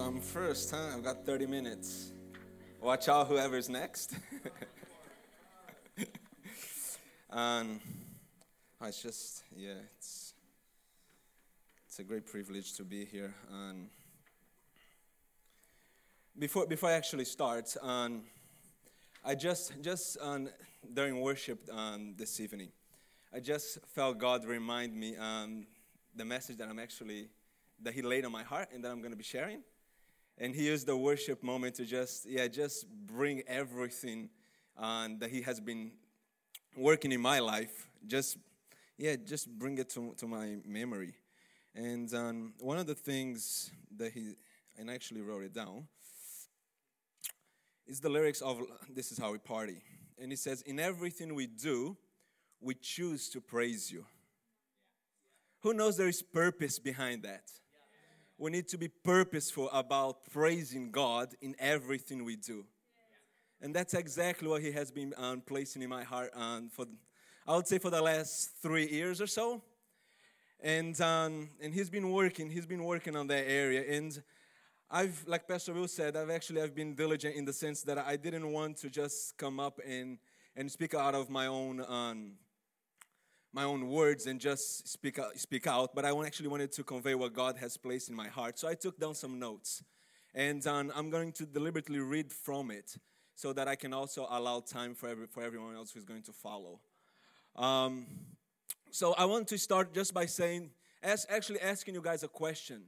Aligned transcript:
So 0.00 0.06
I'm 0.06 0.20
first, 0.22 0.70
huh? 0.70 0.94
I've 0.94 1.04
got 1.04 1.26
30 1.26 1.44
minutes. 1.44 2.12
Watch 2.80 3.10
out, 3.10 3.26
whoever's 3.26 3.68
next. 3.68 4.14
and 7.28 7.80
oh, 8.80 8.86
it's 8.86 9.02
just, 9.02 9.44
yeah, 9.54 9.74
it's 9.98 10.32
it's 11.86 11.98
a 11.98 12.02
great 12.02 12.24
privilege 12.24 12.72
to 12.78 12.82
be 12.82 13.04
here. 13.04 13.34
And 13.52 13.90
before 16.38 16.66
before 16.66 16.88
I 16.88 16.92
actually 16.92 17.26
start, 17.26 17.76
um, 17.82 18.22
I 19.22 19.34
just 19.34 19.82
just 19.82 20.16
um, 20.22 20.48
during 20.94 21.20
worship 21.20 21.60
um, 21.70 22.14
this 22.16 22.40
evening, 22.40 22.70
I 23.34 23.40
just 23.40 23.80
felt 23.88 24.16
God 24.16 24.46
remind 24.46 24.96
me 24.96 25.18
um, 25.18 25.66
the 26.16 26.24
message 26.24 26.56
that 26.56 26.70
I'm 26.70 26.78
actually 26.78 27.28
that 27.82 27.92
He 27.92 28.00
laid 28.00 28.24
on 28.24 28.32
my 28.32 28.44
heart 28.44 28.70
and 28.72 28.82
that 28.82 28.90
I'm 28.90 29.00
going 29.00 29.12
to 29.12 29.18
be 29.18 29.24
sharing. 29.24 29.62
And 30.40 30.54
He 30.54 30.66
used 30.66 30.86
the 30.86 30.96
worship 30.96 31.42
moment 31.44 31.76
to 31.76 31.84
just 31.84 32.26
yeah 32.26 32.48
just 32.48 32.88
bring 33.06 33.42
everything 33.46 34.30
um, 34.76 35.18
that 35.20 35.30
He 35.30 35.42
has 35.42 35.60
been 35.60 35.92
working 36.76 37.12
in 37.12 37.20
my 37.20 37.38
life. 37.38 37.86
Just 38.06 38.38
yeah, 38.98 39.14
just 39.16 39.48
bring 39.48 39.78
it 39.78 39.90
to 39.90 40.14
to 40.16 40.26
my 40.26 40.56
memory. 40.66 41.14
And 41.74 42.12
um, 42.14 42.54
one 42.58 42.78
of 42.78 42.86
the 42.86 42.96
things 42.96 43.70
that 43.96 44.12
He 44.12 44.34
and 44.76 44.90
I 44.90 44.94
actually 44.94 45.20
wrote 45.20 45.44
it 45.44 45.52
down 45.52 45.86
is 47.86 48.00
the 48.00 48.08
lyrics 48.08 48.40
of 48.40 48.62
This 48.88 49.12
Is 49.12 49.18
How 49.18 49.32
We 49.32 49.38
Party. 49.38 49.82
And 50.18 50.30
he 50.30 50.36
says, 50.36 50.62
In 50.62 50.78
everything 50.78 51.34
we 51.34 51.46
do, 51.46 51.96
we 52.60 52.74
choose 52.74 53.28
to 53.30 53.40
praise 53.40 53.90
you. 53.90 54.06
Who 55.62 55.74
knows 55.74 55.96
there 55.96 56.08
is 56.08 56.22
purpose 56.22 56.78
behind 56.78 57.24
that? 57.24 57.50
We 58.40 58.50
need 58.50 58.68
to 58.68 58.78
be 58.78 58.88
purposeful 58.88 59.68
about 59.68 60.24
praising 60.32 60.90
God 60.90 61.34
in 61.42 61.54
everything 61.58 62.24
we 62.24 62.36
do. 62.36 62.64
And 63.60 63.76
that's 63.76 63.92
exactly 63.92 64.48
what 64.48 64.62
He 64.62 64.72
has 64.72 64.90
been 64.90 65.12
um, 65.18 65.42
placing 65.42 65.82
in 65.82 65.90
my 65.90 66.04
heart 66.04 66.30
um, 66.34 66.70
for, 66.70 66.86
I 67.46 67.54
would 67.54 67.66
say, 67.66 67.76
for 67.76 67.90
the 67.90 68.00
last 68.00 68.52
three 68.62 68.88
years 68.88 69.20
or 69.20 69.26
so. 69.26 69.62
And, 70.58 70.98
um, 71.02 71.50
and 71.60 71.74
He's 71.74 71.90
been 71.90 72.10
working, 72.10 72.48
He's 72.48 72.64
been 72.64 72.82
working 72.82 73.14
on 73.14 73.26
that 73.26 73.44
area. 73.46 73.84
And 73.94 74.18
I've, 74.90 75.22
like 75.26 75.46
Pastor 75.46 75.74
Will 75.74 75.86
said, 75.86 76.16
I've 76.16 76.30
actually 76.30 76.62
I've 76.62 76.74
been 76.74 76.94
diligent 76.94 77.36
in 77.36 77.44
the 77.44 77.52
sense 77.52 77.82
that 77.82 77.98
I 77.98 78.16
didn't 78.16 78.50
want 78.50 78.78
to 78.78 78.88
just 78.88 79.36
come 79.36 79.60
up 79.60 79.80
and, 79.86 80.16
and 80.56 80.72
speak 80.72 80.94
out 80.94 81.14
of 81.14 81.28
my 81.28 81.46
own 81.46 81.84
um, 81.86 82.32
my 83.52 83.64
own 83.64 83.88
words 83.88 84.26
and 84.26 84.40
just 84.40 84.88
speak 84.88 85.18
out, 85.18 85.36
speak 85.38 85.66
out, 85.66 85.94
but 85.94 86.04
I 86.04 86.10
actually 86.24 86.48
wanted 86.48 86.72
to 86.72 86.84
convey 86.84 87.14
what 87.14 87.32
God 87.32 87.56
has 87.58 87.76
placed 87.76 88.08
in 88.08 88.14
my 88.14 88.28
heart. 88.28 88.58
So 88.58 88.68
I 88.68 88.74
took 88.74 88.98
down 88.98 89.14
some 89.14 89.38
notes, 89.38 89.82
and 90.34 90.64
um, 90.66 90.92
I'm 90.94 91.10
going 91.10 91.32
to 91.32 91.46
deliberately 91.46 91.98
read 91.98 92.32
from 92.32 92.70
it 92.70 92.96
so 93.34 93.52
that 93.52 93.66
I 93.66 93.74
can 93.74 93.92
also 93.92 94.26
allow 94.30 94.60
time 94.60 94.94
for 94.94 95.08
every, 95.08 95.26
for 95.26 95.42
everyone 95.42 95.74
else 95.74 95.90
who's 95.90 96.04
going 96.04 96.22
to 96.22 96.32
follow. 96.32 96.80
Um, 97.56 98.06
so 98.90 99.14
I 99.14 99.24
want 99.24 99.48
to 99.48 99.58
start 99.58 99.94
just 99.94 100.14
by 100.14 100.26
saying, 100.26 100.70
as 101.02 101.26
actually 101.28 101.60
asking 101.60 101.94
you 101.94 102.02
guys 102.02 102.22
a 102.22 102.28
question 102.28 102.82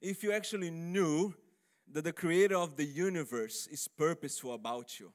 if 0.00 0.22
you 0.22 0.32
actually 0.32 0.70
knew 0.70 1.34
that 1.90 2.04
the 2.04 2.12
creator 2.12 2.56
of 2.56 2.76
the 2.76 2.84
universe 2.84 3.66
is 3.72 3.88
purposeful 3.88 4.52
about 4.54 5.00
you 5.00 5.12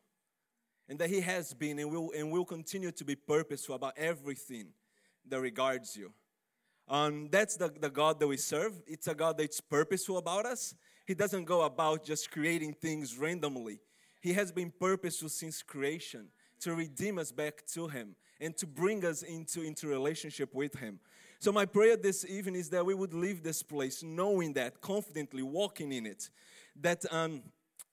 and 0.90 1.00
that 1.00 1.10
he 1.10 1.22
has 1.22 1.54
been 1.54 1.80
and 1.80 1.92
will 1.92 2.12
and 2.16 2.32
will 2.32 2.46
continue 2.46 2.92
to 2.92 3.06
be 3.06 3.16
purposeful 3.16 3.76
about 3.76 3.94
everything 3.98 4.68
that 5.28 5.40
regards 5.40 5.96
you. 5.96 6.12
Um, 6.88 7.30
that's 7.32 7.56
the, 7.56 7.70
the 7.80 7.90
god 7.90 8.20
that 8.20 8.28
we 8.28 8.38
serve. 8.38 8.74
It's 8.86 9.08
a 9.08 9.16
god 9.16 9.38
that's 9.38 9.62
purposeful 9.62 10.18
about 10.18 10.46
us. 10.46 10.76
He 11.06 11.14
doesn't 11.14 11.46
go 11.46 11.62
about 11.62 12.04
just 12.04 12.32
creating 12.32 12.74
things 12.74 13.18
randomly. 13.18 13.80
He 14.22 14.34
has 14.34 14.52
been 14.52 14.72
purposeful 14.80 15.30
since 15.30 15.62
creation 15.62 16.28
to 16.62 16.76
redeem 16.76 17.20
us 17.20 17.32
back 17.32 17.66
to 17.74 17.88
him 17.88 18.16
and 18.40 18.56
to 18.58 18.66
bring 18.66 19.06
us 19.06 19.22
into, 19.22 19.62
into 19.62 19.88
relationship 19.88 20.54
with 20.54 20.76
him. 20.76 21.00
So, 21.40 21.52
my 21.52 21.66
prayer 21.66 21.98
this 21.98 22.26
evening 22.26 22.56
is 22.56 22.70
that 22.70 22.86
we 22.86 22.94
would 22.94 23.14
leave 23.14 23.44
this 23.44 23.62
place 23.62 24.02
knowing 24.02 24.54
that, 24.54 24.80
confidently 24.80 25.44
walking 25.44 25.92
in 25.92 26.06
it, 26.06 26.30
that 26.80 27.04
um, 27.12 27.44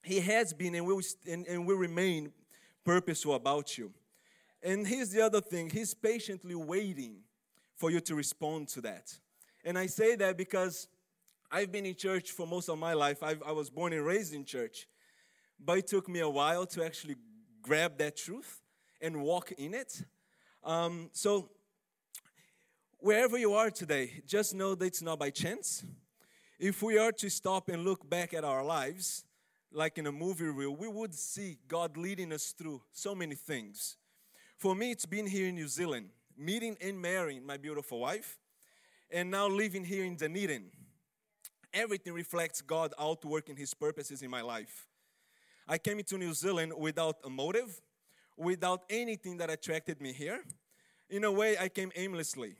He 0.05 0.21
has 0.21 0.53
been 0.53 0.77
and 0.77 0.87
will, 0.87 1.01
and, 1.29 1.45
and 1.49 1.67
will 1.67 1.77
remain 1.77 2.33
purposeful 2.85 3.35
about 3.35 3.79
you. 3.79 3.93
And 4.63 4.87
here's 4.87 5.11
the 5.11 5.23
other 5.23 5.41
thing 5.41 5.71
He's 5.71 5.95
patiently 5.95 6.55
waiting 6.55 7.17
for 7.77 7.91
you 7.91 8.01
to 8.01 8.15
respond 8.15 8.69
to 8.69 8.81
that. 8.83 9.13
And 9.65 9.79
I 9.79 9.87
say 9.87 10.17
that 10.17 10.37
because 10.37 10.89
I've 11.51 11.73
been 11.73 11.87
in 11.87 11.95
church 11.95 12.31
for 12.31 12.47
most 12.47 12.69
of 12.69 12.79
my 12.79 12.93
life. 12.93 13.23
I've, 13.23 13.43
i 13.43 13.53
was 13.53 13.71
born 13.71 13.93
and 13.93 14.05
raised 14.05 14.35
in 14.35 14.45
church. 14.45 14.87
But 15.59 15.79
it 15.79 15.87
took 15.89 16.09
me 16.09 16.21
a 16.21 16.29
while 16.29 16.65
to 16.67 16.85
actually 16.85 17.17
grab 17.63 17.99
that 17.99 18.17
truth 18.17 18.61
and 19.01 19.23
walk 19.23 19.53
in 19.53 19.75
it. 19.75 20.05
Um, 20.63 21.11
so 21.13 21.51
wherever 22.99 23.37
you 23.37 23.55
are 23.55 23.71
today, 23.71 24.23
just 24.27 24.55
know 24.55 24.75
that 24.75 24.85
it's 24.85 25.03
not 25.03 25.19
by 25.19 25.31
chance. 25.31 25.85
If 26.59 26.83
we 26.83 26.99
are 26.99 27.13
to 27.13 27.31
stop 27.31 27.69
and 27.69 27.85
look 27.85 28.09
back 28.09 28.35
at 28.35 28.45
our 28.45 28.63
lives, 28.63 29.25
like 29.73 29.99
in 29.99 30.07
a 30.07 30.13
movie 30.13 30.47
reel, 30.47 30.75
we 30.75 30.89
would 30.89 31.15
see 31.15 31.59
God 31.69 31.97
leading 31.97 32.33
us 32.33 32.53
through 32.53 32.83
so 32.93 33.15
many 33.15 33.35
things. 33.35 33.97
For 34.57 34.75
me, 34.75 34.91
it's 34.91 35.07
been 35.07 35.27
here 35.27 35.49
in 35.49 35.55
New 35.55 35.69
Zealand, 35.69 36.11
meeting 36.37 36.77
and 36.81 37.01
marrying 37.01 37.47
my 37.47 37.57
beautiful 37.57 38.01
wife, 38.01 38.39
and 39.11 39.31
now 39.31 39.49
living 39.49 39.85
here 39.85 40.05
in 40.05 40.17
Dunedin. 40.17 40.71
Everything 41.73 42.13
reflects 42.13 42.61
God 42.61 42.93
outworking 42.99 43.57
His 43.57 43.75
purposes 43.75 44.23
in 44.23 44.31
my 44.31 44.41
life. 44.41 44.89
I 45.69 45.79
came 45.79 46.01
into 46.01 46.19
New 46.19 46.35
Zealand 46.35 46.73
without 46.77 47.19
a 47.25 47.31
motive, 47.31 47.81
without 48.37 48.83
anything 48.91 49.37
that 49.37 49.51
attracted 49.51 50.01
me 50.01 50.13
here. 50.13 50.43
In 51.09 51.25
a 51.25 51.31
way, 51.31 51.57
I 51.59 51.69
came 51.69 51.93
aimlessly. 51.95 52.57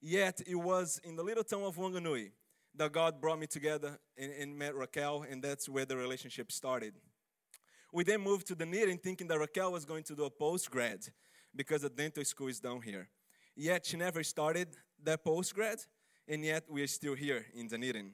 Yet 0.00 0.40
it 0.46 0.54
was 0.56 1.00
in 1.04 1.16
the 1.16 1.22
little 1.22 1.44
town 1.44 1.62
of 1.62 1.76
Wanganui 1.76 2.30
that 2.78 2.92
God 2.92 3.20
brought 3.20 3.38
me 3.38 3.46
together 3.46 3.98
and, 4.16 4.32
and 4.32 4.56
met 4.56 4.74
Raquel, 4.74 5.24
and 5.28 5.42
that's 5.42 5.68
where 5.68 5.84
the 5.84 5.96
relationship 5.96 6.50
started. 6.50 6.94
We 7.92 8.04
then 8.04 8.20
moved 8.20 8.46
to 8.48 8.54
the 8.54 8.64
Dunedin 8.64 8.98
thinking 8.98 9.28
that 9.28 9.38
Raquel 9.38 9.72
was 9.72 9.84
going 9.84 10.04
to 10.04 10.14
do 10.14 10.24
a 10.24 10.30
post 10.30 10.70
grad 10.70 11.00
because 11.54 11.82
the 11.82 11.90
dental 11.90 12.24
school 12.24 12.48
is 12.48 12.60
down 12.60 12.82
here. 12.82 13.08
Yet 13.56 13.86
she 13.86 13.96
never 13.96 14.22
started 14.22 14.68
that 15.02 15.24
post 15.24 15.54
grad, 15.54 15.78
and 16.28 16.44
yet 16.44 16.64
we 16.68 16.82
are 16.82 16.86
still 16.86 17.14
here 17.14 17.46
in 17.54 17.68
Dunedin. 17.68 18.12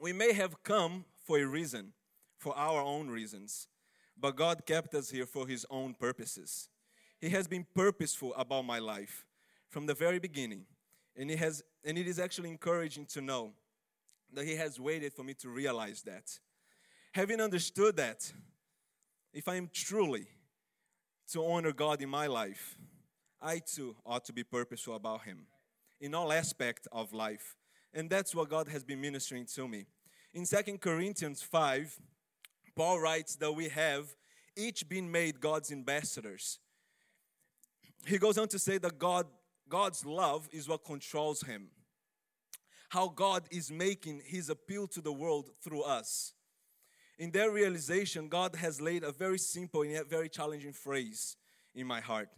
We 0.00 0.12
may 0.12 0.32
have 0.32 0.62
come 0.62 1.04
for 1.24 1.38
a 1.38 1.46
reason, 1.46 1.92
for 2.38 2.56
our 2.56 2.80
own 2.80 3.08
reasons, 3.08 3.68
but 4.18 4.36
God 4.36 4.64
kept 4.66 4.94
us 4.94 5.10
here 5.10 5.26
for 5.26 5.46
His 5.46 5.66
own 5.68 5.94
purposes. 5.94 6.68
He 7.20 7.28
has 7.30 7.46
been 7.46 7.66
purposeful 7.74 8.34
about 8.34 8.64
my 8.64 8.78
life 8.78 9.26
from 9.68 9.86
the 9.86 9.94
very 9.94 10.18
beginning. 10.18 10.64
And 11.16 11.30
it, 11.30 11.38
has, 11.38 11.62
and 11.84 11.98
it 11.98 12.06
is 12.06 12.18
actually 12.18 12.50
encouraging 12.50 13.06
to 13.06 13.20
know 13.20 13.52
that 14.32 14.46
He 14.46 14.56
has 14.56 14.80
waited 14.80 15.12
for 15.12 15.22
me 15.22 15.34
to 15.34 15.48
realize 15.48 16.02
that. 16.02 16.38
Having 17.12 17.40
understood 17.40 17.96
that, 17.96 18.32
if 19.32 19.48
I 19.48 19.56
am 19.56 19.68
truly 19.72 20.26
to 21.32 21.44
honor 21.44 21.72
God 21.72 22.00
in 22.00 22.08
my 22.08 22.26
life, 22.26 22.78
I 23.40 23.58
too 23.58 23.96
ought 24.06 24.24
to 24.26 24.32
be 24.32 24.44
purposeful 24.44 24.94
about 24.94 25.22
Him 25.24 25.46
in 26.00 26.14
all 26.14 26.32
aspects 26.32 26.88
of 26.92 27.12
life. 27.12 27.56
And 27.92 28.08
that's 28.08 28.34
what 28.34 28.48
God 28.48 28.68
has 28.68 28.84
been 28.84 29.00
ministering 29.00 29.46
to 29.54 29.68
me. 29.68 29.86
In 30.32 30.46
Second 30.46 30.80
Corinthians 30.80 31.42
5, 31.42 31.98
Paul 32.74 33.00
writes 33.00 33.36
that 33.36 33.52
we 33.52 33.68
have 33.68 34.14
each 34.56 34.88
been 34.88 35.10
made 35.10 35.40
God's 35.40 35.70
ambassadors. 35.70 36.58
He 38.06 38.18
goes 38.18 38.38
on 38.38 38.48
to 38.48 38.58
say 38.58 38.78
that 38.78 38.98
God 38.98 39.26
God's 39.72 40.04
love 40.04 40.50
is 40.52 40.68
what 40.68 40.84
controls 40.84 41.40
him. 41.40 41.68
How 42.90 43.08
God 43.08 43.44
is 43.50 43.70
making 43.72 44.20
his 44.22 44.50
appeal 44.50 44.86
to 44.88 45.00
the 45.00 45.14
world 45.14 45.48
through 45.64 45.80
us. 45.80 46.34
In 47.18 47.30
their 47.30 47.50
realization, 47.50 48.28
God 48.28 48.54
has 48.56 48.82
laid 48.82 49.02
a 49.02 49.12
very 49.12 49.38
simple 49.38 49.80
and 49.80 49.92
yet 49.92 50.10
very 50.10 50.28
challenging 50.28 50.74
phrase 50.74 51.38
in 51.74 51.86
my 51.86 52.00
heart. 52.02 52.28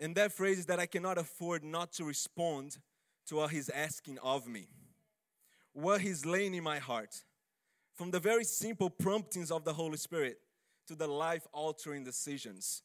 And 0.00 0.14
that 0.16 0.32
phrase 0.32 0.60
is 0.60 0.66
that 0.66 0.80
I 0.80 0.86
cannot 0.86 1.18
afford 1.18 1.62
not 1.62 1.92
to 1.92 2.04
respond 2.04 2.78
to 3.26 3.36
what 3.36 3.50
He's 3.50 3.68
asking 3.68 4.16
of 4.22 4.46
me, 4.46 4.68
what 5.74 6.00
He's 6.00 6.24
laying 6.24 6.54
in 6.54 6.64
my 6.64 6.78
heart. 6.78 7.22
From 7.92 8.10
the 8.10 8.18
very 8.18 8.44
simple 8.44 8.88
promptings 8.88 9.50
of 9.50 9.66
the 9.66 9.74
Holy 9.74 9.98
Spirit 9.98 10.38
to 10.88 10.94
the 10.94 11.06
life 11.06 11.46
altering 11.52 12.02
decisions. 12.02 12.82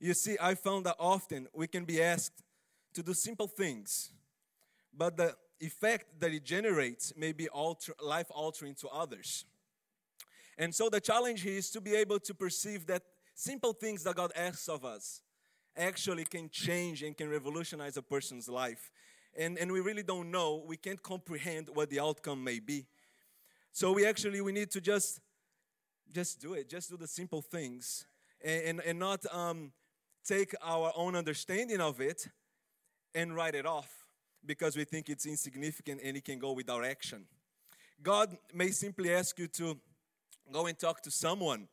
You 0.00 0.12
see, 0.12 0.36
I 0.40 0.56
found 0.56 0.86
that 0.86 0.96
often 0.98 1.46
we 1.54 1.68
can 1.68 1.84
be 1.84 2.02
asked 2.02 2.42
to 2.94 3.02
do 3.02 3.14
simple 3.14 3.46
things, 3.46 4.10
but 4.96 5.16
the 5.16 5.34
effect 5.60 6.20
that 6.20 6.32
it 6.32 6.44
generates 6.44 7.12
may 7.16 7.32
be 7.32 7.48
alter, 7.48 7.92
life 8.02 8.26
altering 8.30 8.74
to 8.76 8.88
others. 8.88 9.44
And 10.58 10.74
so 10.74 10.88
the 10.88 11.00
challenge 11.00 11.46
is 11.46 11.70
to 11.70 11.80
be 11.80 11.94
able 11.94 12.18
to 12.20 12.34
perceive 12.34 12.86
that 12.86 13.02
simple 13.34 13.72
things 13.72 14.02
that 14.04 14.16
God 14.16 14.32
asks 14.34 14.68
of 14.68 14.84
us 14.84 15.22
actually 15.76 16.24
can 16.24 16.50
change 16.50 17.02
and 17.02 17.16
can 17.16 17.28
revolutionize 17.28 17.96
a 17.96 18.02
person's 18.02 18.48
life. 18.48 18.90
And, 19.38 19.58
and 19.58 19.70
we 19.70 19.80
really 19.80 20.02
don't 20.02 20.30
know, 20.30 20.64
we 20.66 20.76
can't 20.76 21.02
comprehend 21.02 21.68
what 21.72 21.88
the 21.88 22.00
outcome 22.00 22.42
may 22.42 22.58
be. 22.58 22.86
So 23.72 23.92
we 23.92 24.04
actually 24.04 24.40
we 24.40 24.52
need 24.52 24.70
to 24.72 24.80
just 24.80 25.20
just 26.12 26.40
do 26.40 26.54
it. 26.54 26.68
Just 26.68 26.90
do 26.90 26.96
the 26.96 27.06
simple 27.06 27.40
things, 27.40 28.06
and 28.42 28.62
and, 28.62 28.80
and 28.80 28.98
not 28.98 29.24
um, 29.32 29.72
take 30.24 30.54
our 30.62 30.92
own 30.96 31.14
understanding 31.14 31.80
of 31.80 32.00
it 32.00 32.28
and 33.14 33.34
write 33.34 33.54
it 33.54 33.66
off 33.66 33.88
because 34.44 34.76
we 34.76 34.84
think 34.84 35.08
it's 35.08 35.26
insignificant 35.26 36.00
and 36.02 36.16
it 36.16 36.24
can 36.24 36.38
go 36.38 36.52
without 36.52 36.84
action. 36.84 37.26
God 38.02 38.36
may 38.54 38.68
simply 38.70 39.12
ask 39.12 39.38
you 39.38 39.46
to 39.48 39.78
go 40.50 40.66
and 40.66 40.78
talk 40.78 41.02
to 41.02 41.10
someone, 41.10 41.68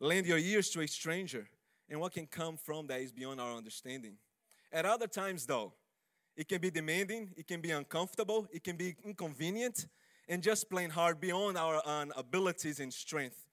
lend 0.00 0.26
your 0.26 0.38
ears 0.38 0.70
to 0.70 0.80
a 0.80 0.86
stranger, 0.86 1.48
and 1.88 2.00
what 2.00 2.12
can 2.12 2.26
come 2.26 2.56
from 2.56 2.86
that 2.86 3.00
is 3.00 3.12
beyond 3.12 3.40
our 3.40 3.54
understanding. 3.54 4.16
At 4.72 4.86
other 4.86 5.06
times, 5.06 5.46
though, 5.46 5.74
it 6.36 6.48
can 6.48 6.60
be 6.60 6.70
demanding, 6.70 7.30
it 7.36 7.46
can 7.46 7.60
be 7.60 7.70
uncomfortable, 7.70 8.46
it 8.52 8.64
can 8.64 8.76
be 8.76 8.96
inconvenient, 9.04 9.86
and 10.28 10.42
just 10.42 10.68
plain 10.68 10.90
hard 10.90 11.20
beyond 11.20 11.56
our 11.56 11.80
own 11.86 12.12
abilities 12.16 12.80
and 12.80 12.92
strength. 12.92 13.46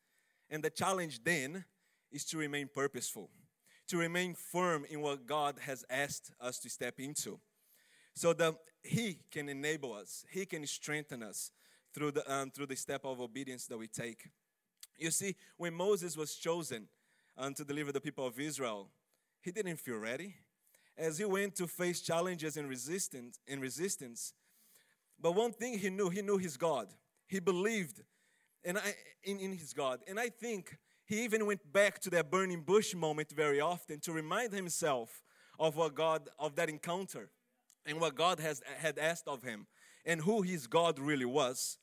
And 0.49 0.63
the 0.63 0.69
challenge 0.69 1.23
then 1.23 1.65
is 2.11 2.25
to 2.25 2.37
remain 2.37 2.69
purposeful, 2.73 3.29
to 3.93 3.99
remain 3.99 4.33
firm 4.33 4.87
in 4.89 5.01
what 5.01 5.27
God 5.27 5.55
has 5.67 5.85
asked 5.87 6.31
us 6.41 6.57
to 6.57 6.67
step 6.67 6.99
into. 6.99 7.39
So 8.15 8.33
that 8.33 8.55
He 8.81 9.19
can 9.31 9.49
enable 9.49 9.93
us, 9.93 10.25
He 10.31 10.47
can 10.47 10.65
strengthen 10.65 11.21
us 11.21 11.51
through 11.93 12.13
the, 12.13 12.33
um, 12.33 12.49
through 12.49 12.65
the 12.65 12.75
step 12.75 13.05
of 13.05 13.21
obedience 13.21 13.67
that 13.67 13.77
we 13.77 13.87
take. 13.87 14.29
You 14.97 15.11
see, 15.11 15.35
when 15.57 15.75
Moses 15.75 16.17
was 16.17 16.33
chosen 16.33 16.87
um, 17.37 17.53
to 17.53 17.63
deliver 17.63 17.91
the 17.91 18.01
people 18.01 18.25
of 18.25 18.39
Israel, 18.39 18.89
he 19.41 19.51
didn't 19.51 19.77
feel 19.77 19.97
ready. 19.97 20.33
As 20.97 21.19
he 21.19 21.25
went 21.25 21.55
to 21.57 21.67
face 21.67 22.01
challenges 22.01 22.57
and 22.57 22.67
resistance, 22.67 23.39
and 23.47 23.61
resistance, 23.61 24.33
but 25.21 25.35
one 25.35 25.51
thing 25.51 25.77
he 25.77 25.91
knew, 25.91 26.09
he 26.09 26.23
knew 26.23 26.39
his 26.39 26.57
God. 26.57 26.87
He 27.27 27.39
believed 27.39 28.01
and 28.65 28.79
I, 28.79 28.95
in, 29.23 29.39
in 29.39 29.51
his 29.51 29.71
God. 29.71 29.99
And 30.07 30.19
I 30.19 30.29
think 30.29 30.79
he 31.13 31.23
even 31.23 31.45
went 31.45 31.71
back 31.71 31.99
to 31.99 32.09
that 32.11 32.31
burning 32.31 32.61
bush 32.61 32.95
moment 32.95 33.31
very 33.31 33.59
often 33.59 33.99
to 34.01 34.11
remind 34.11 34.51
himself 34.51 35.21
of 35.59 35.75
what 35.75 35.93
God, 35.93 36.29
of 36.39 36.55
that 36.55 36.69
encounter 36.69 37.29
and 37.85 37.99
what 38.01 38.15
God 38.15 38.39
has 38.39 38.61
had 38.77 38.97
asked 38.97 39.27
of 39.27 39.43
him 39.43 39.67
and 40.05 40.21
who 40.21 40.41
his 40.41 40.67
God 40.67 40.99
really 40.99 41.25
was. 41.25 41.77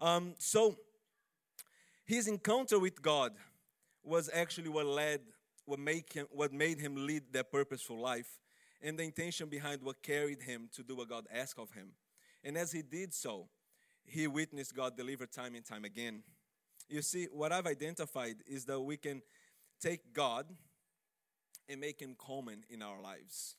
Um, 0.00 0.34
so 0.38 0.76
his 2.04 2.26
encounter 2.28 2.78
with 2.78 3.02
God 3.02 3.32
was 4.02 4.30
actually 4.32 4.68
what 4.68 4.86
led, 4.86 5.20
what 5.64 5.78
made 5.78 6.04
him, 6.12 6.26
what 6.30 6.52
made 6.52 6.80
him 6.80 7.06
lead 7.06 7.24
that 7.32 7.52
purposeful 7.52 8.00
life, 8.00 8.38
and 8.82 8.98
the 8.98 9.04
intention 9.04 9.48
behind 9.48 9.82
what 9.82 10.02
carried 10.02 10.42
him 10.42 10.68
to 10.74 10.82
do 10.82 10.96
what 10.96 11.08
God 11.08 11.26
asked 11.32 11.58
of 11.58 11.70
him. 11.72 11.90
And 12.42 12.56
as 12.56 12.72
he 12.72 12.82
did 12.82 13.14
so, 13.14 13.48
he 14.04 14.26
witnessed 14.26 14.74
God 14.74 14.96
deliver 14.96 15.26
time 15.26 15.54
and 15.54 15.64
time 15.64 15.84
again. 15.84 16.22
You 16.88 17.02
see, 17.02 17.28
what 17.32 17.52
I've 17.52 17.66
identified 17.66 18.36
is 18.46 18.64
that 18.66 18.80
we 18.80 18.96
can 18.96 19.22
take 19.80 20.12
God 20.12 20.46
and 21.68 21.80
make 21.80 22.00
him 22.00 22.14
common 22.18 22.64
in 22.68 22.82
our 22.82 23.00
lives. 23.00 23.56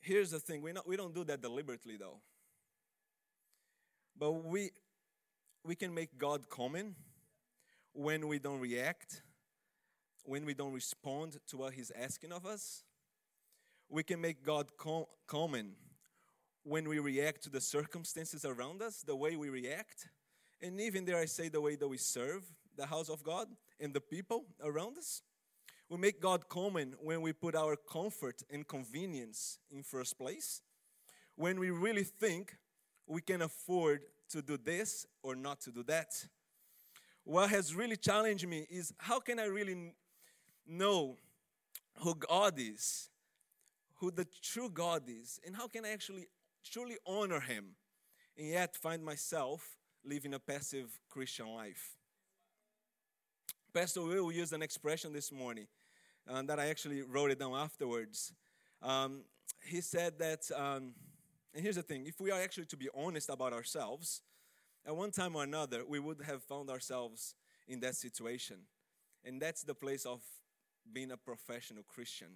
Here's 0.00 0.30
the 0.30 0.38
thing 0.38 0.62
we, 0.62 0.72
not, 0.72 0.86
we 0.86 0.96
don't 0.96 1.14
do 1.14 1.24
that 1.24 1.40
deliberately, 1.42 1.96
though. 1.96 2.20
But 4.18 4.32
we, 4.32 4.70
we 5.64 5.74
can 5.74 5.94
make 5.94 6.18
God 6.18 6.48
common 6.48 6.94
when 7.92 8.28
we 8.28 8.38
don't 8.38 8.60
react, 8.60 9.22
when 10.24 10.44
we 10.44 10.54
don't 10.54 10.72
respond 10.72 11.38
to 11.48 11.56
what 11.56 11.74
He's 11.74 11.92
asking 11.98 12.32
of 12.32 12.46
us. 12.46 12.84
We 13.88 14.02
can 14.02 14.20
make 14.20 14.44
God 14.44 14.76
com- 14.76 15.06
common 15.26 15.72
when 16.62 16.88
we 16.88 16.98
react 16.98 17.42
to 17.44 17.50
the 17.50 17.60
circumstances 17.60 18.44
around 18.44 18.82
us, 18.82 19.02
the 19.02 19.16
way 19.16 19.36
we 19.36 19.48
react, 19.48 20.08
and 20.60 20.80
even 20.80 21.04
dare 21.04 21.18
I 21.18 21.26
say, 21.26 21.48
the 21.48 21.60
way 21.60 21.76
that 21.76 21.88
we 21.88 21.96
serve 21.96 22.42
the 22.76 22.86
house 22.86 23.08
of 23.08 23.22
God 23.22 23.48
and 23.80 23.92
the 23.92 24.00
people 24.00 24.46
around 24.62 24.98
us. 24.98 25.22
We 25.88 25.96
make 25.96 26.20
God 26.20 26.48
common 26.48 26.94
when 27.00 27.22
we 27.22 27.32
put 27.32 27.54
our 27.54 27.76
comfort 27.76 28.42
and 28.50 28.66
convenience 28.66 29.58
in 29.70 29.82
first 29.82 30.18
place, 30.18 30.60
when 31.34 31.58
we 31.58 31.70
really 31.70 32.04
think 32.04 32.56
we 33.06 33.22
can 33.22 33.42
afford 33.42 34.02
to 34.30 34.42
do 34.42 34.58
this 34.58 35.06
or 35.22 35.34
not 35.34 35.60
to 35.62 35.70
do 35.70 35.82
that. 35.84 36.26
What 37.24 37.50
has 37.50 37.74
really 37.74 37.96
challenged 37.96 38.46
me 38.46 38.66
is 38.70 38.92
how 38.98 39.20
can 39.20 39.38
I 39.38 39.44
really 39.44 39.94
know 40.66 41.16
who 42.00 42.14
God 42.14 42.54
is, 42.58 43.08
who 43.96 44.10
the 44.10 44.26
true 44.42 44.70
God 44.70 45.04
is, 45.08 45.40
and 45.46 45.56
how 45.56 45.68
can 45.68 45.84
I 45.84 45.90
actually 45.90 46.28
truly 46.70 46.96
honor 47.06 47.40
Him 47.40 47.76
and 48.36 48.48
yet 48.48 48.76
find 48.76 49.02
myself 49.04 49.77
living 50.08 50.34
a 50.34 50.38
passive 50.38 50.98
Christian 51.10 51.48
life? 51.48 51.96
Pastor 53.74 54.02
Will 54.02 54.32
used 54.32 54.52
an 54.52 54.62
expression 54.62 55.12
this 55.12 55.30
morning 55.30 55.66
uh, 56.28 56.42
that 56.42 56.58
I 56.58 56.68
actually 56.68 57.02
wrote 57.02 57.30
it 57.30 57.38
down 57.38 57.54
afterwards. 57.54 58.32
Um, 58.82 59.22
he 59.64 59.80
said 59.80 60.18
that. 60.18 60.50
Um, 60.56 60.94
and 61.54 61.62
here's 61.62 61.76
the 61.76 61.82
thing 61.82 62.06
if 62.06 62.20
we 62.20 62.30
are 62.30 62.40
actually 62.40 62.66
to 62.66 62.76
be 62.76 62.88
honest 62.94 63.28
about 63.28 63.52
ourselves, 63.52 64.22
at 64.86 64.96
one 64.96 65.10
time 65.10 65.36
or 65.36 65.42
another, 65.42 65.84
we 65.86 65.98
would 65.98 66.22
have 66.22 66.42
found 66.42 66.70
ourselves 66.70 67.34
in 67.66 67.80
that 67.80 67.94
situation. 67.94 68.56
And 69.24 69.40
that's 69.40 69.62
the 69.62 69.74
place 69.74 70.06
of 70.06 70.20
being 70.92 71.10
a 71.10 71.16
professional 71.16 71.82
Christian. 71.82 72.28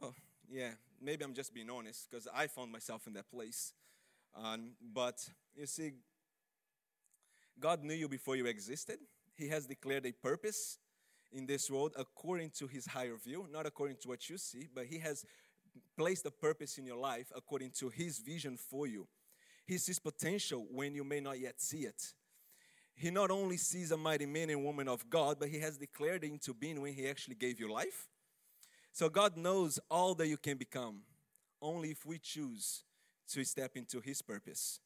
Oh, 0.00 0.14
yeah, 0.48 0.70
maybe 1.02 1.24
I'm 1.24 1.34
just 1.34 1.52
being 1.52 1.68
honest 1.68 2.08
because 2.10 2.28
I 2.34 2.46
found 2.46 2.72
myself 2.72 3.06
in 3.06 3.12
that 3.14 3.30
place. 3.30 3.74
Um, 4.34 4.72
but 4.94 5.28
you 5.56 5.66
see, 5.66 5.92
God 7.58 7.82
knew 7.82 7.94
you 7.94 8.08
before 8.08 8.36
you 8.36 8.46
existed, 8.46 8.98
He 9.36 9.48
has 9.48 9.66
declared 9.66 10.06
a 10.06 10.12
purpose 10.12 10.78
in 11.32 11.46
this 11.46 11.70
world 11.70 11.92
according 11.96 12.50
to 12.58 12.66
His 12.66 12.86
higher 12.86 13.16
view, 13.16 13.46
not 13.50 13.66
according 13.66 13.96
to 14.02 14.08
what 14.08 14.28
you 14.30 14.38
see, 14.38 14.68
but 14.74 14.86
He 14.86 14.98
has 14.98 15.24
placed 15.96 16.26
a 16.26 16.30
purpose 16.30 16.78
in 16.78 16.86
your 16.86 16.96
life 16.96 17.32
according 17.34 17.72
to 17.78 17.88
His 17.88 18.18
vision 18.18 18.56
for 18.56 18.86
you. 18.86 19.06
He 19.66 19.78
sees 19.78 19.98
potential 19.98 20.66
when 20.70 20.94
you 20.94 21.04
may 21.04 21.20
not 21.20 21.38
yet 21.38 21.60
see 21.60 21.80
it. 21.80 22.14
He 22.94 23.10
not 23.10 23.30
only 23.30 23.56
sees 23.56 23.92
a 23.92 23.96
mighty 23.96 24.26
man 24.26 24.50
and 24.50 24.64
woman 24.64 24.88
of 24.88 25.08
God, 25.10 25.36
but 25.38 25.48
He 25.48 25.60
has 25.60 25.76
declared 25.76 26.24
it 26.24 26.30
into 26.30 26.54
being 26.54 26.80
when 26.80 26.94
He 26.94 27.08
actually 27.08 27.36
gave 27.36 27.60
you 27.60 27.70
life. 27.72 28.08
So 28.92 29.08
God 29.08 29.36
knows 29.36 29.78
all 29.90 30.14
that 30.14 30.26
you 30.26 30.36
can 30.36 30.56
become 30.56 31.02
only 31.60 31.90
if 31.90 32.04
we 32.06 32.18
choose 32.18 32.82
to 33.28 33.44
step 33.44 33.76
into 33.76 34.00
His 34.00 34.22
purpose. 34.22 34.80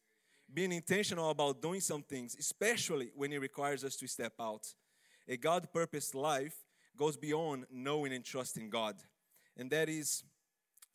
Being 0.52 0.72
intentional 0.72 1.30
about 1.30 1.62
doing 1.62 1.81
some 1.81 2.02
things, 2.02 2.36
especially 2.38 3.10
when 3.14 3.32
it 3.32 3.40
requires 3.40 3.84
us 3.84 3.96
to 3.96 4.06
step 4.06 4.34
out. 4.38 4.67
A 5.28 5.36
God 5.36 5.69
purposed 5.72 6.14
life 6.14 6.56
goes 6.96 7.17
beyond 7.17 7.67
knowing 7.70 8.12
and 8.12 8.24
trusting 8.24 8.69
God. 8.69 8.96
And 9.56 9.70
that 9.70 9.88
is 9.88 10.24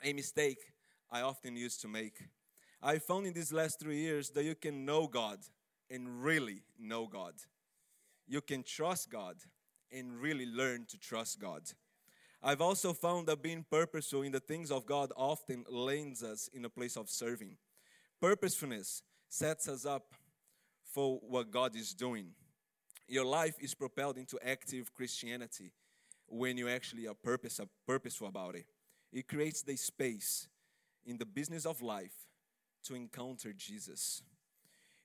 a 0.04 0.14
mistake 0.14 0.60
I 1.10 1.22
often 1.22 1.56
used 1.56 1.82
to 1.82 1.88
make. 1.88 2.20
I 2.82 3.00
found 3.00 3.26
in 3.26 3.34
these 3.34 3.52
last 3.52 3.80
three 3.80 3.98
years 3.98 4.30
that 4.32 4.44
you 4.44 4.54
can 4.54 4.86
know 4.86 5.08
God 5.08 5.40
and 5.90 6.24
really 6.24 6.62
know 6.80 7.08
God. 7.08 7.34
You 8.28 8.42
can 8.42 8.64
trust 8.64 9.10
God 9.10 9.38
and 9.92 10.22
really 10.22 10.46
learn 10.46 10.86
to 10.90 10.98
trust 11.00 11.40
God. 11.40 11.64
I've 12.42 12.62
also 12.62 12.94
found 12.94 13.28
that 13.28 13.42
being 13.42 13.66
purposeful 13.70 14.22
in 14.22 14.32
the 14.32 14.40
things 14.40 14.72
of 14.72 14.86
God 14.86 15.12
often 15.16 15.66
lands 15.70 16.24
us 16.24 16.50
in 16.54 16.66
a 16.66 16.70
place 16.70 16.96
of 16.96 17.10
serving. 17.10 17.58
Purposefulness 18.22 19.02
sets 19.28 19.68
us 19.68 19.86
up 19.86 20.14
for 20.84 21.20
what 21.28 21.52
God 21.52 21.76
is 21.76 21.94
doing. 21.94 22.30
Your 23.08 23.26
life 23.26 23.56
is 23.60 23.74
propelled 23.74 24.18
into 24.18 24.38
active 24.46 24.94
Christianity 24.94 25.72
when 26.28 26.58
you 26.58 26.70
actually 26.70 27.08
are 27.08 27.14
purpose, 27.14 27.60
purposeful 27.86 28.28
about 28.28 28.56
it. 28.56 28.66
It 29.12 29.28
creates 29.28 29.62
the 29.62 29.76
space 29.76 30.48
in 31.06 31.18
the 31.18 31.26
business 31.26 31.66
of 31.66 31.82
life 31.82 32.14
to 32.84 32.96
encounter 32.96 33.54
Jesus. 33.54 34.22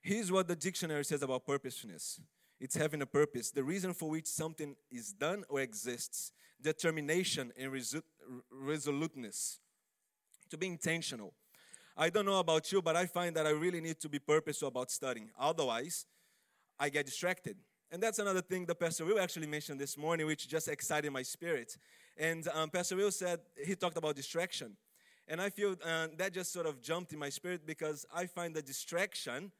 Here's 0.00 0.32
what 0.32 0.48
the 0.48 0.56
dictionary 0.56 1.04
says 1.04 1.22
about 1.22 1.46
purposefulness 1.46 2.20
it's 2.62 2.76
having 2.76 3.02
a 3.02 3.06
purpose, 3.06 3.50
the 3.50 3.64
reason 3.64 3.92
for 3.92 4.08
which 4.08 4.26
something 4.26 4.76
is 4.88 5.12
done 5.12 5.42
or 5.48 5.60
exists, 5.60 6.30
determination 6.62 7.52
and 7.58 7.72
resu- 7.72 8.04
resoluteness, 8.52 9.58
to 10.48 10.56
be 10.56 10.68
intentional. 10.68 11.34
I 11.96 12.08
don't 12.08 12.24
know 12.24 12.38
about 12.38 12.70
you, 12.70 12.80
but 12.80 12.94
I 12.94 13.06
find 13.06 13.34
that 13.34 13.48
I 13.48 13.50
really 13.50 13.80
need 13.80 13.98
to 13.98 14.08
be 14.08 14.20
purposeful 14.20 14.68
about 14.68 14.92
studying. 14.92 15.30
Otherwise, 15.36 16.06
I 16.78 16.88
get 16.88 17.04
distracted. 17.04 17.56
And 17.90 18.00
that's 18.00 18.20
another 18.20 18.40
thing 18.40 18.64
that 18.66 18.78
Pastor 18.78 19.04
Will 19.06 19.18
actually 19.18 19.48
mentioned 19.48 19.80
this 19.80 19.98
morning, 19.98 20.26
which 20.26 20.48
just 20.48 20.68
excited 20.68 21.10
my 21.10 21.22
spirit. 21.22 21.76
And 22.16 22.46
um, 22.54 22.70
Pastor 22.70 22.94
Will 22.94 23.10
said, 23.10 23.40
he 23.66 23.74
talked 23.74 23.96
about 23.96 24.14
distraction. 24.14 24.76
And 25.26 25.40
I 25.40 25.50
feel 25.50 25.74
uh, 25.84 26.06
that 26.16 26.32
just 26.32 26.52
sort 26.52 26.66
of 26.66 26.80
jumped 26.80 27.12
in 27.12 27.18
my 27.18 27.28
spirit 27.28 27.66
because 27.66 28.06
I 28.14 28.26
find 28.26 28.54
the 28.54 28.62
distraction, 28.62 29.50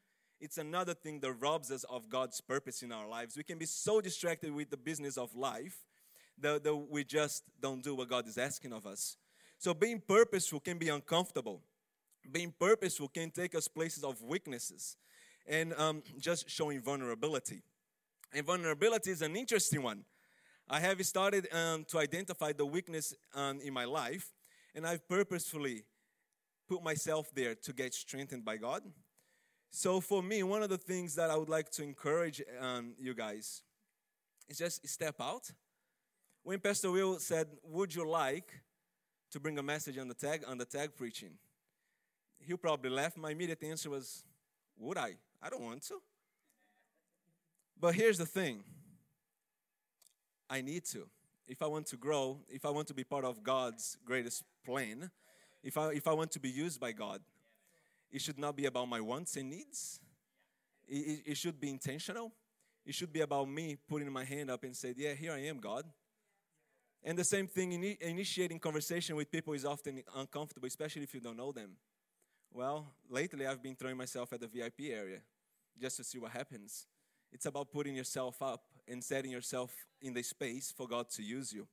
it's 0.42 0.58
another 0.58 0.92
thing 0.92 1.20
that 1.20 1.32
robs 1.34 1.70
us 1.70 1.84
of 1.84 2.08
God's 2.08 2.40
purpose 2.40 2.82
in 2.82 2.90
our 2.90 3.06
lives. 3.06 3.36
We 3.36 3.44
can 3.44 3.58
be 3.58 3.66
so 3.66 4.00
distracted 4.00 4.52
with 4.52 4.70
the 4.70 4.76
business 4.76 5.16
of 5.16 5.34
life 5.36 5.76
that, 6.38 6.64
that 6.64 6.74
we 6.74 7.04
just 7.04 7.44
don't 7.60 7.82
do 7.82 7.94
what 7.94 8.08
God 8.08 8.26
is 8.26 8.36
asking 8.36 8.72
of 8.72 8.84
us. 8.84 9.16
So 9.58 9.72
being 9.72 10.00
purposeful 10.00 10.58
can 10.58 10.78
be 10.78 10.88
uncomfortable. 10.88 11.62
being 12.30 12.52
purposeful 12.58 13.08
can 13.08 13.30
take 13.30 13.54
us 13.54 13.68
places 13.68 14.04
of 14.04 14.22
weaknesses 14.22 14.96
and 15.46 15.72
um, 15.74 16.02
just 16.20 16.48
showing 16.48 16.80
vulnerability. 16.80 17.62
And 18.32 18.46
vulnerability 18.46 19.10
is 19.10 19.22
an 19.22 19.36
interesting 19.36 19.82
one. 19.82 20.04
I 20.68 20.80
have 20.80 21.04
started 21.04 21.48
um, 21.52 21.84
to 21.88 21.98
identify 21.98 22.52
the 22.52 22.64
weakness 22.64 23.14
um, 23.34 23.60
in 23.60 23.72
my 23.72 23.84
life, 23.84 24.32
and 24.74 24.86
I've 24.86 25.06
purposefully 25.08 25.84
put 26.68 26.82
myself 26.82 27.30
there 27.34 27.54
to 27.54 27.72
get 27.72 27.92
strengthened 27.94 28.44
by 28.44 28.56
God. 28.56 28.82
So, 29.74 30.02
for 30.02 30.22
me, 30.22 30.42
one 30.42 30.62
of 30.62 30.68
the 30.68 30.76
things 30.76 31.14
that 31.14 31.30
I 31.30 31.36
would 31.36 31.48
like 31.48 31.70
to 31.70 31.82
encourage 31.82 32.42
um, 32.60 32.92
you 32.98 33.14
guys 33.14 33.62
is 34.46 34.58
just 34.58 34.86
step 34.86 35.14
out. 35.18 35.50
When 36.42 36.60
Pastor 36.60 36.90
Will 36.90 37.18
said, 37.18 37.48
"Would 37.64 37.94
you 37.94 38.06
like 38.06 38.52
to 39.30 39.40
bring 39.40 39.58
a 39.58 39.62
message 39.62 39.96
on 39.96 40.08
the 40.08 40.14
tag 40.14 40.44
on 40.46 40.58
the 40.58 40.66
tag 40.66 40.94
preaching?" 40.94 41.38
He 42.38 42.54
probably 42.54 42.90
laughed. 42.90 43.16
My 43.16 43.30
immediate 43.30 43.64
answer 43.64 43.88
was, 43.88 44.24
"Would 44.76 44.98
I? 44.98 45.16
I 45.40 45.48
don't 45.48 45.62
want 45.62 45.82
to." 45.84 46.02
But 47.80 47.94
here's 47.94 48.18
the 48.18 48.26
thing 48.26 48.64
I 50.50 50.60
need 50.60 50.84
to. 50.92 51.08
If 51.48 51.62
I 51.62 51.66
want 51.66 51.86
to 51.86 51.96
grow, 51.96 52.40
if 52.50 52.66
I 52.66 52.70
want 52.70 52.88
to 52.88 52.94
be 52.94 53.04
part 53.04 53.24
of 53.24 53.42
God's 53.42 53.96
greatest 54.04 54.44
plan, 54.66 55.10
if 55.62 55.78
I, 55.78 55.92
if 55.92 56.06
I 56.06 56.12
want 56.12 56.30
to 56.32 56.40
be 56.40 56.50
used 56.50 56.78
by 56.78 56.92
God, 56.92 57.22
it 58.12 58.20
should 58.20 58.38
not 58.38 58.56
be 58.56 58.66
about 58.66 58.88
my 58.88 59.00
wants 59.00 59.36
and 59.36 59.48
needs. 59.48 59.98
It, 60.86 61.22
it, 61.26 61.36
should 61.36 61.58
be 61.58 61.70
intentional. 61.70 62.32
It 62.84 62.94
should 62.94 63.12
be 63.12 63.20
about 63.22 63.48
me 63.48 63.78
putting 63.88 64.12
my 64.12 64.24
hand 64.24 64.50
up 64.50 64.64
and 64.64 64.76
say, 64.76 64.92
Yeah, 64.96 65.14
here 65.14 65.32
I 65.32 65.38
am, 65.44 65.58
God. 65.58 65.84
And 67.02 67.18
the 67.18 67.24
same 67.24 67.46
thing, 67.46 67.72
in, 67.72 67.96
initiating 68.00 68.58
conversation 68.58 69.16
with 69.16 69.30
people 69.30 69.54
is 69.54 69.64
often 69.64 70.02
uncomfortable, 70.14 70.66
especially 70.66 71.02
if 71.02 71.14
you 71.14 71.20
don't 71.20 71.36
know 71.36 71.50
them. 71.50 71.72
Well, 72.52 72.92
lately 73.08 73.46
I've 73.46 73.62
been 73.62 73.74
throwing 73.74 73.96
myself 73.96 74.32
at 74.32 74.40
the 74.40 74.46
VIP 74.46 74.92
area 74.92 75.20
just 75.80 75.96
to 75.96 76.04
see 76.04 76.18
what 76.18 76.32
happens. 76.32 76.86
It's 77.32 77.46
about 77.46 77.72
putting 77.72 77.96
yourself 77.96 78.42
up 78.42 78.62
and 78.86 79.02
setting 79.02 79.30
yourself 79.30 79.74
in 80.02 80.12
the 80.12 80.22
space 80.22 80.72
for 80.76 80.86
God 80.86 81.08
to 81.10 81.22
use 81.22 81.52
you. 81.52 81.66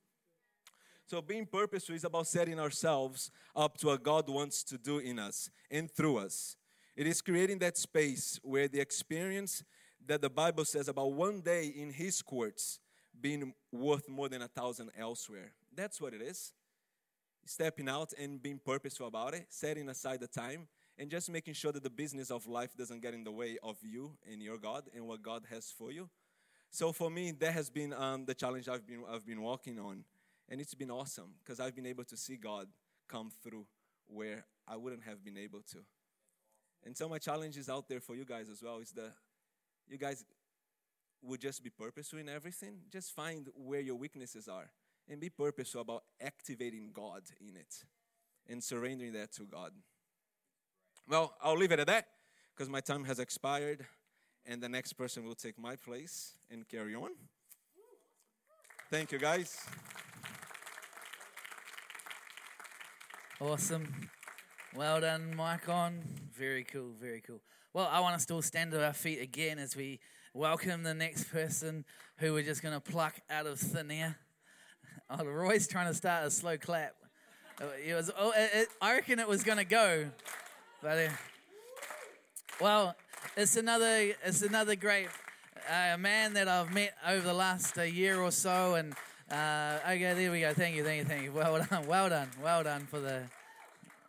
So, 1.10 1.24
being 1.24 1.48
purposeful 1.48 1.96
is 1.96 2.04
about 2.04 2.28
setting 2.28 2.60
ourselves 2.60 3.32
up 3.56 3.80
to 3.80 3.88
what 3.88 4.04
God 4.04 4.30
wants 4.30 4.64
to 4.66 4.78
do 4.78 5.00
in 5.00 5.18
us 5.18 5.50
and 5.72 5.90
through 5.90 6.20
us. 6.20 6.56
It 6.96 7.08
is 7.08 7.20
creating 7.20 7.58
that 7.60 7.80
space 7.80 8.40
where 8.44 8.68
the 8.68 8.80
experience 8.80 9.64
that 10.06 10.22
the 10.22 10.30
Bible 10.30 10.66
says 10.66 10.88
about 10.88 11.14
one 11.14 11.42
day 11.42 11.74
in 11.76 11.90
His 11.90 12.22
courts 12.22 12.80
being 13.20 13.56
worth 13.72 14.08
more 14.08 14.30
than 14.30 14.44
a 14.44 14.48
thousand 14.48 14.92
elsewhere. 14.96 15.54
That's 15.76 16.00
what 16.00 16.14
it 16.14 16.22
is. 16.22 16.54
Stepping 17.44 17.90
out 17.90 18.14
and 18.14 18.40
being 18.40 18.60
purposeful 18.64 19.08
about 19.08 19.34
it, 19.34 19.48
setting 19.50 19.90
aside 19.90 20.20
the 20.20 20.28
time, 20.28 20.68
and 21.00 21.10
just 21.10 21.32
making 21.32 21.56
sure 21.56 21.72
that 21.72 21.82
the 21.82 21.90
business 21.90 22.30
of 22.30 22.46
life 22.46 22.78
doesn't 22.78 23.02
get 23.02 23.16
in 23.16 23.24
the 23.24 23.32
way 23.32 23.58
of 23.64 23.78
you 23.82 24.12
and 24.32 24.44
your 24.44 24.60
God 24.60 24.84
and 24.96 25.08
what 25.08 25.24
God 25.24 25.42
has 25.50 25.74
for 25.76 25.92
you. 25.92 26.08
So 26.70 26.92
for 26.92 27.10
me, 27.10 27.32
that 27.32 27.54
has 27.54 27.72
been 27.72 27.94
um, 27.94 28.26
the 28.26 28.36
challenge 28.36 28.70
I've 28.70 28.86
been 28.86 29.02
I've 29.10 29.26
been 29.26 29.42
working 29.42 29.80
on, 29.80 30.04
and 30.50 30.60
it's 30.60 30.74
been 30.74 30.92
awesome 30.92 31.36
because 31.44 31.60
I've 31.60 31.76
been 31.76 31.86
able 31.86 32.04
to 32.06 32.18
see 32.18 32.36
God 32.36 32.68
come 33.08 33.32
through 33.44 33.66
where 34.08 34.46
I 34.68 34.76
wouldn't 34.76 35.04
have 35.04 35.24
been 35.24 35.38
able 35.38 35.62
to. 35.72 35.80
And 36.86 36.98
so 36.98 37.08
my 37.08 37.18
challenge 37.18 37.58
is 37.58 37.70
out 37.70 37.88
there 37.88 38.00
for 38.00 38.16
you 38.16 38.26
guys 38.26 38.50
as 38.50 38.64
well. 38.64 38.80
Is 38.80 38.92
that 38.92 39.14
you 39.88 39.98
guys 39.98 40.24
would 41.22 41.42
just 41.42 41.64
be 41.64 41.70
purposeful 41.70 42.20
in 42.20 42.30
everything. 42.30 42.80
Just 42.92 43.14
find 43.16 43.50
where 43.54 43.82
your 43.82 43.96
weaknesses 43.96 44.48
are 44.48 44.72
and 45.10 45.20
be 45.20 45.30
purposeful 45.30 45.82
about 45.82 46.04
activating 46.22 46.92
God 46.94 47.24
in 47.42 47.56
it 47.56 47.84
and 48.48 48.64
surrendering 48.64 49.14
that 49.14 49.32
to 49.34 49.44
God. 49.44 49.72
Well, 51.08 51.36
I'll 51.42 51.58
leave 51.58 51.72
it 51.72 51.80
at 51.80 51.88
that 51.88 52.06
because 52.56 52.70
my 52.70 52.80
time 52.80 53.04
has 53.06 53.20
expired 53.20 53.86
and 54.46 54.62
the 54.62 54.70
next 54.70 54.94
person 54.94 55.26
will 55.26 55.36
take 55.36 55.60
my 55.60 55.76
place 55.76 56.34
and 56.50 56.68
carry 56.68 56.96
on. 56.96 57.12
Thank 58.90 59.12
you, 59.12 59.20
guys. 59.20 59.60
Awesome. 63.42 63.88
Well 64.76 65.00
done, 65.00 65.34
Mike 65.34 65.70
on. 65.70 66.02
Very 66.38 66.66
cool, 66.66 66.90
very 67.00 67.22
cool. 67.26 67.40
Well, 67.74 67.88
I 67.90 68.02
want 68.02 68.16
us 68.16 68.26
to 68.26 68.34
all 68.34 68.42
stand 68.42 68.72
to 68.72 68.86
our 68.86 68.92
feet 68.92 69.22
again 69.22 69.60
as 69.60 69.78
we 69.78 70.02
welcome 70.34 70.84
the 70.84 70.94
next 70.94 71.32
person 71.32 71.86
who 72.18 72.34
we're 72.34 72.44
just 72.44 72.62
going 72.62 72.74
to 72.74 72.82
pluck 72.82 73.16
out 73.30 73.46
of 73.48 73.58
thin 73.60 73.92
air. 73.92 74.18
Oh, 75.12 75.26
Roy's 75.26 75.68
trying 75.68 75.88
to 75.88 75.94
start 75.96 76.28
a 76.28 76.30
slow 76.30 76.56
clap. 76.58 76.94
It 77.84 77.96
was, 77.96 78.12
oh, 78.16 78.32
it, 78.38 78.52
it, 78.54 78.68
I 78.80 78.94
reckon 78.94 79.18
it 79.18 79.28
was 79.28 79.42
going 79.42 79.58
to 79.58 79.64
go. 79.64 80.12
But 80.84 80.98
uh, 81.00 81.10
well, 82.62 82.96
it's 83.36 83.56
another 83.56 84.14
it's 84.24 84.44
another 84.44 84.76
great 84.76 85.08
uh, 85.68 85.98
man 85.98 86.34
that 86.34 86.48
I've 86.48 86.72
met 86.72 86.94
over 87.08 87.26
the 87.26 87.34
last 87.34 87.76
uh, 87.80 87.84
year 87.84 88.20
or 88.22 88.30
so, 88.30 88.76
and 88.76 88.94
uh, 89.32 89.80
okay, 89.86 90.14
there 90.16 90.32
we 90.32 90.42
go. 90.42 90.54
Thank 90.54 90.76
you, 90.76 90.84
thank 90.84 91.00
you, 91.00 91.06
thank 91.06 91.24
you. 91.24 91.32
Well 91.32 91.64
done, 91.70 91.86
well 91.88 92.10
done, 92.10 92.30
well 92.42 92.64
done 92.64 92.88
for 92.90 93.00
the. 93.00 93.24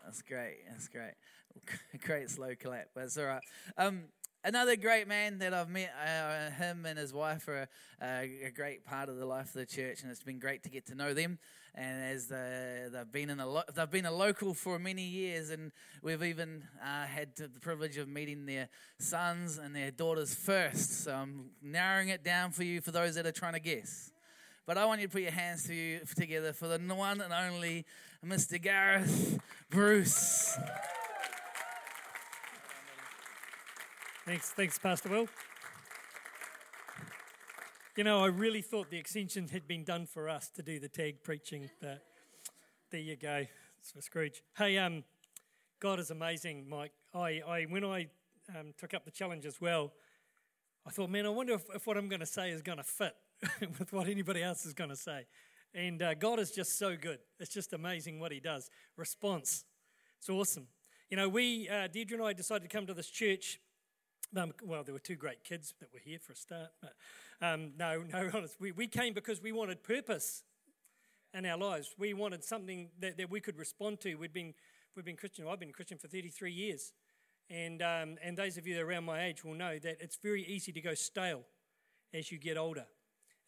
That's 0.04 0.22
great. 0.22 0.58
That's 0.68 0.88
great. 0.88 1.12
great 2.06 2.30
slow 2.30 2.54
clap. 2.60 2.88
That's 2.94 3.18
all 3.18 3.26
right. 3.26 3.42
Um, 3.76 4.04
another 4.44 4.76
great 4.76 5.06
man 5.06 5.38
that 5.38 5.52
I've 5.52 5.68
met, 5.68 5.92
uh, 6.02 6.50
him 6.50 6.86
and 6.86 6.98
his 6.98 7.12
wife 7.12 7.46
are 7.48 7.68
a, 8.02 8.46
a, 8.46 8.50
great 8.50 8.84
part 8.84 9.08
of 9.08 9.16
the 9.16 9.26
life 9.26 9.48
of 9.48 9.52
the 9.54 9.66
church, 9.66 10.02
and 10.02 10.10
it's 10.10 10.22
been 10.22 10.38
great 10.38 10.62
to 10.62 10.70
get 10.70 10.86
to 10.86 10.94
know 10.94 11.12
them. 11.12 11.38
And 11.74 12.02
as 12.02 12.26
the, 12.26 12.90
they've 12.92 13.12
been 13.12 13.30
in 13.30 13.40
a 13.40 13.46
lo- 13.46 13.62
they've 13.74 13.90
been 13.90 14.06
a 14.06 14.12
local 14.12 14.54
for 14.54 14.78
many 14.78 15.02
years, 15.02 15.50
and 15.50 15.70
we've 16.02 16.22
even 16.22 16.64
uh, 16.82 17.04
had 17.04 17.36
the 17.36 17.48
privilege 17.60 17.96
of 17.96 18.08
meeting 18.08 18.46
their 18.46 18.68
sons 18.98 19.58
and 19.58 19.76
their 19.76 19.90
daughters 19.90 20.34
first. 20.34 21.04
So 21.04 21.12
I'm 21.12 21.50
narrowing 21.62 22.08
it 22.08 22.24
down 22.24 22.50
for 22.50 22.64
you 22.64 22.80
for 22.80 22.90
those 22.90 23.14
that 23.14 23.26
are 23.26 23.32
trying 23.32 23.52
to 23.52 23.60
guess. 23.60 24.12
But 24.70 24.78
I 24.78 24.84
want 24.84 25.00
you 25.00 25.08
to 25.08 25.12
put 25.12 25.22
your 25.22 25.32
hands 25.32 25.64
to 25.64 25.74
you, 25.74 25.98
together 26.14 26.52
for 26.52 26.68
the 26.68 26.78
one 26.94 27.20
and 27.20 27.32
only 27.32 27.84
Mr. 28.24 28.62
Gareth 28.62 29.40
Bruce. 29.68 30.56
Thanks, 34.24 34.50
thanks, 34.52 34.78
Pastor 34.78 35.08
Will. 35.08 35.26
You 37.96 38.04
know, 38.04 38.22
I 38.22 38.28
really 38.28 38.62
thought 38.62 38.92
the 38.92 38.96
extension 38.96 39.48
had 39.48 39.66
been 39.66 39.82
done 39.82 40.06
for 40.06 40.28
us 40.28 40.48
to 40.50 40.62
do 40.62 40.78
the 40.78 40.88
tag 40.88 41.24
preaching, 41.24 41.68
but 41.80 42.04
there 42.92 43.00
you 43.00 43.16
go. 43.16 43.46
It's 43.80 43.90
for 43.90 44.00
Scrooge. 44.00 44.40
Hey, 44.56 44.78
um, 44.78 45.02
God 45.80 45.98
is 45.98 46.12
amazing, 46.12 46.68
Mike. 46.68 46.92
I, 47.12 47.42
I 47.44 47.66
when 47.68 47.84
I 47.84 48.06
um, 48.56 48.72
took 48.78 48.94
up 48.94 49.04
the 49.04 49.10
challenge 49.10 49.46
as 49.46 49.60
well, 49.60 49.90
I 50.86 50.90
thought, 50.90 51.10
man, 51.10 51.26
I 51.26 51.30
wonder 51.30 51.54
if, 51.54 51.64
if 51.74 51.88
what 51.88 51.96
I'm 51.96 52.08
going 52.08 52.20
to 52.20 52.24
say 52.24 52.52
is 52.52 52.62
going 52.62 52.78
to 52.78 52.84
fit 52.84 53.16
with 53.78 53.92
what 53.92 54.08
anybody 54.08 54.42
else 54.42 54.66
is 54.66 54.74
going 54.74 54.90
to 54.90 54.96
say. 54.96 55.26
And 55.74 56.02
uh, 56.02 56.14
God 56.14 56.38
is 56.38 56.50
just 56.50 56.78
so 56.78 56.96
good. 56.96 57.20
It's 57.38 57.52
just 57.52 57.72
amazing 57.72 58.20
what 58.20 58.32
He 58.32 58.40
does. 58.40 58.70
Response. 58.96 59.64
It's 60.18 60.28
awesome. 60.28 60.66
You 61.08 61.16
know, 61.16 61.28
we, 61.28 61.68
uh, 61.68 61.88
Deirdre 61.88 62.18
and 62.18 62.26
I 62.26 62.32
decided 62.32 62.68
to 62.68 62.76
come 62.76 62.86
to 62.86 62.94
this 62.94 63.08
church 63.08 63.60
um, 64.36 64.52
well, 64.62 64.84
there 64.84 64.92
were 64.92 65.00
two 65.00 65.16
great 65.16 65.42
kids 65.42 65.74
that 65.80 65.92
were 65.92 65.98
here 65.98 66.18
for 66.18 66.32
a 66.32 66.36
start. 66.36 66.70
But 66.80 66.94
um, 67.42 67.72
no, 67.76 68.04
no, 68.12 68.30
honest. 68.34 68.56
We, 68.60 68.72
we 68.72 68.86
came 68.86 69.12
because 69.12 69.42
we 69.42 69.52
wanted 69.52 69.82
purpose 69.82 70.44
in 71.34 71.46
our 71.46 71.58
lives. 71.58 71.94
We 71.98 72.14
wanted 72.14 72.44
something 72.44 72.90
that, 73.00 73.16
that 73.18 73.30
we 73.30 73.40
could 73.40 73.58
respond 73.58 74.00
to. 74.00 74.14
We'd 74.14 74.32
been, 74.32 74.54
we've 74.94 75.04
been 75.04 75.16
Christian. 75.16 75.46
I've 75.48 75.60
been 75.60 75.72
Christian 75.72 75.98
for 75.98 76.08
33 76.08 76.52
years. 76.52 76.92
And, 77.48 77.82
um, 77.82 78.16
and 78.22 78.36
those 78.36 78.56
of 78.56 78.66
you 78.66 78.80
around 78.80 79.04
my 79.04 79.24
age 79.24 79.44
will 79.44 79.54
know 79.54 79.78
that 79.78 79.96
it's 80.00 80.18
very 80.22 80.44
easy 80.44 80.70
to 80.72 80.80
go 80.80 80.94
stale 80.94 81.42
as 82.14 82.30
you 82.30 82.38
get 82.38 82.56
older. 82.56 82.86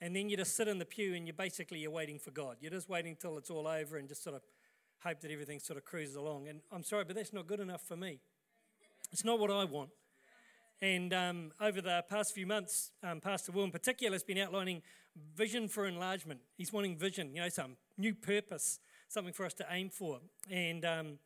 And 0.03 0.17
then 0.17 0.29
you 0.29 0.37
just 0.37 0.57
sit 0.57 0.67
in 0.67 0.79
the 0.81 0.85
pew 0.85 1.15
and 1.15 1.29
you're 1.29 1.33
basically 1.33 1.79
you're 1.79 1.93
waiting 1.93 2.19
for 2.19 2.33
God. 2.33 2.57
You're 2.61 2.73
just 2.73 2.89
waiting 2.89 3.15
till 3.15 3.39
it's 3.39 3.51
all 3.51 3.69
over 3.69 3.99
and 3.99 4.09
just 4.09 4.25
sort 4.25 4.35
of 4.35 4.43
hope 5.05 5.21
that 5.21 5.31
everything 5.31 5.61
sort 5.61 5.77
of 5.77 5.85
cruises 5.85 6.17
along. 6.17 6.49
And 6.49 6.61
I'm 6.73 6.83
sorry, 6.83 7.05
but 7.05 7.15
that's 7.15 7.33
not 7.33 7.47
good 7.47 7.61
enough 7.61 7.83
for 7.83 7.97
me. 7.97 8.19
It's 9.13 9.25
not 9.25 9.39
what 9.39 9.53
I 9.53 9.65
want. 9.65 9.91
And 10.81 11.15
um, 11.15 11.53
over 11.61 11.81
the 11.81 12.05
past 12.11 12.35
few 12.35 12.49
months, 12.49 12.91
um, 13.05 13.21
Pastor 13.21 13.53
Will 13.53 13.63
in 13.63 13.71
particular 13.71 14.13
has 14.17 14.25
been 14.25 14.39
outlining 14.39 14.83
vision 15.37 15.69
for 15.69 15.87
enlargement. 15.87 16.41
He's 16.57 16.73
wanting 16.73 16.97
vision, 16.97 17.33
you 17.33 17.41
know, 17.41 17.49
some 17.49 17.77
new 17.97 18.13
purpose, 18.13 18.81
something 19.07 19.33
for 19.33 19.47
us 19.47 19.55
to 19.55 19.67
aim 19.71 19.89
for. 19.89 20.19
And 20.51 20.85
um, 20.85 21.19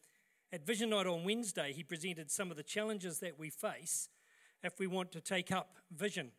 at 0.53 0.67
Vision 0.67 0.91
Night 0.91 1.07
on 1.07 1.25
Wednesday, 1.25 1.73
he 1.73 1.83
presented 1.83 2.31
some 2.31 2.51
of 2.51 2.59
the 2.59 2.63
challenges 2.63 3.21
that 3.21 3.39
we 3.39 3.49
face 3.49 4.11
if 4.63 4.79
we 4.79 4.87
want 4.87 5.13
to 5.13 5.23
take 5.23 5.51
up 5.51 5.77
vision. 5.91 6.33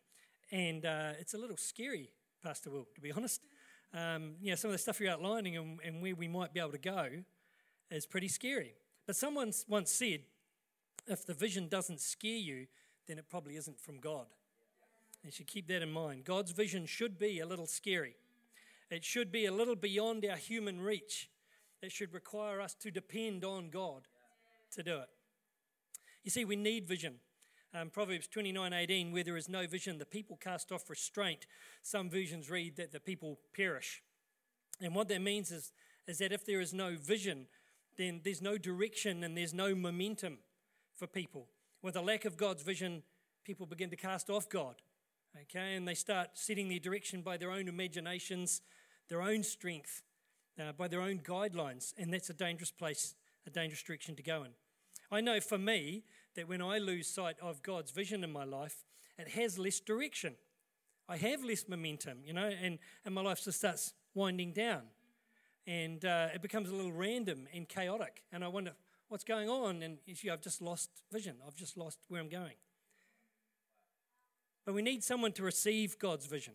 And 0.52 0.86
uh, 0.86 1.10
it's 1.18 1.34
a 1.34 1.38
little 1.38 1.56
scary, 1.56 2.10
Pastor 2.42 2.70
Will, 2.70 2.86
to 2.94 3.00
be 3.00 3.12
honest. 3.12 3.42
Um, 3.94 4.34
you 4.40 4.50
know, 4.50 4.54
some 4.54 4.68
of 4.68 4.72
the 4.72 4.78
stuff 4.78 5.00
you're 5.00 5.10
outlining 5.10 5.56
and, 5.56 5.80
and 5.84 6.02
where 6.02 6.14
we 6.14 6.28
might 6.28 6.52
be 6.52 6.60
able 6.60 6.72
to 6.72 6.78
go 6.78 7.08
is 7.90 8.06
pretty 8.06 8.28
scary. 8.28 8.74
But 9.06 9.16
someone 9.16 9.52
once 9.66 9.90
said, 9.90 10.20
if 11.06 11.24
the 11.24 11.34
vision 11.34 11.68
doesn't 11.68 12.00
scare 12.00 12.30
you, 12.36 12.66
then 13.06 13.18
it 13.18 13.28
probably 13.28 13.56
isn't 13.56 13.80
from 13.80 13.98
God. 13.98 14.26
You 15.24 15.30
should 15.30 15.46
keep 15.46 15.66
that 15.68 15.82
in 15.82 15.90
mind. 15.90 16.24
God's 16.24 16.52
vision 16.52 16.86
should 16.86 17.18
be 17.18 17.40
a 17.40 17.46
little 17.46 17.66
scary, 17.66 18.16
it 18.90 19.04
should 19.04 19.32
be 19.32 19.46
a 19.46 19.52
little 19.52 19.76
beyond 19.76 20.24
our 20.24 20.36
human 20.36 20.80
reach. 20.80 21.28
It 21.80 21.92
should 21.92 22.12
require 22.12 22.60
us 22.60 22.74
to 22.74 22.90
depend 22.90 23.44
on 23.44 23.70
God 23.70 24.08
to 24.72 24.82
do 24.82 24.96
it. 24.96 25.08
You 26.24 26.30
see, 26.32 26.44
we 26.44 26.56
need 26.56 26.88
vision. 26.88 27.20
Um, 27.74 27.90
Proverbs 27.90 28.26
29:18, 28.28 29.12
where 29.12 29.24
there 29.24 29.36
is 29.36 29.48
no 29.48 29.66
vision, 29.66 29.98
the 29.98 30.06
people 30.06 30.36
cast 30.36 30.72
off 30.72 30.88
restraint. 30.88 31.46
Some 31.82 32.08
versions 32.08 32.48
read 32.48 32.76
that 32.76 32.92
the 32.92 33.00
people 33.00 33.40
perish. 33.54 34.02
And 34.80 34.94
what 34.94 35.08
that 35.08 35.20
means 35.20 35.50
is, 35.50 35.72
is 36.06 36.18
that 36.18 36.32
if 36.32 36.46
there 36.46 36.60
is 36.60 36.72
no 36.72 36.96
vision, 36.96 37.46
then 37.96 38.22
there's 38.24 38.40
no 38.40 38.56
direction 38.56 39.22
and 39.22 39.36
there's 39.36 39.52
no 39.52 39.74
momentum 39.74 40.38
for 40.94 41.06
people. 41.06 41.48
With 41.82 41.96
a 41.96 42.00
lack 42.00 42.24
of 42.24 42.36
God's 42.36 42.62
vision, 42.62 43.02
people 43.44 43.66
begin 43.66 43.90
to 43.90 43.96
cast 43.96 44.30
off 44.30 44.48
God. 44.48 44.76
Okay, 45.42 45.76
and 45.76 45.86
they 45.86 45.94
start 45.94 46.30
setting 46.34 46.68
their 46.68 46.78
direction 46.78 47.20
by 47.20 47.36
their 47.36 47.50
own 47.50 47.68
imaginations, 47.68 48.62
their 49.08 49.20
own 49.20 49.42
strength, 49.42 50.02
uh, 50.58 50.72
by 50.72 50.88
their 50.88 51.02
own 51.02 51.18
guidelines, 51.18 51.92
and 51.98 52.12
that's 52.12 52.30
a 52.30 52.34
dangerous 52.34 52.70
place, 52.70 53.14
a 53.46 53.50
dangerous 53.50 53.82
direction 53.82 54.16
to 54.16 54.22
go 54.22 54.42
in. 54.42 54.52
I 55.10 55.20
know 55.20 55.40
for 55.40 55.58
me 55.58 56.04
that 56.38 56.48
when 56.48 56.62
I 56.62 56.78
lose 56.78 57.08
sight 57.08 57.34
of 57.42 57.64
God's 57.64 57.90
vision 57.90 58.22
in 58.22 58.32
my 58.32 58.44
life, 58.44 58.84
it 59.18 59.26
has 59.30 59.58
less 59.58 59.80
direction. 59.80 60.36
I 61.08 61.16
have 61.16 61.42
less 61.42 61.68
momentum, 61.68 62.18
you 62.24 62.32
know, 62.32 62.48
and, 62.62 62.78
and 63.04 63.12
my 63.12 63.22
life 63.22 63.42
just 63.42 63.58
starts 63.58 63.92
winding 64.14 64.52
down. 64.52 64.82
And 65.66 66.04
uh, 66.04 66.28
it 66.32 66.40
becomes 66.40 66.70
a 66.70 66.76
little 66.76 66.92
random 66.92 67.48
and 67.52 67.68
chaotic. 67.68 68.22
And 68.30 68.44
I 68.44 68.48
wonder 68.48 68.70
what's 69.08 69.24
going 69.24 69.48
on. 69.48 69.82
And 69.82 69.98
you 70.06 70.14
see, 70.14 70.30
I've 70.30 70.40
just 70.40 70.62
lost 70.62 70.90
vision, 71.12 71.34
I've 71.44 71.56
just 71.56 71.76
lost 71.76 71.98
where 72.06 72.20
I'm 72.20 72.28
going. 72.28 72.54
But 74.64 74.76
we 74.76 74.82
need 74.82 75.02
someone 75.02 75.32
to 75.32 75.42
receive 75.42 75.98
God's 75.98 76.26
vision. 76.26 76.54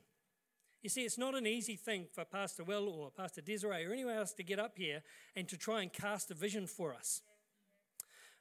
You 0.81 0.89
see, 0.89 1.01
it's 1.01 1.17
not 1.17 1.35
an 1.35 1.45
easy 1.45 1.75
thing 1.75 2.05
for 2.09 2.23
Pastor 2.23 2.63
Will 2.63 2.87
or 2.87 3.11
Pastor 3.11 3.41
Desiree 3.41 3.85
or 3.85 3.91
anyone 3.91 4.15
else 4.15 4.31
to 4.35 4.43
get 4.43 4.59
up 4.59 4.77
here 4.77 5.03
and 5.35 5.45
to 5.49 5.57
try 5.57 5.81
and 5.81 5.91
cast 5.91 6.31
a 6.31 6.35
vision 6.35 6.67
for 6.67 6.93
us. 6.93 7.21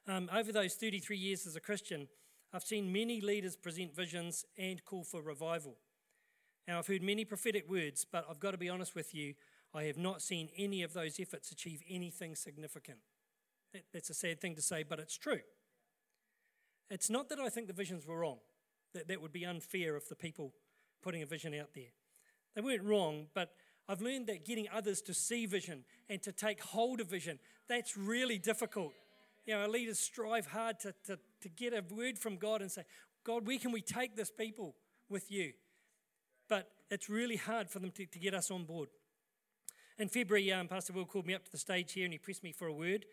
Um, 0.07 0.29
over 0.33 0.51
those 0.51 0.73
33 0.75 1.15
years 1.15 1.47
as 1.47 1.55
a 1.55 1.61
Christian, 1.61 2.07
I've 2.51 2.63
seen 2.63 2.91
many 2.91 3.21
leaders 3.21 3.55
present 3.55 3.95
visions 3.95 4.45
and 4.57 4.83
call 4.83 5.03
for 5.03 5.21
revival. 5.21 5.77
Now, 6.67 6.79
I've 6.79 6.87
heard 6.87 7.01
many 7.01 7.25
prophetic 7.25 7.69
words, 7.69 8.05
but 8.09 8.25
I've 8.29 8.39
got 8.39 8.51
to 8.51 8.57
be 8.57 8.69
honest 8.69 8.95
with 8.95 9.15
you, 9.15 9.33
I 9.73 9.83
have 9.83 9.97
not 9.97 10.21
seen 10.21 10.49
any 10.57 10.83
of 10.83 10.93
those 10.93 11.19
efforts 11.19 11.51
achieve 11.51 11.81
anything 11.89 12.35
significant. 12.35 12.99
That, 13.73 13.83
that's 13.93 14.09
a 14.09 14.13
sad 14.13 14.39
thing 14.39 14.55
to 14.55 14.61
say, 14.61 14.83
but 14.83 14.99
it's 14.99 15.17
true. 15.17 15.39
It's 16.89 17.09
not 17.09 17.29
that 17.29 17.39
I 17.39 17.49
think 17.49 17.67
the 17.67 17.73
visions 17.73 18.05
were 18.05 18.19
wrong, 18.19 18.37
that, 18.93 19.07
that 19.07 19.21
would 19.21 19.33
be 19.33 19.45
unfair 19.45 19.95
of 19.95 20.07
the 20.09 20.15
people 20.15 20.53
putting 21.01 21.23
a 21.23 21.25
vision 21.25 21.53
out 21.55 21.73
there. 21.73 21.91
They 22.55 22.61
weren't 22.61 22.83
wrong, 22.83 23.27
but 23.33 23.53
I've 23.87 24.01
learned 24.01 24.27
that 24.27 24.45
getting 24.45 24.67
others 24.71 25.01
to 25.03 25.13
see 25.13 25.45
vision 25.45 25.85
and 26.09 26.21
to 26.23 26.31
take 26.31 26.61
hold 26.61 26.99
of 26.99 27.07
vision, 27.07 27.39
that's 27.67 27.97
really 27.97 28.37
difficult. 28.37 28.93
You 29.45 29.55
know, 29.55 29.61
our 29.61 29.67
leaders 29.67 29.99
strive 29.99 30.47
hard 30.47 30.79
to, 30.81 30.93
to, 31.05 31.19
to 31.41 31.49
get 31.49 31.73
a 31.73 31.83
word 31.93 32.17
from 32.17 32.37
God 32.37 32.61
and 32.61 32.71
say, 32.71 32.83
God, 33.23 33.45
where 33.45 33.57
can 33.57 33.71
we 33.71 33.81
take 33.81 34.15
this 34.15 34.31
people 34.31 34.75
with 35.09 35.31
you? 35.31 35.53
But 36.47 36.69
it's 36.89 37.09
really 37.09 37.35
hard 37.35 37.69
for 37.69 37.79
them 37.79 37.91
to, 37.91 38.05
to 38.05 38.19
get 38.19 38.33
us 38.33 38.51
on 38.51 38.63
board. 38.63 38.89
In 39.97 40.09
February, 40.09 40.51
um, 40.51 40.67
Pastor 40.67 40.93
Will 40.93 41.05
called 41.05 41.27
me 41.27 41.33
up 41.33 41.45
to 41.45 41.51
the 41.51 41.57
stage 41.57 41.93
here 41.93 42.05
and 42.05 42.13
he 42.13 42.17
pressed 42.17 42.43
me 42.43 42.51
for 42.51 42.67
a 42.67 42.73
word. 42.73 43.05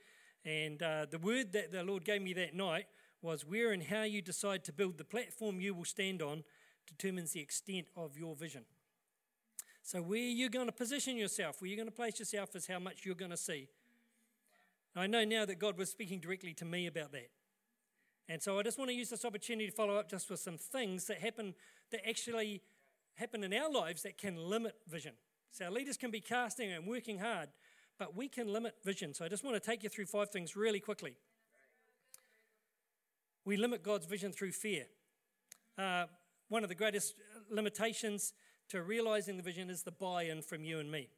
And 0.45 0.83
uh, 0.83 1.07
the 1.11 1.19
word 1.19 1.53
that 1.53 1.73
the 1.73 1.83
Lord 1.83 2.05
gave 2.05 2.23
me 2.23 2.33
that 2.35 2.55
night 2.55 2.87
was 3.23 3.45
where 3.45 3.73
and 3.73 3.83
how 3.83 4.03
you 4.03 4.23
decide 4.23 4.65
to 4.65 4.73
build 4.73 4.99
the 4.99 5.05
platform 5.05 5.61
you 5.61 5.75
will 5.75 5.85
stand 5.85 6.23
on 6.23 6.43
determines 6.87 7.33
the 7.33 7.41
extent 7.41 7.87
of 7.97 8.17
your 8.17 8.35
vision. 8.35 8.65
So, 9.83 10.01
where 10.03 10.19
you're 10.19 10.49
going 10.49 10.67
to 10.67 10.73
position 10.73 11.17
yourself, 11.17 11.61
where 11.61 11.69
you're 11.69 11.77
going 11.77 11.89
to 11.89 11.95
place 11.95 12.19
yourself, 12.19 12.55
is 12.55 12.67
how 12.67 12.79
much 12.79 13.05
you're 13.05 13.15
going 13.15 13.31
to 13.31 13.37
see. 13.37 13.69
I 14.97 15.07
know 15.07 15.25
now 15.25 15.45
that 15.45 15.59
God 15.59 15.79
was 15.79 15.91
speaking 15.91 16.21
directly 16.21 16.53
to 16.55 16.65
me 16.65 16.87
about 16.87 17.13
that. 17.13 17.31
And 18.29 18.43
so 18.43 18.59
I 18.59 18.63
just 18.63 18.79
want 18.79 18.91
to 18.91 18.95
use 18.95 19.11
this 19.11 19.25
opportunity 19.25 19.69
to 19.69 19.73
follow 19.73 19.97
up 19.97 20.09
just 20.09 20.31
with 20.31 20.41
some 20.41 20.57
things 20.57 21.07
that 21.07 21.19
happen 21.19 21.55
that 21.91 22.09
actually 22.09 22.63
happen 23.15 23.43
in 23.45 23.53
our 23.53 23.71
lives 23.71 24.03
that 24.03 24.19
can 24.19 24.37
limit 24.37 24.77
vision. 24.89 25.15
So 25.51 25.65
our 25.65 25.71
leaders 25.71 25.97
can 25.97 26.11
be 26.11 26.21
casting 26.21 26.71
and 26.71 26.87
working 26.87 27.19
hard, 27.19 27.49
but 27.99 28.17
we 28.17 28.29
can 28.29 28.53
limit 28.53 28.77
vision. 28.85 29.15
So 29.15 29.25
I 29.25 29.29
just 29.29 29.45
want 29.45 29.61
to 29.61 29.61
take 29.61 29.83
you 29.83 29.89
through 29.89 30.07
five 30.07 30.31
things 30.31 30.55
really 30.57 30.81
quickly. 30.81 31.15
We 33.45 33.57
limit 33.57 33.83
God's 33.83 34.07
vision 34.07 34.33
through 34.33 34.53
fear. 34.53 34.87
Uh, 35.77 36.05
one 36.49 36.63
of 36.63 36.69
the 36.69 36.75
greatest 36.75 37.15
limitations 37.51 38.33
to 38.69 38.83
realizing 38.83 39.37
the 39.37 39.43
vision 39.43 39.71
is 39.71 39.83
the 39.83 39.91
buy 39.91 40.25
in 40.25 40.43
from 40.43 40.63
you 40.63 40.79
and 40.79 40.91
me. 40.91 41.09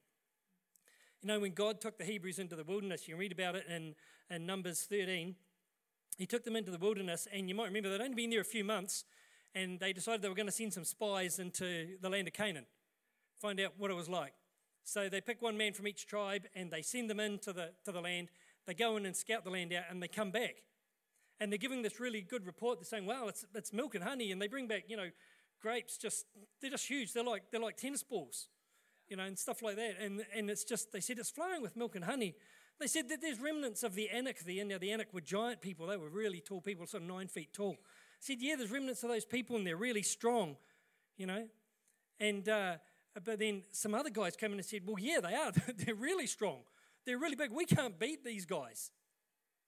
You 1.23 1.29
know, 1.29 1.39
when 1.39 1.53
God 1.53 1.81
took 1.81 1.99
the 1.99 2.05
Hebrews 2.05 2.41
into 2.41 2.57
the 2.57 2.65
wilderness, 2.65 3.07
you 3.07 3.17
read 3.17 3.31
about 3.31 3.55
it 3.55 3.65
in, 3.69 3.95
in 4.29 4.45
Numbers 4.45 4.81
13. 4.91 5.37
He 6.19 6.27
took 6.27 6.43
them 6.43 6.57
into 6.57 6.73
the 6.73 6.79
wilderness, 6.79 7.29
and 7.33 7.49
you 7.49 7.55
might 7.55 7.67
remember 7.67 7.91
they'd 7.91 8.03
only 8.03 8.17
been 8.17 8.31
there 8.31 8.41
a 8.41 8.45
few 8.45 8.65
months, 8.65 9.05
and 9.55 9.79
they 9.79 9.93
decided 9.93 10.21
they 10.21 10.29
were 10.29 10.35
going 10.35 10.47
to 10.47 10.53
send 10.53 10.73
some 10.73 10.85
spies 10.85 11.39
into 11.39 11.97
the 12.01 12.11
land 12.11 12.27
of 12.27 12.35
Canaan, 12.35 12.67
find 13.41 13.61
out 13.61 13.75
what 13.79 13.89
it 13.89 13.95
was 13.95 14.09
like. 14.09 14.33
So 14.83 15.09
they 15.09 15.21
pick 15.21 15.41
one 15.41 15.57
man 15.57 15.75
from 15.75 15.87
each 15.87 16.09
tribe, 16.09 16.47
and 16.57 16.73
they 16.73 16.83
send 16.83 17.09
them 17.09 17.21
into 17.21 17.53
the, 17.53 17.71
to 17.85 17.93
the 17.93 18.01
land. 18.01 18.31
They 18.67 18.75
go 18.75 18.97
in 18.97 19.07
and 19.07 19.15
scout 19.15 19.45
the 19.45 19.51
land 19.51 19.73
out, 19.73 19.85
and 19.91 20.03
they 20.03 20.09
come 20.09 20.33
back. 20.33 20.57
And 21.39 21.53
they're 21.53 21.59
giving 21.59 21.83
this 21.83 22.01
really 22.01 22.23
good 22.23 22.47
report. 22.47 22.81
They're 22.81 22.85
saying, 22.85 23.07
wow, 23.07 23.29
it's, 23.29 23.45
it's 23.55 23.73
milk 23.73 23.95
and 23.95 24.03
honey. 24.03 24.33
And 24.33 24.43
they 24.43 24.49
bring 24.49 24.67
back, 24.67 24.85
you 24.89 24.97
know, 24.97 25.11
grapes 25.61 25.97
just, 25.99 26.27
they're 26.61 26.71
just 26.71 26.89
huge. 26.89 27.13
They're 27.13 27.23
like, 27.23 27.45
they're 27.53 27.61
like 27.61 27.77
tennis 27.77 28.03
balls 28.03 28.49
you 29.13 29.17
know, 29.17 29.25
and 29.25 29.39
stuff 29.39 29.61
like 29.61 29.77
that. 29.77 29.97
And, 30.01 30.25
and 30.35 30.49
it's 30.49 30.65
just, 30.65 30.91
they 30.91 31.01
said 31.01 31.19
it's 31.19 31.29
flowing 31.29 31.61
with 31.61 31.77
milk 31.77 31.97
and 31.97 32.05
honey. 32.07 32.35
They 32.81 32.87
said 32.87 33.11
that 33.11 33.21
there's 33.21 33.39
remnants 33.39 33.83
of 33.83 33.95
the 33.95 34.09
Anak 34.09 34.39
there. 34.41 34.65
Now, 34.65 34.79
the 34.79 34.91
Anak 34.91 35.13
were 35.13 35.21
giant 35.21 35.61
people. 35.61 35.87
They 35.87 35.99
were 35.99 36.09
really 36.09 36.41
tall 36.41 36.63
people, 36.63 36.87
sort 36.87 37.03
of 37.03 37.11
nine 37.11 37.29
feet 37.29 37.53
tall. 37.53 37.77
said, 38.21 38.39
yeah, 38.41 38.57
there's 38.57 38.71
remnants 38.71 39.03
of 39.03 39.11
those 39.11 39.27
people 39.27 39.57
and 39.57 39.67
they're 39.67 39.77
really 39.77 40.01
strong, 40.01 40.57
you 41.19 41.27
know. 41.27 41.47
And, 42.21 42.49
uh, 42.49 42.77
but 43.23 43.39
then 43.39 43.65
some 43.71 43.95
other 43.95 44.09
guys 44.09 44.35
came 44.35 44.53
in 44.53 44.59
and 44.59 44.65
said, 44.65 44.81
well, 44.87 44.97
yeah, 44.99 45.21
they 45.21 45.35
are. 45.35 45.53
they're 45.77 45.95
really 45.95 46.27
strong. 46.27 46.61
They're 47.05 47.19
really 47.19 47.37
big. 47.37 47.53
We 47.53 47.67
can't 47.67 47.99
beat 47.99 48.25
these 48.25 48.47
guys. 48.47 48.93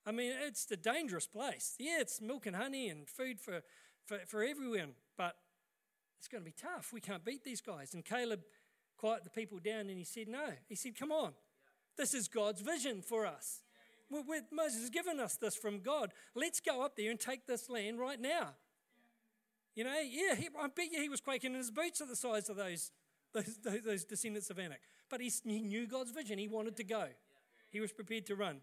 I 0.06 0.12
mean, 0.12 0.32
it's 0.40 0.70
a 0.70 0.76
dangerous 0.76 1.26
place. 1.26 1.74
Yeah, 1.78 2.00
it's 2.00 2.18
milk 2.22 2.46
and 2.46 2.56
honey 2.56 2.88
and 2.88 3.06
food 3.06 3.38
for, 3.40 3.60
for, 4.06 4.20
for 4.26 4.42
everyone, 4.42 4.94
but 5.18 5.36
it's 6.18 6.28
going 6.28 6.42
to 6.42 6.46
be 6.46 6.56
tough. 6.56 6.94
We 6.94 7.02
can't 7.02 7.26
beat 7.26 7.44
these 7.44 7.60
guys. 7.60 7.92
And 7.92 8.02
Caleb 8.02 8.40
quiet 9.04 9.22
the 9.22 9.28
people 9.28 9.58
down 9.58 9.90
and 9.90 9.98
he 9.98 10.04
said, 10.04 10.28
No. 10.28 10.46
He 10.66 10.74
said, 10.74 10.98
Come 10.98 11.12
on. 11.12 11.34
This 11.98 12.14
is 12.14 12.26
God's 12.26 12.62
vision 12.62 13.02
for 13.02 13.26
us. 13.26 13.60
We're, 14.10 14.22
we're, 14.22 14.40
Moses 14.50 14.80
has 14.80 14.90
given 14.90 15.20
us 15.20 15.36
this 15.36 15.54
from 15.54 15.80
God. 15.80 16.12
Let's 16.34 16.58
go 16.58 16.82
up 16.82 16.96
there 16.96 17.10
and 17.10 17.20
take 17.20 17.46
this 17.46 17.68
land 17.68 17.98
right 17.98 18.18
now. 18.18 18.54
You 19.74 19.84
know, 19.84 20.00
yeah, 20.00 20.34
he, 20.34 20.48
I 20.58 20.68
bet 20.68 20.90
you 20.90 21.02
he 21.02 21.10
was 21.10 21.20
quaking 21.20 21.52
in 21.52 21.58
his 21.58 21.70
boots 21.70 22.00
at 22.00 22.08
the 22.08 22.16
size 22.16 22.48
of 22.48 22.56
those, 22.56 22.92
those, 23.34 23.58
those, 23.84 24.04
descendants 24.04 24.48
of 24.48 24.58
Anak. 24.58 24.80
But 25.10 25.20
he, 25.20 25.30
he 25.44 25.60
knew 25.60 25.86
God's 25.86 26.10
vision. 26.10 26.38
He 26.38 26.48
wanted 26.48 26.76
to 26.76 26.84
go, 26.84 27.08
he 27.70 27.80
was 27.80 27.92
prepared 27.92 28.24
to 28.26 28.36
run. 28.36 28.60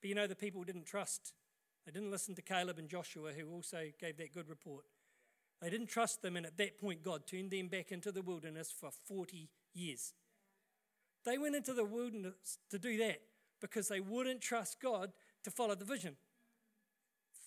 But 0.00 0.08
you 0.08 0.14
know, 0.14 0.26
the 0.26 0.34
people 0.34 0.64
didn't 0.64 0.86
trust. 0.86 1.34
They 1.84 1.92
didn't 1.92 2.10
listen 2.10 2.34
to 2.36 2.42
Caleb 2.42 2.78
and 2.78 2.88
Joshua, 2.88 3.32
who 3.32 3.50
also 3.50 3.84
gave 4.00 4.16
that 4.16 4.32
good 4.32 4.48
report. 4.48 4.84
They 5.60 5.70
didn't 5.70 5.88
trust 5.88 6.22
them, 6.22 6.36
and 6.36 6.46
at 6.46 6.56
that 6.58 6.80
point, 6.80 7.02
God 7.02 7.26
turned 7.26 7.50
them 7.50 7.68
back 7.68 7.90
into 7.90 8.12
the 8.12 8.22
wilderness 8.22 8.72
for 8.72 8.90
40 9.06 9.48
years. 9.74 10.14
They 11.24 11.36
went 11.36 11.56
into 11.56 11.74
the 11.74 11.84
wilderness 11.84 12.58
to 12.70 12.78
do 12.78 12.96
that 12.98 13.20
because 13.60 13.88
they 13.88 14.00
wouldn't 14.00 14.40
trust 14.40 14.80
God 14.80 15.12
to 15.42 15.50
follow 15.50 15.74
the 15.74 15.84
vision. 15.84 16.16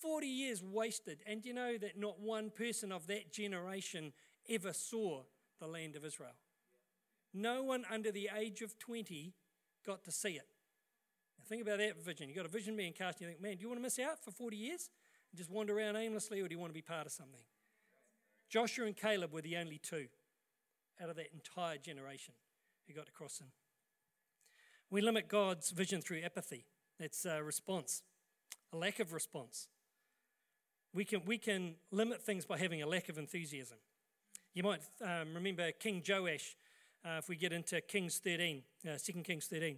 40 0.02 0.28
years 0.28 0.64
wasted, 0.64 1.20
and 1.26 1.46
you 1.46 1.54
know 1.54 1.78
that 1.78 1.98
not 1.98 2.20
one 2.20 2.50
person 2.50 2.92
of 2.92 3.08
that 3.08 3.32
generation 3.32 4.12
ever 4.50 4.74
saw 4.74 5.22
the 5.60 5.68
land 5.68 5.96
of 5.96 6.04
Israel. 6.04 6.36
No 7.34 7.64
one 7.64 7.86
under 7.90 8.12
the 8.12 8.30
age 8.38 8.62
of 8.62 8.78
20 8.78 9.34
got 9.86 10.04
to 10.04 10.12
see 10.12 10.32
it. 10.32 10.48
Now 11.40 11.46
think 11.48 11.62
about 11.62 11.78
that 11.78 12.04
vision. 12.04 12.28
You've 12.28 12.38
got 12.38 12.46
a 12.46 12.50
vision 12.50 12.76
being 12.76 12.94
cast, 12.94 13.22
and 13.22 13.22
you 13.22 13.28
think, 13.28 13.42
man, 13.42 13.56
do 13.56 13.62
you 13.62 13.70
want 13.70 13.80
to 13.80 13.84
miss 13.84 14.00
out 14.00 14.24
for 14.24 14.32
40 14.32 14.58
years 14.58 14.90
and 15.32 15.38
just 15.38 15.50
wander 15.50 15.78
around 15.78 15.96
aimlessly, 15.96 16.42
or 16.42 16.48
do 16.48 16.56
you 16.56 16.60
want 16.60 16.72
to 16.72 16.78
be 16.78 16.82
part 16.82 17.06
of 17.06 17.12
something? 17.12 17.42
Joshua 18.52 18.86
and 18.86 18.98
Caleb 18.98 19.32
were 19.32 19.42
the 19.42 19.56
only 19.56 19.78
two 19.78 20.08
out 21.02 21.10
of 21.10 21.16
that 21.16 21.30
entire 21.34 21.78
generation 21.78 22.34
who 22.86 22.94
got 22.94 23.06
to 23.06 23.12
cross 23.14 23.40
him. 23.40 23.48
We 24.90 25.00
limit 25.00 25.30
God's 25.30 25.70
vision 25.72 26.02
through 26.02 26.22
apathy. 26.24 26.66
That's 27.00 27.26
a 27.26 27.42
response, 27.42 28.04
a 28.74 28.78
lack 28.78 29.00
of 29.00 29.14
response. 29.14 29.70
We 30.94 31.06
can, 31.06 31.22
we 31.26 31.38
can 31.38 31.76
limit 31.92 32.22
things 32.22 32.46
by 32.46 32.58
having 32.58 32.82
a 32.82 32.88
lack 32.88 33.08
of 33.08 33.18
enthusiasm. 33.18 33.78
You 34.54 34.64
might 34.64 34.82
um, 35.02 35.34
remember 35.34 35.72
King 35.72 36.04
Joash, 36.06 36.58
uh, 37.06 37.20
if 37.20 37.30
we 37.30 37.38
get 37.38 37.54
into 37.54 37.80
Kings 37.80 38.20
13, 38.22 38.64
uh, 38.86 38.98
2 39.02 39.14
Kings 39.24 39.46
13. 39.46 39.78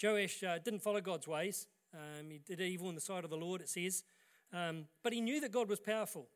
Joash 0.00 0.44
uh, 0.44 0.58
didn't 0.64 0.82
follow 0.82 1.00
God's 1.00 1.26
ways. 1.26 1.66
Um, 1.92 2.30
he 2.30 2.38
did 2.38 2.60
evil 2.60 2.88
in 2.90 2.94
the 2.94 3.00
sight 3.00 3.24
of 3.24 3.30
the 3.30 3.36
Lord, 3.36 3.60
it 3.60 3.68
says. 3.68 4.04
Um, 4.52 4.84
but 5.02 5.12
he 5.12 5.20
knew 5.20 5.40
that 5.40 5.50
God 5.50 5.68
was 5.68 5.80
powerful. 5.80 6.28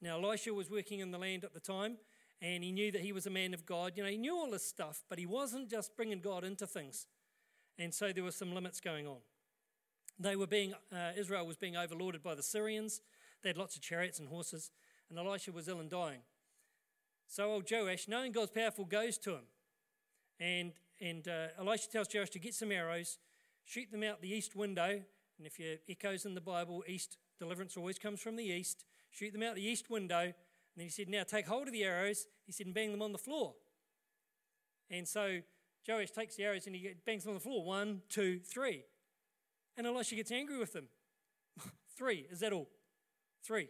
Now, 0.00 0.22
Elisha 0.22 0.54
was 0.54 0.70
working 0.70 1.00
in 1.00 1.10
the 1.10 1.18
land 1.18 1.44
at 1.44 1.54
the 1.54 1.60
time, 1.60 1.96
and 2.40 2.62
he 2.62 2.70
knew 2.70 2.92
that 2.92 3.00
he 3.00 3.12
was 3.12 3.26
a 3.26 3.30
man 3.30 3.52
of 3.52 3.66
God. 3.66 3.92
You 3.96 4.04
know, 4.04 4.08
he 4.10 4.16
knew 4.16 4.36
all 4.36 4.50
this 4.50 4.66
stuff, 4.66 5.02
but 5.08 5.18
he 5.18 5.26
wasn't 5.26 5.68
just 5.68 5.96
bringing 5.96 6.20
God 6.20 6.44
into 6.44 6.66
things. 6.66 7.06
And 7.78 7.92
so 7.92 8.12
there 8.12 8.24
were 8.24 8.30
some 8.30 8.54
limits 8.54 8.80
going 8.80 9.06
on. 9.06 9.18
They 10.18 10.36
were 10.36 10.46
being, 10.46 10.74
uh, 10.92 11.12
Israel 11.16 11.46
was 11.46 11.56
being 11.56 11.74
overlorded 11.74 12.22
by 12.22 12.34
the 12.34 12.42
Syrians. 12.42 13.00
They 13.42 13.50
had 13.50 13.56
lots 13.56 13.76
of 13.76 13.82
chariots 13.82 14.18
and 14.18 14.28
horses, 14.28 14.70
and 15.10 15.18
Elisha 15.18 15.52
was 15.52 15.68
ill 15.68 15.80
and 15.80 15.90
dying. 15.90 16.20
So 17.26 17.50
old 17.52 17.70
Joash, 17.70 18.08
knowing 18.08 18.32
God's 18.32 18.50
powerful, 18.50 18.84
goes 18.84 19.18
to 19.18 19.32
him. 19.32 19.44
And, 20.40 20.72
and 21.00 21.26
uh, 21.28 21.48
Elisha 21.58 21.88
tells 21.90 22.08
Joash 22.12 22.30
to 22.30 22.38
get 22.38 22.54
some 22.54 22.72
arrows, 22.72 23.18
shoot 23.64 23.90
them 23.92 24.02
out 24.02 24.22
the 24.22 24.32
east 24.32 24.56
window. 24.56 25.02
And 25.38 25.46
if 25.46 25.58
you 25.58 25.78
echoes 25.88 26.24
in 26.24 26.34
the 26.34 26.40
Bible, 26.40 26.82
east 26.88 27.18
deliverance 27.38 27.76
always 27.76 27.98
comes 27.98 28.20
from 28.20 28.36
the 28.36 28.44
east. 28.44 28.84
Shoot 29.10 29.32
them 29.32 29.42
out 29.42 29.54
the 29.54 29.66
east 29.66 29.90
window. 29.90 30.20
And 30.20 30.34
then 30.76 30.86
he 30.86 30.90
said, 30.90 31.08
Now 31.08 31.22
take 31.24 31.46
hold 31.46 31.66
of 31.66 31.72
the 31.72 31.84
arrows. 31.84 32.26
He 32.46 32.52
said, 32.52 32.66
and 32.66 32.74
bang 32.74 32.92
them 32.92 33.02
on 33.02 33.12
the 33.12 33.18
floor. 33.18 33.54
And 34.90 35.06
so 35.06 35.40
Joash 35.86 36.10
takes 36.10 36.36
the 36.36 36.44
arrows 36.44 36.66
and 36.66 36.74
he 36.74 36.94
bangs 37.06 37.24
them 37.24 37.30
on 37.30 37.34
the 37.34 37.40
floor. 37.40 37.64
One, 37.64 38.02
two, 38.08 38.40
three. 38.40 38.84
And 39.76 39.86
Elisha 39.86 40.14
gets 40.14 40.32
angry 40.32 40.58
with 40.58 40.72
them. 40.72 40.88
Three, 41.96 42.26
is 42.30 42.40
that 42.40 42.52
all? 42.52 42.68
Three. 43.44 43.68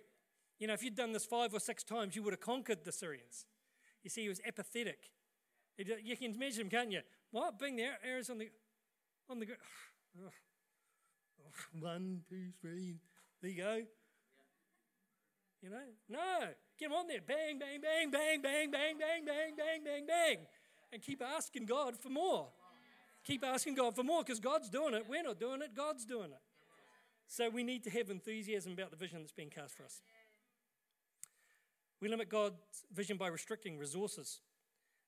You 0.58 0.66
know, 0.66 0.72
if 0.72 0.82
you'd 0.82 0.96
done 0.96 1.12
this 1.12 1.26
five 1.26 1.52
or 1.52 1.60
six 1.60 1.84
times, 1.84 2.16
you 2.16 2.22
would 2.22 2.32
have 2.32 2.40
conquered 2.40 2.84
the 2.84 2.92
Syrians. 2.92 3.44
You 4.02 4.10
see, 4.10 4.22
he 4.22 4.28
was 4.28 4.40
apathetic. 4.46 5.10
You 5.76 6.16
can 6.16 6.34
imagine 6.34 6.62
him, 6.62 6.70
can't 6.70 6.90
you? 6.90 7.00
What? 7.30 7.58
Bring 7.58 7.76
the 7.76 7.88
arrows 8.04 8.30
on 8.30 8.38
the 8.38 8.48
on 9.28 9.38
the. 9.38 9.46
One, 11.80 12.22
two, 12.28 12.50
three. 12.60 12.96
There 13.40 13.50
you 13.50 13.56
go. 13.62 13.82
You 15.62 15.70
know? 15.70 15.86
No. 16.08 16.48
Get 16.78 16.92
on 16.92 17.08
there. 17.08 17.20
Bang, 17.26 17.58
bang, 17.58 17.80
bang, 17.80 18.10
bang, 18.10 18.40
bang, 18.40 18.70
bang, 18.70 18.98
bang, 18.98 19.24
bang, 19.24 19.54
bang, 19.56 19.84
bang, 19.84 20.06
bang. 20.06 20.38
And 20.92 21.02
keep 21.02 21.22
asking 21.22 21.66
God 21.66 21.96
for 21.96 22.08
more. 22.08 22.48
Keep 23.24 23.44
asking 23.44 23.74
God 23.74 23.94
for 23.94 24.04
more 24.04 24.22
because 24.22 24.40
God's 24.40 24.70
doing 24.70 24.94
it. 24.94 25.04
We're 25.08 25.22
not 25.22 25.38
doing 25.38 25.60
it, 25.62 25.74
God's 25.74 26.04
doing 26.04 26.30
it. 26.30 26.40
So 27.26 27.50
we 27.50 27.62
need 27.62 27.84
to 27.84 27.90
have 27.90 28.08
enthusiasm 28.08 28.72
about 28.72 28.90
the 28.90 28.96
vision 28.96 29.18
that's 29.20 29.32
being 29.32 29.50
cast 29.50 29.76
for 29.76 29.84
us. 29.84 30.00
We 32.00 32.08
limit 32.08 32.30
God's 32.30 32.56
vision 32.94 33.16
by 33.16 33.26
restricting 33.26 33.76
resources. 33.76 34.40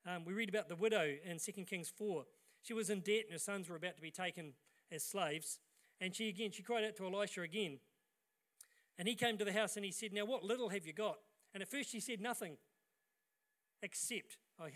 Um, 0.07 0.25
we 0.25 0.33
read 0.33 0.49
about 0.49 0.69
the 0.69 0.77
widow 0.77 1.15
in 1.25 1.39
2 1.39 1.53
Kings 1.65 1.93
4. 1.97 2.25
She 2.63 2.75
was 2.75 2.91
in 2.91 3.01
debt 3.01 3.25
and 3.25 3.33
her 3.33 3.39
sons 3.39 3.69
were 3.69 3.77
about 3.77 3.97
to 3.97 4.03
be 4.03 4.11
taken 4.11 4.53
as 4.93 5.05
slaves. 5.05 5.61
And 6.01 6.15
she 6.15 6.29
again, 6.29 6.51
she 6.51 6.63
cried 6.63 6.85
out 6.85 6.97
to 6.97 7.07
Elisha 7.07 7.43
again. 7.43 7.79
And 9.01 9.09
he 9.09 9.15
came 9.15 9.39
to 9.39 9.47
the 9.47 9.53
house 9.55 9.77
and 9.77 9.85
he 9.85 9.93
said, 9.93 10.13
Now 10.13 10.27
what 10.27 10.45
little 10.45 10.69
have 10.69 10.87
you 10.87 10.93
got? 10.93 11.17
And 11.55 11.63
at 11.63 11.71
first 11.71 11.91
she 11.91 12.01
said 12.01 12.21
nothing 12.21 12.59
except, 13.83 14.37
oh, 14.61 14.67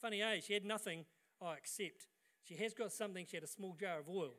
funny, 0.00 0.22
eh? 0.22 0.38
She 0.40 0.54
had 0.54 0.64
nothing, 0.64 1.04
oh, 1.42 1.50
except. 1.58 2.06
She 2.44 2.54
has 2.54 2.74
got 2.74 2.92
something. 2.92 3.26
She 3.28 3.36
had 3.36 3.42
a 3.42 3.48
small 3.48 3.74
jar 3.78 3.98
of 3.98 4.08
oil. 4.08 4.34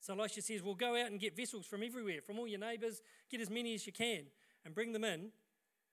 So 0.00 0.12
Elisha 0.12 0.42
says, 0.42 0.62
Well, 0.62 0.74
go 0.74 1.00
out 1.00 1.10
and 1.10 1.18
get 1.18 1.34
vessels 1.34 1.64
from 1.64 1.82
everywhere, 1.82 2.20
from 2.20 2.38
all 2.38 2.46
your 2.46 2.60
neighbours, 2.60 3.00
get 3.30 3.40
as 3.40 3.48
many 3.48 3.72
as 3.72 3.86
you 3.86 3.92
can, 3.94 4.24
and 4.66 4.74
bring 4.74 4.92
them 4.92 5.04
in 5.04 5.30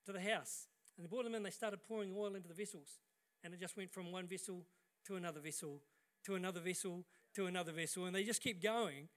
to 0.06 0.12
the 0.12 0.20
house. 0.20 0.68
And 0.98 1.06
they 1.06 1.08
brought 1.08 1.24
them 1.24 1.34
in, 1.34 1.44
they 1.44 1.50
started 1.50 1.82
pouring 1.82 2.14
oil 2.14 2.36
into 2.36 2.50
the 2.50 2.54
vessels. 2.54 3.00
And 3.42 3.54
it 3.54 3.60
just 3.62 3.78
went 3.78 3.90
from 3.90 4.12
one 4.12 4.28
vessel 4.28 4.66
to 5.06 5.16
another 5.16 5.40
vessel, 5.40 5.80
to 6.26 6.36
another 6.36 6.60
vessel, 6.60 7.06
to 7.36 7.46
another 7.46 7.72
vessel. 7.72 8.06
And 8.06 8.14
they 8.14 8.26
just 8.26 8.44
kept 8.44 8.62
going. 8.62 9.08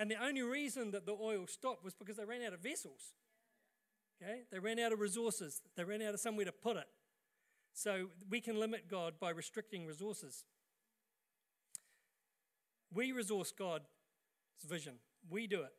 And 0.00 0.10
the 0.10 0.16
only 0.16 0.40
reason 0.40 0.92
that 0.92 1.04
the 1.04 1.12
oil 1.12 1.46
stopped 1.46 1.84
was 1.84 1.92
because 1.92 2.16
they 2.16 2.24
ran 2.24 2.42
out 2.42 2.54
of 2.54 2.60
vessels. 2.60 3.12
Okay? 4.16 4.44
They 4.50 4.58
ran 4.58 4.78
out 4.78 4.92
of 4.92 5.00
resources, 5.00 5.60
they 5.76 5.84
ran 5.84 6.00
out 6.00 6.14
of 6.14 6.20
somewhere 6.20 6.46
to 6.46 6.52
put 6.52 6.78
it. 6.78 6.88
So 7.74 8.06
we 8.30 8.40
can 8.40 8.58
limit 8.58 8.88
God 8.88 9.14
by 9.20 9.28
restricting 9.28 9.84
resources. 9.84 10.44
We 12.90 13.12
resource 13.12 13.52
God's 13.52 13.84
vision, 14.66 14.94
we 15.28 15.46
do 15.46 15.60
it. 15.60 15.72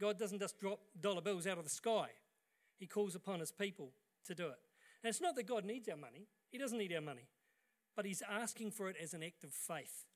God 0.00 0.18
doesn't 0.18 0.40
just 0.40 0.58
drop 0.58 0.80
dollar 0.98 1.20
bills 1.20 1.46
out 1.46 1.58
of 1.58 1.64
the 1.64 1.70
sky, 1.70 2.08
He 2.78 2.86
calls 2.86 3.14
upon 3.14 3.40
His 3.40 3.52
people 3.52 3.90
to 4.24 4.34
do 4.34 4.46
it. 4.46 4.58
And 5.02 5.10
it's 5.10 5.20
not 5.20 5.36
that 5.36 5.46
God 5.46 5.66
needs 5.66 5.86
our 5.90 5.98
money, 5.98 6.28
He 6.50 6.56
doesn't 6.56 6.78
need 6.78 6.94
our 6.94 7.02
money, 7.02 7.28
but 7.94 8.06
He's 8.06 8.22
asking 8.22 8.70
for 8.70 8.88
it 8.88 8.96
as 9.02 9.12
an 9.12 9.22
act 9.22 9.44
of 9.44 9.52
faith. 9.52 10.06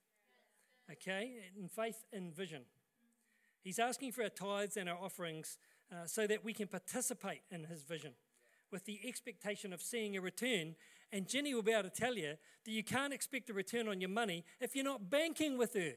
Okay? 0.91 1.35
In 1.61 1.69
faith 1.69 2.07
in 2.11 2.33
vision. 2.33 2.63
He's 3.69 3.79
asking 3.79 4.13
for 4.13 4.23
our 4.23 4.31
tithes 4.31 4.79
and 4.79 4.89
our 4.89 4.97
offerings 4.97 5.59
uh, 5.93 6.07
so 6.07 6.27
that 6.27 6.43
we 6.43 6.55
can 6.55 6.69
participate 6.69 7.43
in 7.51 7.65
His 7.65 7.83
vision 7.83 8.13
with 8.73 8.87
the 8.87 8.99
expectation 9.05 9.75
of 9.75 9.83
seeing 9.83 10.17
a 10.17 10.23
return. 10.23 10.75
And 11.13 11.29
Jenny 11.29 11.53
will 11.53 11.61
be 11.61 11.73
able 11.73 11.83
to 11.83 11.91
tell 11.91 12.15
you 12.15 12.37
that 12.65 12.71
you 12.71 12.83
can't 12.83 13.13
expect 13.13 13.51
a 13.51 13.53
return 13.53 13.87
on 13.87 14.01
your 14.01 14.09
money 14.09 14.47
if 14.59 14.75
you're 14.75 14.87
not 14.87 15.11
banking 15.11 15.59
with 15.59 15.75
her. 15.75 15.93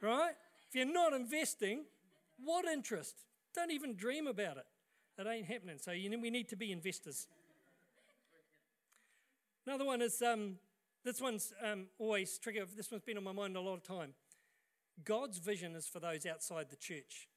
right? 0.00 0.34
If 0.68 0.76
you're 0.76 0.84
not 0.84 1.14
investing, 1.14 1.86
what 2.44 2.64
interest? 2.64 3.24
Don't 3.52 3.72
even 3.72 3.96
dream 3.96 4.28
about 4.28 4.56
it. 4.56 4.66
It 5.18 5.26
ain't 5.26 5.46
happening. 5.46 5.78
So 5.80 5.90
you 5.90 6.08
know, 6.08 6.18
we 6.20 6.30
need 6.30 6.48
to 6.50 6.56
be 6.56 6.70
investors. 6.70 7.26
Another 9.66 9.84
one 9.84 10.00
is 10.00 10.22
um, 10.22 10.58
this 11.04 11.20
one's 11.20 11.52
um, 11.60 11.86
always 11.98 12.38
trigger. 12.38 12.66
This 12.76 12.92
one's 12.92 13.02
been 13.02 13.16
on 13.16 13.24
my 13.24 13.32
mind 13.32 13.56
a 13.56 13.60
lot 13.60 13.74
of 13.74 13.82
time. 13.82 14.14
God's 15.04 15.38
vision 15.38 15.74
is 15.74 15.86
for 15.86 16.00
those 16.00 16.26
outside 16.26 16.70
the 16.70 16.76
church. 16.76 17.28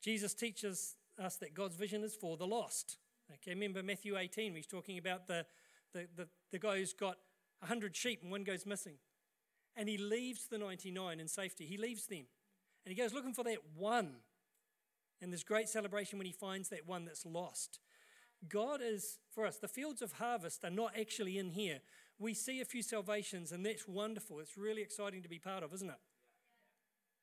Jesus 0.00 0.34
teaches 0.34 0.96
us 1.18 1.36
that 1.36 1.54
God's 1.54 1.76
vision 1.76 2.04
is 2.04 2.14
for 2.14 2.36
the 2.36 2.46
lost. 2.46 2.98
Okay, 3.32 3.52
remember 3.52 3.82
Matthew 3.82 4.16
18, 4.16 4.54
he's 4.54 4.66
talking 4.66 4.98
about 4.98 5.26
the, 5.26 5.44
the, 5.92 6.06
the, 6.16 6.28
the 6.52 6.58
guy 6.58 6.78
who's 6.78 6.92
got 6.92 7.16
100 7.60 7.94
sheep 7.96 8.22
and 8.22 8.30
one 8.30 8.44
goes 8.44 8.64
missing. 8.64 8.94
And 9.76 9.88
he 9.88 9.98
leaves 9.98 10.46
the 10.48 10.58
99 10.58 11.20
in 11.20 11.28
safety. 11.28 11.66
He 11.66 11.76
leaves 11.76 12.06
them. 12.06 12.26
And 12.84 12.94
he 12.94 12.94
goes 12.94 13.12
looking 13.12 13.34
for 13.34 13.44
that 13.44 13.58
one. 13.76 14.16
And 15.20 15.32
there's 15.32 15.44
great 15.44 15.68
celebration 15.68 16.18
when 16.18 16.26
he 16.26 16.32
finds 16.32 16.68
that 16.68 16.86
one 16.86 17.04
that's 17.04 17.26
lost. 17.26 17.80
God 18.48 18.80
is 18.82 19.18
for 19.34 19.46
us. 19.46 19.58
The 19.58 19.68
fields 19.68 20.00
of 20.00 20.12
harvest 20.12 20.64
are 20.64 20.70
not 20.70 20.92
actually 20.98 21.38
in 21.38 21.50
here. 21.50 21.80
We 22.18 22.34
see 22.34 22.60
a 22.60 22.64
few 22.64 22.82
salvations, 22.82 23.52
and 23.52 23.64
that's 23.64 23.86
wonderful. 23.86 24.40
It's 24.40 24.56
really 24.56 24.82
exciting 24.82 25.22
to 25.22 25.28
be 25.28 25.38
part 25.38 25.62
of, 25.62 25.72
isn't 25.72 25.88
it? 25.88 26.00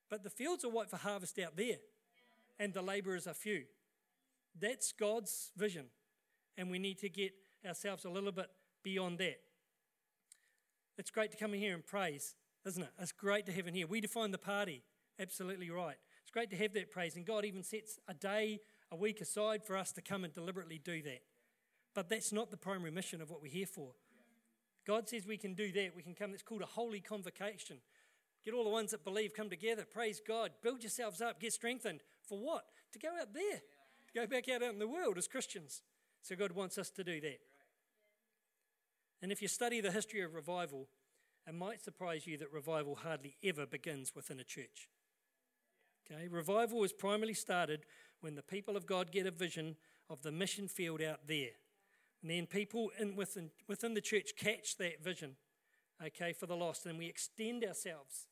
But 0.09 0.23
the 0.23 0.29
fields 0.29 0.63
are 0.63 0.69
white 0.69 0.89
for 0.89 0.97
harvest 0.97 1.37
out 1.39 1.57
there, 1.57 1.77
and 2.59 2.73
the 2.73 2.81
laborers 2.81 3.27
are 3.27 3.33
few. 3.33 3.63
That's 4.59 4.93
God's 4.93 5.51
vision. 5.57 5.87
And 6.57 6.71
we 6.71 6.79
need 6.79 6.99
to 6.99 7.09
get 7.09 7.33
ourselves 7.67 8.05
a 8.05 8.09
little 8.09 8.31
bit 8.31 8.47
beyond 8.83 9.17
that. 9.17 9.39
It's 10.97 11.11
great 11.11 11.31
to 11.31 11.37
come 11.37 11.53
in 11.53 11.59
here 11.59 11.73
and 11.73 11.85
praise, 11.85 12.35
isn't 12.65 12.81
it? 12.81 12.89
It's 12.99 13.11
great 13.11 13.45
to 13.47 13.51
have 13.51 13.67
in 13.67 13.73
here. 13.73 13.87
We 13.87 13.99
define 13.99 14.31
the 14.31 14.37
party. 14.37 14.83
Absolutely 15.19 15.69
right. 15.69 15.97
It's 16.21 16.31
great 16.31 16.49
to 16.51 16.55
have 16.55 16.73
that 16.73 16.91
praise. 16.91 17.17
And 17.17 17.25
God 17.25 17.43
even 17.43 17.63
sets 17.63 17.99
a 18.07 18.13
day, 18.13 18.61
a 18.91 18.95
week 18.95 19.19
aside 19.19 19.63
for 19.65 19.75
us 19.75 19.91
to 19.93 20.01
come 20.01 20.23
and 20.23 20.33
deliberately 20.33 20.79
do 20.81 21.01
that. 21.01 21.23
But 21.93 22.07
that's 22.07 22.31
not 22.31 22.51
the 22.51 22.57
primary 22.57 22.91
mission 22.91 23.21
of 23.21 23.29
what 23.29 23.41
we're 23.41 23.51
here 23.51 23.65
for. 23.65 23.91
God 24.85 25.09
says 25.09 25.25
we 25.25 25.37
can 25.37 25.53
do 25.53 25.71
that. 25.71 25.95
We 25.95 26.03
can 26.03 26.13
come. 26.13 26.33
It's 26.33 26.43
called 26.43 26.61
a 26.61 26.67
holy 26.67 26.99
convocation. 26.99 27.77
Get 28.43 28.53
all 28.53 28.63
the 28.63 28.69
ones 28.69 28.91
that 28.91 29.03
believe 29.03 29.33
come 29.33 29.49
together. 29.49 29.85
Praise 29.91 30.21
God. 30.25 30.51
Build 30.61 30.83
yourselves 30.83 31.21
up. 31.21 31.39
Get 31.39 31.53
strengthened. 31.53 32.01
For 32.27 32.37
what? 32.37 32.65
To 32.93 32.99
go 32.99 33.09
out 33.19 33.33
there 33.33 33.59
To 33.59 34.13
go 34.13 34.27
back 34.27 34.47
out 34.49 34.61
in 34.61 34.79
the 34.79 34.87
world 34.87 35.17
as 35.17 35.27
Christians. 35.27 35.81
So 36.21 36.35
God 36.35 36.51
wants 36.51 36.77
us 36.77 36.89
to 36.91 37.03
do 37.03 37.19
that. 37.21 37.39
And 39.21 39.31
if 39.31 39.41
you 39.41 39.47
study 39.47 39.81
the 39.81 39.91
history 39.91 40.21
of 40.21 40.35
revival, 40.35 40.87
it 41.47 41.55
might 41.55 41.83
surprise 41.83 42.27
you 42.27 42.37
that 42.37 42.51
revival 42.51 42.95
hardly 42.95 43.35
ever 43.43 43.65
begins 43.65 44.13
within 44.15 44.39
a 44.39 44.43
church. 44.43 44.89
Okay, 46.11 46.27
revival 46.27 46.83
is 46.83 46.93
primarily 46.93 47.33
started 47.33 47.85
when 48.21 48.35
the 48.35 48.43
people 48.43 48.77
of 48.77 48.85
God 48.85 49.11
get 49.11 49.25
a 49.25 49.31
vision 49.31 49.75
of 50.09 50.21
the 50.21 50.31
mission 50.31 50.67
field 50.67 51.01
out 51.01 51.27
there. 51.27 51.51
And 52.21 52.31
then 52.31 52.47
people 52.47 52.91
in, 52.99 53.15
within, 53.15 53.51
within 53.67 53.93
the 53.93 54.01
church 54.01 54.31
catch 54.37 54.77
that 54.77 55.03
vision, 55.03 55.35
okay, 56.03 56.33
for 56.33 56.45
the 56.45 56.55
lost, 56.55 56.85
and 56.85 56.97
we 56.97 57.07
extend 57.07 57.63
ourselves. 57.63 58.27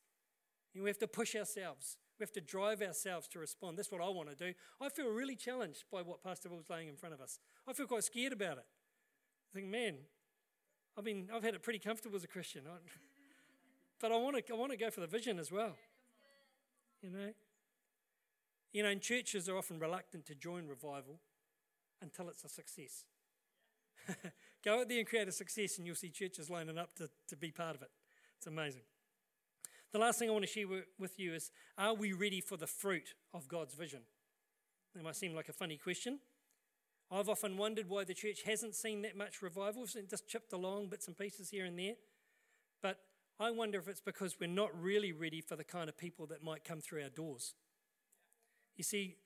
And 0.74 0.82
we 0.82 0.90
have 0.90 0.98
to 0.98 1.06
push 1.06 1.36
ourselves. 1.36 1.96
We 2.18 2.24
have 2.24 2.32
to 2.32 2.40
drive 2.40 2.82
ourselves 2.82 3.28
to 3.28 3.38
respond. 3.38 3.78
That's 3.78 3.90
what 3.90 4.00
I 4.00 4.08
want 4.08 4.30
to 4.30 4.36
do. 4.36 4.54
I 4.80 4.88
feel 4.88 5.08
really 5.08 5.36
challenged 5.36 5.84
by 5.90 6.02
what 6.02 6.22
Pastor 6.22 6.48
Will's 6.48 6.70
laying 6.70 6.88
in 6.88 6.96
front 6.96 7.14
of 7.14 7.20
us. 7.20 7.38
I 7.68 7.72
feel 7.72 7.86
quite 7.86 8.04
scared 8.04 8.32
about 8.32 8.58
it. 8.58 8.66
I 9.52 9.58
think, 9.58 9.68
man, 9.68 9.98
I've 10.96 11.04
been 11.04 11.28
I've 11.34 11.42
had 11.42 11.54
it 11.54 11.62
pretty 11.62 11.78
comfortable 11.80 12.16
as 12.16 12.24
a 12.24 12.28
Christian. 12.28 12.62
but 14.00 14.12
I 14.12 14.16
want 14.16 14.44
to 14.46 14.52
I 14.52 14.56
want 14.56 14.72
to 14.72 14.78
go 14.78 14.90
for 14.90 15.00
the 15.00 15.06
vision 15.06 15.38
as 15.38 15.50
well. 15.50 15.76
You 17.02 17.10
know? 17.10 17.32
You 18.72 18.82
know, 18.82 18.88
and 18.88 19.00
churches 19.00 19.48
are 19.48 19.56
often 19.56 19.78
reluctant 19.78 20.26
to 20.26 20.34
join 20.34 20.66
revival 20.66 21.20
until 22.02 22.28
it's 22.28 22.44
a 22.44 22.48
success. 22.48 23.04
go 24.64 24.80
out 24.80 24.88
there 24.88 24.98
and 24.98 25.06
create 25.06 25.28
a 25.28 25.32
success, 25.32 25.78
and 25.78 25.86
you'll 25.86 25.96
see 25.96 26.10
churches 26.10 26.50
lining 26.50 26.78
up 26.78 26.94
to, 26.96 27.08
to 27.28 27.36
be 27.36 27.50
part 27.50 27.76
of 27.76 27.82
it. 27.82 27.90
It's 28.36 28.46
amazing. 28.46 28.82
The 29.92 29.98
last 29.98 30.18
thing 30.18 30.28
I 30.28 30.32
want 30.32 30.44
to 30.44 30.50
share 30.50 30.66
with 30.98 31.18
you 31.20 31.34
is 31.34 31.50
Are 31.78 31.94
we 31.94 32.12
ready 32.12 32.40
for 32.40 32.56
the 32.56 32.66
fruit 32.66 33.14
of 33.32 33.48
God's 33.48 33.74
vision? 33.74 34.00
That 34.94 35.04
might 35.04 35.16
seem 35.16 35.34
like 35.34 35.48
a 35.48 35.52
funny 35.52 35.76
question. 35.76 36.18
I've 37.10 37.28
often 37.28 37.56
wondered 37.56 37.88
why 37.88 38.04
the 38.04 38.14
church 38.14 38.42
hasn't 38.42 38.74
seen 38.74 39.02
that 39.02 39.16
much 39.16 39.42
revival. 39.42 39.84
It's 39.84 39.94
just 40.10 40.28
chipped 40.28 40.52
along 40.52 40.88
bits 40.88 41.06
and 41.06 41.16
pieces 41.16 41.50
here 41.50 41.64
and 41.64 41.78
there. 41.78 41.94
But 42.82 42.98
I 43.38 43.50
wonder 43.50 43.78
if 43.78 43.88
it's 43.88 44.00
because 44.00 44.36
we're 44.40 44.48
not 44.48 44.70
really 44.80 45.12
ready 45.12 45.40
for 45.40 45.56
the 45.56 45.64
kind 45.64 45.88
of 45.88 45.96
people 45.96 46.26
that 46.26 46.42
might 46.42 46.64
come 46.64 46.80
through 46.80 47.02
our 47.02 47.08
doors. 47.08 47.54
You 48.76 48.84
see, 48.84 49.16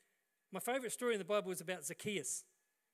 my 0.52 0.61
favorite 0.61 0.92
story 0.92 1.14
in 1.14 1.18
the 1.18 1.24
Bible 1.24 1.50
is 1.50 1.61
about 1.61 1.85
Zacchaeus. 1.85 2.44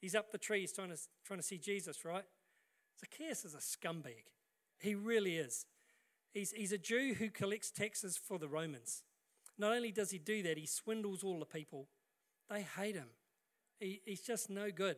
He's 0.00 0.14
up 0.14 0.33
the 0.33 0.38
tree, 0.38 0.61
he's 0.61 0.72
trying 0.72 0.90
to, 0.90 0.98
trying 1.24 1.38
to 1.38 1.46
see 1.46 1.59
Jesus, 1.59 2.04
right? 2.04 2.24
Zacchaeus 3.00 3.44
is 3.44 3.54
a 3.54 3.59
scumbag. 3.59 4.24
He 4.78 4.94
really 4.94 5.37
is. 5.37 5.66
He's, 6.33 6.52
he's 6.52 6.72
a 6.72 6.78
Jew 6.78 7.14
who 7.18 7.30
collects 7.30 7.70
taxes 7.70 8.16
for 8.16 8.38
the 8.38 8.48
Romans. 8.48 9.02
Not 9.57 9.72
only 9.72 9.92
does 9.92 10.11
he 10.11 10.18
do 10.18 10.42
that, 10.42 10.59
he 10.59 10.66
swindles 10.66 11.22
all 11.22 11.38
the 11.38 11.46
people. 11.46 11.88
They 12.50 12.62
hate 12.62 12.96
him. 12.96 13.09
He, 13.78 14.00
he's 14.04 14.20
just 14.20 14.50
no 14.50 14.70
good. 14.70 14.96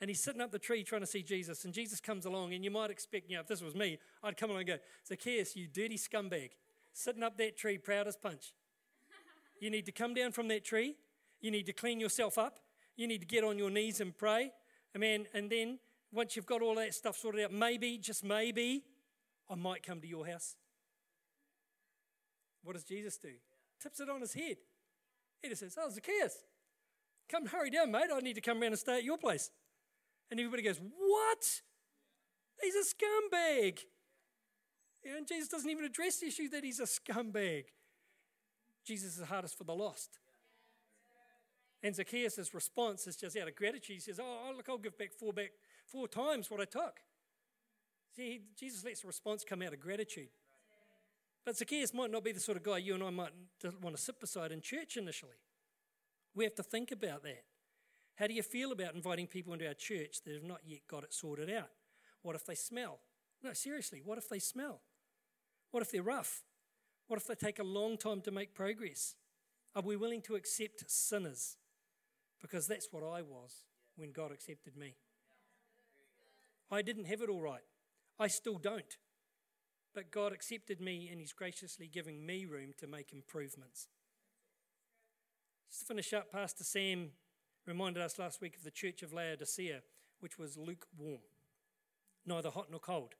And 0.00 0.10
he's 0.10 0.22
sitting 0.22 0.40
up 0.40 0.52
the 0.52 0.58
tree 0.58 0.84
trying 0.84 1.00
to 1.00 1.06
see 1.06 1.22
Jesus, 1.22 1.64
and 1.64 1.74
Jesus 1.74 2.00
comes 2.00 2.24
along, 2.24 2.54
and 2.54 2.64
you 2.64 2.70
might 2.70 2.90
expect, 2.90 3.28
you 3.28 3.36
know, 3.36 3.40
if 3.40 3.48
this 3.48 3.62
was 3.62 3.74
me, 3.74 3.98
I'd 4.22 4.36
come 4.36 4.50
along 4.50 4.60
and 4.60 4.68
go, 4.68 4.78
Zacchaeus, 5.06 5.56
you 5.56 5.66
dirty 5.66 5.96
scumbag, 5.96 6.50
sitting 6.92 7.22
up 7.22 7.36
that 7.38 7.56
tree, 7.56 7.78
proud 7.78 8.06
as 8.06 8.16
punch. 8.16 8.52
You 9.60 9.70
need 9.70 9.86
to 9.86 9.92
come 9.92 10.14
down 10.14 10.30
from 10.32 10.48
that 10.48 10.64
tree. 10.64 10.96
You 11.40 11.50
need 11.50 11.66
to 11.66 11.72
clean 11.72 11.98
yourself 11.98 12.38
up. 12.38 12.60
You 12.98 13.06
need 13.06 13.20
to 13.20 13.26
get 13.26 13.44
on 13.44 13.56
your 13.56 13.70
knees 13.70 14.00
and 14.00 14.14
pray. 14.14 14.50
Amen. 14.94 15.26
And 15.32 15.48
then 15.48 15.78
once 16.12 16.34
you've 16.34 16.46
got 16.46 16.62
all 16.62 16.74
that 16.74 16.92
stuff 16.92 17.16
sorted 17.16 17.44
out, 17.44 17.52
maybe, 17.52 17.96
just 17.96 18.24
maybe, 18.24 18.82
I 19.48 19.54
might 19.54 19.84
come 19.84 20.00
to 20.00 20.06
your 20.06 20.26
house. 20.26 20.56
What 22.64 22.72
does 22.74 22.82
Jesus 22.82 23.16
do? 23.16 23.30
Tips 23.80 24.00
it 24.00 24.10
on 24.10 24.20
his 24.20 24.34
head. 24.34 24.56
He 25.40 25.48
just 25.48 25.60
says, 25.60 25.78
Oh, 25.80 25.88
Zacchaeus, 25.88 26.38
come 27.30 27.46
hurry 27.46 27.70
down, 27.70 27.92
mate. 27.92 28.08
I 28.12 28.18
need 28.18 28.34
to 28.34 28.40
come 28.40 28.60
around 28.60 28.72
and 28.72 28.78
stay 28.78 28.96
at 28.96 29.04
your 29.04 29.16
place. 29.16 29.52
And 30.32 30.40
everybody 30.40 30.64
goes, 30.64 30.80
What? 30.80 31.62
He's 32.60 32.74
a 32.74 32.82
scumbag. 32.82 33.78
And 35.04 35.28
Jesus 35.28 35.48
doesn't 35.48 35.70
even 35.70 35.84
address 35.84 36.18
the 36.18 36.26
issue 36.26 36.48
that 36.48 36.64
he's 36.64 36.80
a 36.80 36.82
scumbag. 36.82 37.66
Jesus 38.84 39.16
is 39.16 39.24
hardest 39.24 39.56
for 39.56 39.62
the 39.62 39.74
lost. 39.74 40.18
And 41.82 41.94
Zacchaeus' 41.94 42.52
response 42.54 43.06
is 43.06 43.16
just 43.16 43.36
out 43.36 43.48
of 43.48 43.54
gratitude. 43.54 43.94
He 43.94 44.00
says, 44.00 44.18
oh, 44.20 44.48
oh, 44.48 44.52
look, 44.56 44.68
I'll 44.68 44.78
give 44.78 44.98
back 44.98 45.12
four 45.12 45.32
back 45.32 45.50
four 45.86 46.08
times 46.08 46.50
what 46.50 46.60
I 46.60 46.64
took. 46.64 47.00
See, 48.16 48.40
Jesus 48.58 48.84
lets 48.84 49.02
the 49.02 49.06
response 49.06 49.44
come 49.44 49.62
out 49.62 49.72
of 49.72 49.80
gratitude. 49.80 50.28
But 51.44 51.56
Zacchaeus 51.56 51.94
might 51.94 52.10
not 52.10 52.24
be 52.24 52.32
the 52.32 52.40
sort 52.40 52.56
of 52.56 52.64
guy 52.64 52.78
you 52.78 52.94
and 52.94 53.02
I 53.02 53.10
might 53.10 53.32
want 53.80 53.96
to 53.96 54.02
sit 54.02 54.20
beside 54.20 54.50
in 54.50 54.60
church 54.60 54.96
initially. 54.96 55.36
We 56.34 56.44
have 56.44 56.56
to 56.56 56.62
think 56.62 56.90
about 56.90 57.22
that. 57.22 57.44
How 58.16 58.26
do 58.26 58.34
you 58.34 58.42
feel 58.42 58.72
about 58.72 58.94
inviting 58.94 59.28
people 59.28 59.52
into 59.52 59.66
our 59.68 59.74
church 59.74 60.22
that 60.24 60.34
have 60.34 60.42
not 60.42 60.60
yet 60.66 60.80
got 60.90 61.04
it 61.04 61.14
sorted 61.14 61.48
out? 61.48 61.70
What 62.22 62.34
if 62.34 62.44
they 62.44 62.56
smell? 62.56 62.98
No, 63.42 63.52
seriously, 63.52 64.02
what 64.04 64.18
if 64.18 64.28
they 64.28 64.40
smell? 64.40 64.80
What 65.70 65.82
if 65.82 65.92
they're 65.92 66.02
rough? 66.02 66.42
What 67.06 67.20
if 67.20 67.26
they 67.26 67.36
take 67.36 67.60
a 67.60 67.64
long 67.64 67.96
time 67.96 68.20
to 68.22 68.32
make 68.32 68.54
progress? 68.54 69.14
Are 69.76 69.82
we 69.82 69.96
willing 69.96 70.22
to 70.22 70.34
accept 70.34 70.90
sinners? 70.90 71.56
Because 72.40 72.66
that's 72.66 72.88
what 72.90 73.02
I 73.02 73.22
was 73.22 73.62
when 73.96 74.12
God 74.12 74.32
accepted 74.32 74.76
me. 74.76 74.94
I 76.70 76.82
didn't 76.82 77.06
have 77.06 77.22
it 77.22 77.28
all 77.28 77.40
right. 77.40 77.62
I 78.18 78.28
still 78.28 78.58
don't. 78.58 78.96
But 79.94 80.10
God 80.10 80.32
accepted 80.32 80.80
me 80.80 81.08
and 81.10 81.20
He's 81.20 81.32
graciously 81.32 81.88
giving 81.88 82.24
me 82.24 82.44
room 82.44 82.72
to 82.78 82.86
make 82.86 83.12
improvements. 83.12 83.88
Just 85.68 85.80
to 85.80 85.86
finish 85.86 86.12
up, 86.12 86.30
Pastor 86.30 86.64
Sam 86.64 87.10
reminded 87.66 88.02
us 88.02 88.18
last 88.18 88.40
week 88.40 88.56
of 88.56 88.64
the 88.64 88.70
church 88.70 89.02
of 89.02 89.12
Laodicea, 89.12 89.80
which 90.20 90.38
was 90.38 90.56
lukewarm, 90.56 91.20
neither 92.24 92.50
hot 92.50 92.70
nor 92.70 92.80
cold. 92.80 93.14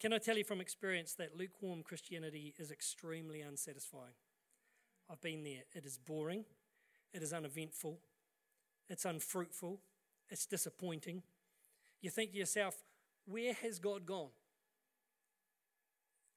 Can 0.00 0.12
I 0.12 0.18
tell 0.18 0.36
you 0.36 0.44
from 0.44 0.60
experience 0.60 1.14
that 1.14 1.36
lukewarm 1.36 1.82
Christianity 1.82 2.54
is 2.58 2.70
extremely 2.70 3.40
unsatisfying? 3.40 4.14
I've 5.10 5.20
been 5.20 5.44
there. 5.44 5.62
It 5.74 5.86
is 5.86 5.96
boring, 5.98 6.44
it 7.12 7.22
is 7.22 7.32
uneventful, 7.32 7.98
it's 8.88 9.04
unfruitful, 9.04 9.80
it's 10.28 10.46
disappointing. 10.46 11.22
You 12.00 12.10
think 12.10 12.32
to 12.32 12.38
yourself, 12.38 12.76
where 13.26 13.54
has 13.54 13.78
God 13.78 14.06
gone? 14.06 14.30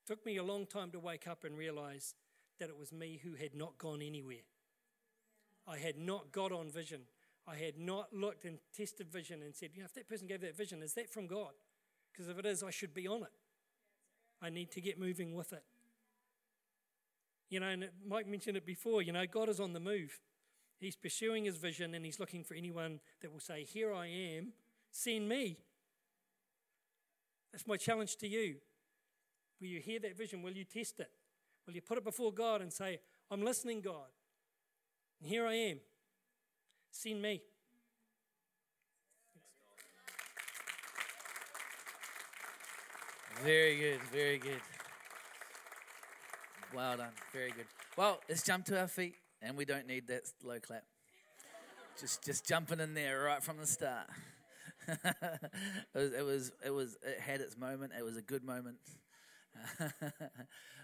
Took 0.06 0.26
me 0.26 0.38
a 0.38 0.44
long 0.44 0.66
time 0.66 0.92
to 0.92 1.00
wake 1.00 1.28
up 1.28 1.44
and 1.44 1.58
realize 1.58 2.14
that 2.60 2.70
it 2.70 2.78
was 2.78 2.94
me 2.94 3.20
who 3.24 3.34
had 3.34 3.56
not 3.56 3.78
gone 3.78 4.02
anywhere. 4.02 4.46
I 5.68 5.78
had 5.78 5.98
not 5.98 6.32
got 6.32 6.52
on 6.52 6.70
vision. 6.70 7.02
I 7.48 7.56
had 7.56 7.78
not 7.78 8.14
looked 8.14 8.46
and 8.46 8.60
tested 8.76 9.12
vision 9.12 9.42
and 9.42 9.56
said, 9.56 9.72
you 9.74 9.82
know, 9.82 9.86
if 9.86 9.94
that 9.96 10.08
person 10.08 10.28
gave 10.28 10.42
that 10.42 10.56
vision, 10.56 10.82
is 10.82 10.94
that 10.94 11.10
from 11.10 11.28
God? 11.28 11.52
Because 12.12 12.28
if 12.30 12.38
it 12.38 12.46
is, 12.46 12.64
I 12.64 12.70
should 12.70 12.94
be 12.94 13.08
on 13.08 13.24
it. 13.24 13.32
I 14.42 14.50
need 14.50 14.72
to 14.72 14.82
get 14.82 15.00
moving 15.00 15.34
with 15.34 15.54
it. 15.54 15.64
You 17.50 17.60
know, 17.60 17.68
and 17.68 17.90
Mike 18.08 18.28
mentioned 18.28 18.58
it 18.58 18.66
before, 18.66 19.02
you 19.02 19.12
know, 19.12 19.26
God 19.26 19.50
is 19.50 19.60
on 19.60 19.74
the 19.74 19.80
move. 19.80 20.20
He's 20.78 20.96
pursuing 20.96 21.46
his 21.46 21.58
vision 21.58 21.94
and 21.94 22.06
he's 22.06 22.20
looking 22.20 22.44
for 22.44 22.54
anyone 22.54 23.00
that 23.22 23.32
will 23.32 23.40
say, 23.40 23.64
Here 23.64 23.94
I 23.94 24.08
am, 24.08 24.54
send 24.92 25.28
me. 25.28 25.58
That's 27.52 27.68
my 27.68 27.78
challenge 27.78 28.18
to 28.18 28.28
you. 28.28 28.56
Will 29.62 29.68
you 29.68 29.80
hear 29.80 30.00
that 30.02 30.18
vision? 30.18 30.42
Will 30.42 30.52
you 30.52 30.66
test 30.66 31.00
it? 31.00 31.10
Will 31.66 31.74
you 31.74 31.82
put 31.82 31.98
it 31.98 32.04
before 32.04 32.32
God 32.32 32.62
and 32.62 32.72
say, 32.72 33.00
I'm 33.32 33.42
listening, 33.42 33.82
God? 33.82 34.10
And 35.22 35.30
here 35.30 35.48
I 35.48 35.54
am. 35.54 35.80
Send 36.92 37.22
me. 37.22 37.42
Very 43.44 43.78
good, 43.78 44.02
very 44.12 44.38
good. 44.38 44.62
Well 46.74 46.98
done, 46.98 47.10
very 47.32 47.52
good. 47.52 47.66
Well, 47.98 48.20
let's 48.28 48.44
jump 48.44 48.66
to 48.66 48.80
our 48.80 48.88
feet, 48.88 49.16
and 49.46 49.56
we 49.56 49.66
don't 49.66 49.88
need 49.88 50.08
that 50.08 50.24
low 50.44 50.60
clap. 50.60 50.84
Just, 52.00 52.26
just 52.26 52.46
jumping 52.46 52.80
in 52.80 52.94
there 52.94 53.24
right 53.24 53.44
from 53.44 53.58
the 53.58 53.68
start. 53.68 54.08
it, 54.88 55.02
was, 55.94 56.12
it 56.14 56.26
was, 56.26 56.52
it 56.66 56.70
was, 56.72 56.98
it 57.04 57.20
had 57.20 57.42
its 57.42 57.58
moment. 57.58 57.94
It 57.98 58.04
was 58.04 58.18
a 58.18 58.22
good 58.22 58.44
moment. 58.44 58.78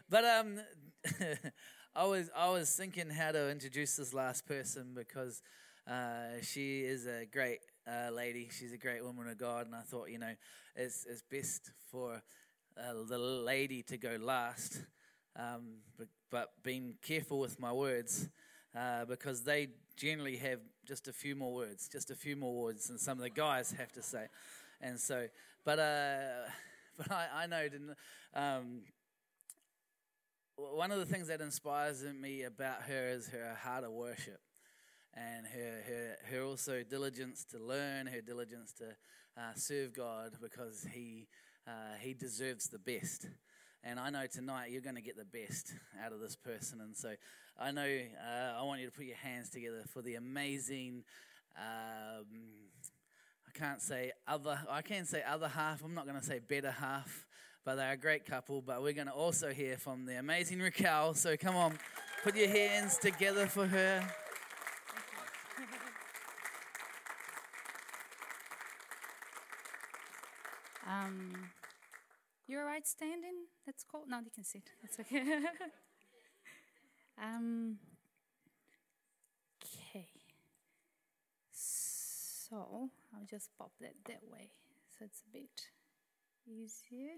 but 0.10 0.24
um, 0.24 0.60
I 1.96 2.06
was, 2.06 2.30
I 2.36 2.50
was 2.50 2.72
thinking 2.72 3.10
how 3.10 3.32
to 3.32 3.50
introduce 3.50 3.98
this 3.98 4.14
last 4.14 4.48
person 4.48 4.94
because 4.96 5.42
uh, 5.88 6.42
she 6.44 6.82
is 6.82 7.08
a 7.08 7.26
great 7.26 7.60
uh, 7.88 8.12
lady. 8.12 8.48
She's 8.52 8.74
a 8.74 8.78
great 8.78 9.04
woman 9.04 9.28
of 9.28 9.38
God, 9.38 9.66
and 9.66 9.76
I 9.76 9.82
thought, 9.82 10.10
you 10.10 10.20
know, 10.20 10.34
it's, 10.76 11.06
it's 11.10 11.24
best 11.24 11.72
for 11.92 12.22
uh, 12.78 12.94
the 13.10 13.18
lady 13.18 13.82
to 13.84 13.98
go 13.98 14.18
last. 14.22 14.82
Um, 15.36 15.80
but, 15.98 16.08
but 16.30 16.52
being 16.64 16.96
careful 17.02 17.40
with 17.40 17.60
my 17.60 17.74
words 17.74 18.30
uh, 18.76 19.06
because 19.06 19.44
they 19.44 19.70
generally 19.98 20.38
have 20.38 20.60
just 20.86 21.08
a 21.08 21.14
few 21.14 21.36
more 21.36 21.54
words, 21.54 21.88
just 21.88 22.12
a 22.12 22.16
few 22.16 22.36
more 22.36 22.54
words 22.54 22.88
than 22.88 22.98
some 22.98 23.18
of 23.18 23.24
the 23.24 23.30
guys 23.30 23.72
have 23.72 23.92
to 23.94 24.02
say. 24.02 24.28
And 24.82 25.00
so, 25.00 25.28
but 25.64 25.80
uh, 25.80 26.50
but 26.98 27.12
I, 27.12 27.28
I 27.44 27.48
know 27.48 27.68
um, 28.34 28.82
one 30.56 30.92
of 30.92 31.00
the 31.00 31.06
things 31.06 31.28
that 31.28 31.42
inspires 31.42 32.04
me 32.04 32.44
about 32.44 32.84
her 32.84 33.10
is 33.10 33.28
her 33.30 33.56
heart 33.62 33.84
of 33.84 33.92
worship 33.92 34.40
and 35.14 35.46
her, 35.48 35.82
her, 35.88 36.18
her 36.30 36.44
also 36.44 36.84
diligence 36.84 37.46
to 37.46 37.60
learn, 37.60 38.08
her 38.08 38.22
diligence 38.22 38.74
to 38.74 38.86
uh, 39.38 39.54
serve 39.56 39.94
God 39.94 40.34
because 40.42 40.88
he, 40.94 41.28
uh, 41.68 41.96
he 42.00 42.14
deserves 42.14 42.68
the 42.70 42.80
best. 42.80 43.28
And 43.84 44.00
I 44.00 44.12
know 44.12 44.28
tonight 44.28 44.70
you're 44.72 44.82
going 44.82 44.96
to 44.96 45.02
get 45.02 45.18
the 45.18 45.26
best 45.26 45.74
out 46.04 46.12
of 46.14 46.20
this 46.20 46.36
person. 46.36 46.82
And 46.82 46.96
so 46.96 47.16
I 47.60 47.72
know 47.72 47.82
uh, 47.84 48.60
I 48.60 48.64
want 48.64 48.80
you 48.80 48.86
to 48.86 48.92
put 48.92 49.06
your 49.06 49.18
hands 49.18 49.50
together 49.50 49.84
for 49.92 50.02
the 50.02 50.16
amazing. 50.16 51.04
Um, 51.58 52.26
I 53.48 53.58
can't 53.58 53.82
say 53.82 54.12
other. 54.28 54.60
I 54.70 54.84
can 54.84 55.06
say 55.06 55.24
other 55.28 55.48
half. 55.48 55.84
I'm 55.84 55.96
not 55.96 56.06
going 56.06 56.20
to 56.20 56.26
say 56.26 56.40
better 56.40 56.72
half, 56.72 57.26
but 57.66 57.76
they're 57.76 57.94
a 57.94 57.98
great 57.98 58.26
couple. 58.26 58.62
But 58.62 58.84
we're 58.84 58.94
going 58.94 59.08
to 59.08 59.14
also 59.14 59.50
hear 59.50 59.78
from 59.78 60.06
the 60.06 60.20
amazing 60.20 60.60
Raquel. 60.60 61.16
So 61.16 61.36
come 61.36 61.56
on, 61.56 61.80
put 62.24 62.36
your 62.36 62.50
hands 62.50 62.98
together 62.98 63.48
for 63.48 63.66
her. 63.66 64.08
Um, 70.88 71.50
you're 72.48 72.66
right 72.66 72.86
standing? 72.86 73.48
That's 73.66 73.84
cool. 73.84 74.04
No, 74.08 74.20
you 74.20 74.32
can 74.34 74.44
sit. 74.44 74.64
That's 74.82 75.00
okay. 75.00 75.22
um, 77.22 77.78
okay. 79.64 80.08
So 81.54 82.90
I'll 83.14 83.26
just 83.30 83.50
pop 83.58 83.72
that 83.80 83.94
that 84.08 84.22
way, 84.30 84.50
so 84.98 85.06
it's 85.06 85.22
a 85.28 85.32
bit 85.32 85.68
easier. 86.46 87.14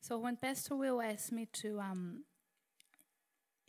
So 0.00 0.18
when 0.18 0.36
Pastor 0.36 0.74
Will 0.74 1.00
asked 1.00 1.32
me 1.32 1.46
to 1.54 1.80
um, 1.80 2.24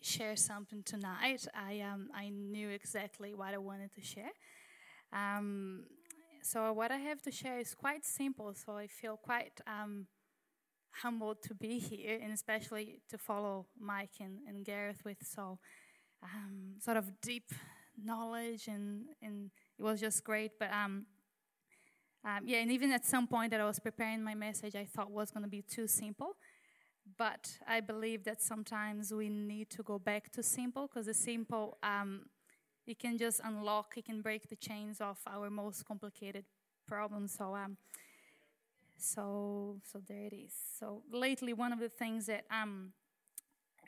share 0.01 0.35
something 0.35 0.83
tonight, 0.83 1.45
I 1.53 1.81
um, 1.81 2.09
I 2.15 2.29
knew 2.29 2.69
exactly 2.69 3.33
what 3.33 3.53
I 3.53 3.57
wanted 3.57 3.93
to 3.95 4.01
share. 4.01 4.31
Um, 5.11 5.83
so 6.41 6.71
what 6.73 6.91
I 6.91 6.97
have 6.97 7.21
to 7.23 7.31
share 7.31 7.59
is 7.59 7.75
quite 7.75 8.05
simple. 8.05 8.53
So 8.53 8.77
I 8.77 8.87
feel 8.87 9.17
quite 9.17 9.59
um, 9.67 10.07
humbled 10.91 11.41
to 11.43 11.53
be 11.53 11.79
here 11.79 12.19
and 12.21 12.31
especially 12.31 13.01
to 13.09 13.17
follow 13.17 13.67
Mike 13.79 14.17
and, 14.19 14.39
and 14.47 14.65
Gareth 14.65 15.01
with 15.05 15.17
so 15.21 15.59
um, 16.23 16.75
sort 16.79 16.97
of 16.97 17.21
deep 17.21 17.51
knowledge 18.03 18.67
and, 18.67 19.05
and 19.21 19.51
it 19.77 19.83
was 19.83 19.99
just 19.99 20.23
great. 20.23 20.51
But 20.59 20.71
um, 20.71 21.05
um, 22.25 22.41
yeah, 22.45 22.59
and 22.59 22.71
even 22.71 22.91
at 22.91 23.05
some 23.05 23.27
point 23.27 23.51
that 23.51 23.61
I 23.61 23.65
was 23.65 23.79
preparing 23.79 24.23
my 24.23 24.35
message, 24.35 24.75
I 24.75 24.85
thought 24.85 25.11
was 25.11 25.31
going 25.31 25.43
to 25.43 25.49
be 25.49 25.61
too 25.61 25.87
simple. 25.87 26.35
But 27.17 27.57
I 27.67 27.79
believe 27.79 28.23
that 28.25 28.41
sometimes 28.41 29.13
we 29.13 29.29
need 29.29 29.69
to 29.71 29.83
go 29.83 29.97
back 29.97 30.31
to 30.33 30.43
simple 30.43 30.87
because 30.87 31.07
the 31.07 31.13
simple, 31.13 31.77
um, 31.81 32.25
it 32.85 32.99
can 32.99 33.17
just 33.17 33.41
unlock, 33.43 33.93
it 33.97 34.05
can 34.05 34.21
break 34.21 34.49
the 34.49 34.55
chains 34.55 35.01
of 35.01 35.17
our 35.25 35.49
most 35.49 35.85
complicated 35.85 36.45
problems. 36.87 37.35
So, 37.35 37.55
um, 37.55 37.77
so, 38.99 39.77
so 39.91 40.01
there 40.07 40.25
it 40.25 40.33
is. 40.33 40.53
So 40.79 41.03
lately, 41.11 41.53
one 41.53 41.73
of 41.73 41.79
the 41.79 41.89
things 41.89 42.25
that 42.27 42.45
um, 42.51 42.93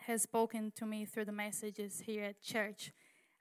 has 0.07 0.23
spoken 0.23 0.71
to 0.75 0.85
me 0.85 1.05
through 1.05 1.25
the 1.25 1.31
messages 1.31 2.01
here 2.05 2.23
at 2.23 2.41
church 2.41 2.91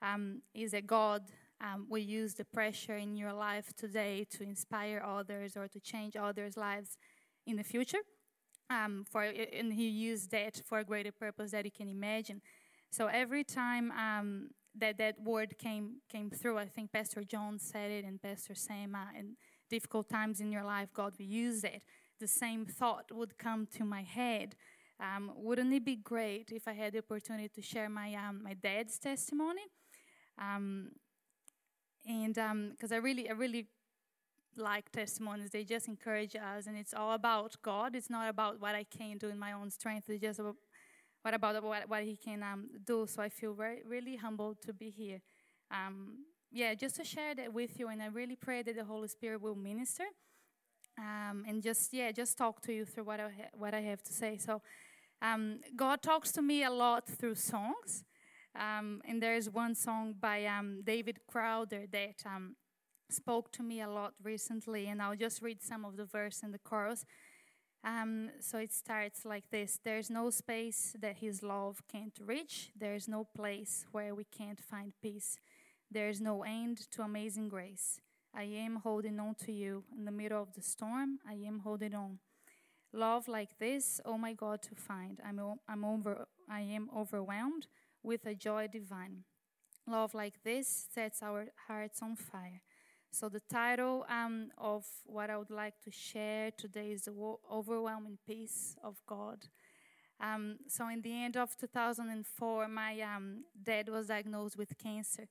um, 0.03 0.43
is 0.55 0.73
that 0.73 0.87
God 0.87 1.23
um, 1.61 1.87
will 1.89 1.99
use 1.99 2.35
the 2.35 2.45
pressure 2.45 2.97
in 2.97 3.17
your 3.17 3.33
life 3.33 3.75
today 3.77 4.27
to 4.31 4.43
inspire 4.43 5.03
others 5.07 5.57
or 5.57 5.69
to 5.69 5.81
change 5.81 6.17
others' 6.17 6.57
lives 6.57 6.97
in 7.47 7.57
the 7.57 7.65
future. 7.65 8.01
Um, 8.69 9.05
for 9.11 9.23
and 9.23 9.73
He 9.73 9.89
used 9.89 10.31
that 10.31 10.63
for 10.65 10.79
a 10.79 10.85
greater 10.85 11.13
purpose 11.13 11.51
that 11.51 11.65
you 11.65 11.71
can 11.71 11.89
imagine. 11.89 12.41
So 12.91 13.07
every 13.07 13.45
time 13.45 13.93
um, 13.93 14.51
that 14.77 14.99
that 14.99 15.21
word 15.21 15.59
came 15.59 15.97
came 16.09 16.31
through, 16.31 16.59
I 16.59 16.67
think 16.67 16.93
Pastor 16.93 17.25
John 17.25 17.59
said 17.59 17.91
it 17.91 18.05
and 18.05 18.21
Pastor 18.23 18.55
Sam. 18.55 18.95
Uh, 18.95 19.19
in 19.19 19.37
difficult 19.71 20.09
times 20.09 20.41
in 20.41 20.53
your 20.53 20.65
life, 20.65 20.89
God 20.93 21.15
will 21.19 21.27
use 21.27 21.65
it. 21.65 21.83
The 22.19 22.27
same 22.27 22.67
thought 22.67 23.11
would 23.13 23.39
come 23.39 23.67
to 23.79 23.85
my 23.85 24.03
head. 24.03 24.57
Um, 25.01 25.33
wouldn't 25.35 25.73
it 25.73 25.85
be 25.85 25.97
great 25.97 26.53
if 26.53 26.69
I 26.69 26.75
had 26.75 26.93
the 26.93 26.99
opportunity 26.99 27.49
to 27.49 27.63
share 27.63 27.89
my 27.89 28.15
um, 28.15 28.43
my 28.43 28.55
dad's 28.55 28.99
testimony? 28.99 29.67
Um, 30.39 30.91
and 32.07 32.35
because 32.35 32.93
um, 32.93 32.97
I 32.97 32.97
really, 32.97 33.29
I 33.29 33.33
really 33.33 33.67
like 34.57 34.91
testimonies. 34.91 35.51
They 35.51 35.65
just 35.65 35.89
encourage 35.89 36.35
us, 36.37 36.67
and 36.67 36.77
it's 36.77 36.95
all 36.95 37.13
about 37.13 37.57
God. 37.63 37.95
It's 37.95 38.11
not 38.11 38.29
about 38.29 38.61
what 38.61 38.75
I 38.75 38.85
can 38.85 39.19
do 39.19 39.29
in 39.29 39.39
my 39.39 39.53
own 39.53 39.71
strength. 39.71 40.09
It's 40.09 40.21
just 40.21 40.39
about 40.41 40.57
what 41.23 41.35
about 41.35 41.63
what, 41.63 41.89
what 41.89 42.03
He 42.05 42.17
can 42.17 42.43
um, 42.43 42.69
do. 42.85 43.07
So 43.09 43.23
I 43.23 43.29
feel 43.29 43.55
very, 43.55 43.83
really 43.87 44.17
humbled 44.17 44.61
to 44.63 44.73
be 44.73 44.91
here. 44.91 45.21
Um, 45.71 46.25
yeah, 46.51 46.75
just 46.75 46.97
to 46.97 47.05
share 47.05 47.35
that 47.35 47.53
with 47.53 47.79
you, 47.79 47.89
and 47.89 48.03
I 48.03 48.07
really 48.07 48.37
pray 48.37 48.63
that 48.63 48.77
the 48.77 48.85
Holy 48.85 49.09
Spirit 49.09 49.41
will 49.41 49.55
minister, 49.55 50.05
um, 50.99 51.45
and 51.47 51.63
just 51.63 51.93
yeah, 51.93 52.13
just 52.13 52.37
talk 52.37 52.61
to 52.63 52.73
you 52.73 52.85
through 52.85 53.05
what 53.05 53.21
I 53.21 53.25
ha- 53.25 53.53
what 53.53 53.75
I 53.75 53.81
have 53.81 54.03
to 54.03 54.13
say. 54.13 54.37
So, 54.37 54.63
um, 55.23 55.61
God 55.77 56.03
talks 56.03 56.33
to 56.33 56.43
me 56.43 56.65
a 56.65 56.71
lot 56.71 57.07
through 57.07 57.37
songs. 57.37 58.05
Um, 58.59 59.01
and 59.05 59.23
there's 59.23 59.49
one 59.49 59.75
song 59.75 60.15
by 60.21 60.45
um, 60.47 60.83
David 60.83 61.21
Crowder 61.29 61.85
that 61.93 62.23
um, 62.27 62.57
spoke 63.09 63.53
to 63.53 63.63
me 63.63 63.81
a 63.81 63.89
lot 63.89 64.15
recently, 64.23 64.89
and 64.89 65.01
I'll 65.01 65.17
just 65.17 65.43
read 65.43 65.63
some 65.63 65.85
of 65.85 65.97
the 65.97 66.05
verse 66.05 66.41
and 66.43 66.53
the 66.53 66.59
chorus. 66.59 67.05
Um, 67.83 68.31
so 68.41 68.59
it 68.59 68.73
starts 68.73 69.25
like 69.25 69.45
this 69.51 69.79
There's 69.85 70.11
no 70.11 70.31
space 70.31 70.95
that 71.01 71.19
His 71.19 71.43
love 71.43 71.83
can't 71.91 72.19
reach, 72.21 72.71
there's 72.77 73.09
no 73.09 73.25
place 73.25 73.87
where 73.93 74.15
we 74.15 74.25
can't 74.25 74.61
find 74.61 74.93
peace, 75.03 75.39
there's 75.91 76.21
no 76.21 76.43
end 76.43 76.79
to 76.93 77.03
amazing 77.03 77.49
grace. 77.49 78.01
I 78.35 78.45
am 78.45 78.77
holding 78.77 79.19
on 79.19 79.35
to 79.47 79.53
you 79.53 79.85
in 79.97 80.05
the 80.05 80.13
middle 80.13 80.41
of 80.41 80.55
the 80.55 80.63
storm, 80.63 81.19
I 81.29 81.35
am 81.35 81.61
holding 81.61 81.95
on. 81.95 82.19
Love 82.93 83.29
like 83.29 83.59
this, 83.59 84.01
oh 84.05 84.19
my 84.19 84.33
God, 84.33 84.63
to 84.63 84.75
find. 84.75 85.21
I'm, 85.25 85.41
I'm 85.69 85.85
over, 85.85 86.27
I 86.49 86.61
am 86.61 86.89
overwhelmed 86.97 87.67
with 88.03 88.27
a 88.27 88.35
joy 88.35 88.69
divine. 88.69 89.25
Love 89.87 90.15
like 90.15 90.43
this 90.45 90.87
sets 90.93 91.23
our 91.23 91.47
hearts 91.67 92.03
on 92.03 92.17
fire. 92.17 92.63
So, 93.13 93.29
the 93.29 93.41
title 93.41 94.07
um, 94.09 94.51
of 94.57 94.85
what 95.05 95.31
I 95.31 95.37
would 95.37 95.51
like 95.51 95.75
to 95.85 95.91
share 95.91 96.53
today 96.53 96.93
is 96.93 97.03
The 97.03 97.37
Overwhelming 97.53 98.19
Peace 98.25 98.77
of 98.85 99.03
God. 99.05 99.47
Um, 100.21 100.59
so, 100.69 100.89
in 100.89 101.03
the 101.03 101.13
end 101.13 101.37
of 101.37 101.57
2004, 101.57 102.69
my 102.69 103.01
um, 103.01 103.45
dad 103.61 103.89
was 103.89 104.07
diagnosed 104.07 104.57
with 104.57 104.79
cancer. 104.79 105.27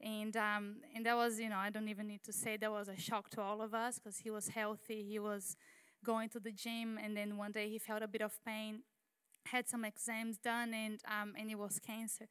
And, 0.00 0.36
um, 0.36 0.76
and 0.94 1.04
that 1.06 1.16
was, 1.16 1.40
you 1.40 1.48
know, 1.48 1.56
I 1.58 1.70
don't 1.70 1.88
even 1.88 2.06
need 2.06 2.22
to 2.24 2.32
say 2.32 2.56
that 2.56 2.70
was 2.70 2.88
a 2.88 2.96
shock 2.96 3.30
to 3.30 3.40
all 3.40 3.60
of 3.60 3.74
us 3.74 3.98
because 3.98 4.18
he 4.18 4.30
was 4.30 4.48
healthy. 4.48 5.04
He 5.08 5.18
was 5.18 5.56
going 6.04 6.28
to 6.30 6.40
the 6.40 6.52
gym, 6.52 6.98
and 7.02 7.16
then 7.16 7.36
one 7.36 7.50
day 7.50 7.68
he 7.68 7.78
felt 7.78 8.02
a 8.02 8.08
bit 8.08 8.22
of 8.22 8.32
pain 8.44 8.82
had 9.46 9.68
some 9.68 9.84
exams 9.84 10.36
done, 10.38 10.74
and 10.74 11.00
um, 11.08 11.34
and 11.38 11.50
it 11.50 11.58
was 11.58 11.78
cancer. 11.78 12.26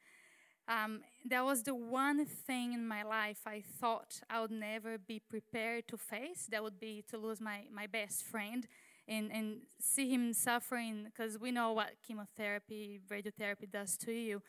Um, 0.68 1.02
that 1.30 1.46
was 1.46 1.64
the 1.64 1.74
one 1.74 2.26
thing 2.26 2.74
in 2.74 2.86
my 2.88 3.04
life 3.04 3.40
I 3.46 3.64
thought 3.80 4.20
I 4.30 4.42
would 4.42 4.52
never 4.52 4.98
be 4.98 5.22
prepared 5.30 5.88
to 5.88 5.98
face. 5.98 6.48
That 6.52 6.62
would 6.62 6.78
be 6.80 7.04
to 7.10 7.18
lose 7.18 7.40
my, 7.40 7.62
my 7.74 7.88
best 7.88 8.26
friend 8.26 8.68
and, 9.08 9.32
and 9.32 9.60
see 9.80 10.10
him 10.10 10.34
suffering 10.34 11.06
because 11.06 11.40
we 11.40 11.52
know 11.52 11.72
what 11.72 11.92
chemotherapy, 12.06 13.00
radiotherapy 13.10 13.72
does 13.72 13.96
to 14.00 14.12
you. 14.12 14.42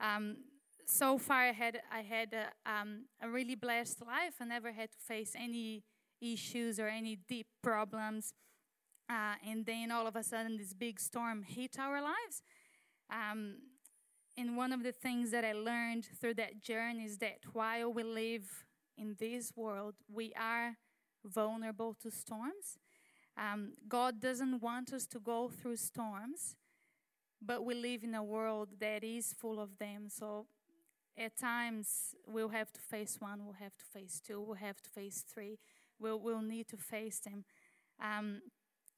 Um, 0.00 0.38
so 0.90 1.18
far, 1.18 1.48
I 1.48 1.52
had, 1.52 1.80
I 1.92 2.00
had 2.02 2.34
a, 2.34 2.70
um, 2.70 3.04
a 3.22 3.28
really 3.28 3.54
blessed 3.54 4.02
life. 4.02 4.34
I 4.40 4.44
never 4.44 4.72
had 4.72 4.90
to 4.92 4.98
face 4.98 5.32
any 5.36 5.84
issues 6.20 6.78
or 6.78 6.88
any 6.88 7.16
deep 7.28 7.46
problems. 7.62 8.34
Uh, 9.08 9.34
and 9.48 9.64
then 9.64 9.90
all 9.90 10.06
of 10.06 10.16
a 10.16 10.22
sudden, 10.22 10.56
this 10.56 10.74
big 10.74 11.00
storm 11.00 11.42
hit 11.42 11.78
our 11.78 12.02
lives. 12.02 12.42
Um, 13.10 13.56
and 14.36 14.56
one 14.56 14.72
of 14.72 14.82
the 14.82 14.92
things 14.92 15.30
that 15.30 15.44
I 15.44 15.52
learned 15.52 16.06
through 16.20 16.34
that 16.34 16.62
journey 16.62 17.04
is 17.04 17.18
that 17.18 17.38
while 17.52 17.92
we 17.92 18.02
live 18.02 18.64
in 18.96 19.16
this 19.18 19.52
world, 19.56 19.94
we 20.12 20.32
are 20.38 20.76
vulnerable 21.24 21.94
to 22.02 22.10
storms. 22.10 22.78
Um, 23.36 23.72
God 23.88 24.20
doesn't 24.20 24.60
want 24.60 24.92
us 24.92 25.06
to 25.06 25.18
go 25.18 25.48
through 25.48 25.76
storms, 25.76 26.56
but 27.40 27.64
we 27.64 27.74
live 27.74 28.04
in 28.04 28.14
a 28.14 28.22
world 28.22 28.68
that 28.80 29.02
is 29.02 29.32
full 29.32 29.60
of 29.60 29.78
them. 29.78 30.08
So 30.08 30.46
at 31.20 31.36
times, 31.36 32.14
we'll 32.26 32.48
have 32.48 32.72
to 32.72 32.80
face 32.80 33.18
one, 33.20 33.44
we'll 33.44 33.60
have 33.60 33.76
to 33.76 33.84
face 33.84 34.20
two, 34.26 34.40
we'll 34.40 34.56
have 34.56 34.80
to 34.82 34.90
face 34.90 35.22
three. 35.32 35.58
We'll, 35.98 36.18
we'll 36.18 36.40
need 36.40 36.66
to 36.68 36.78
face 36.78 37.20
them. 37.20 37.44
Um, 38.02 38.40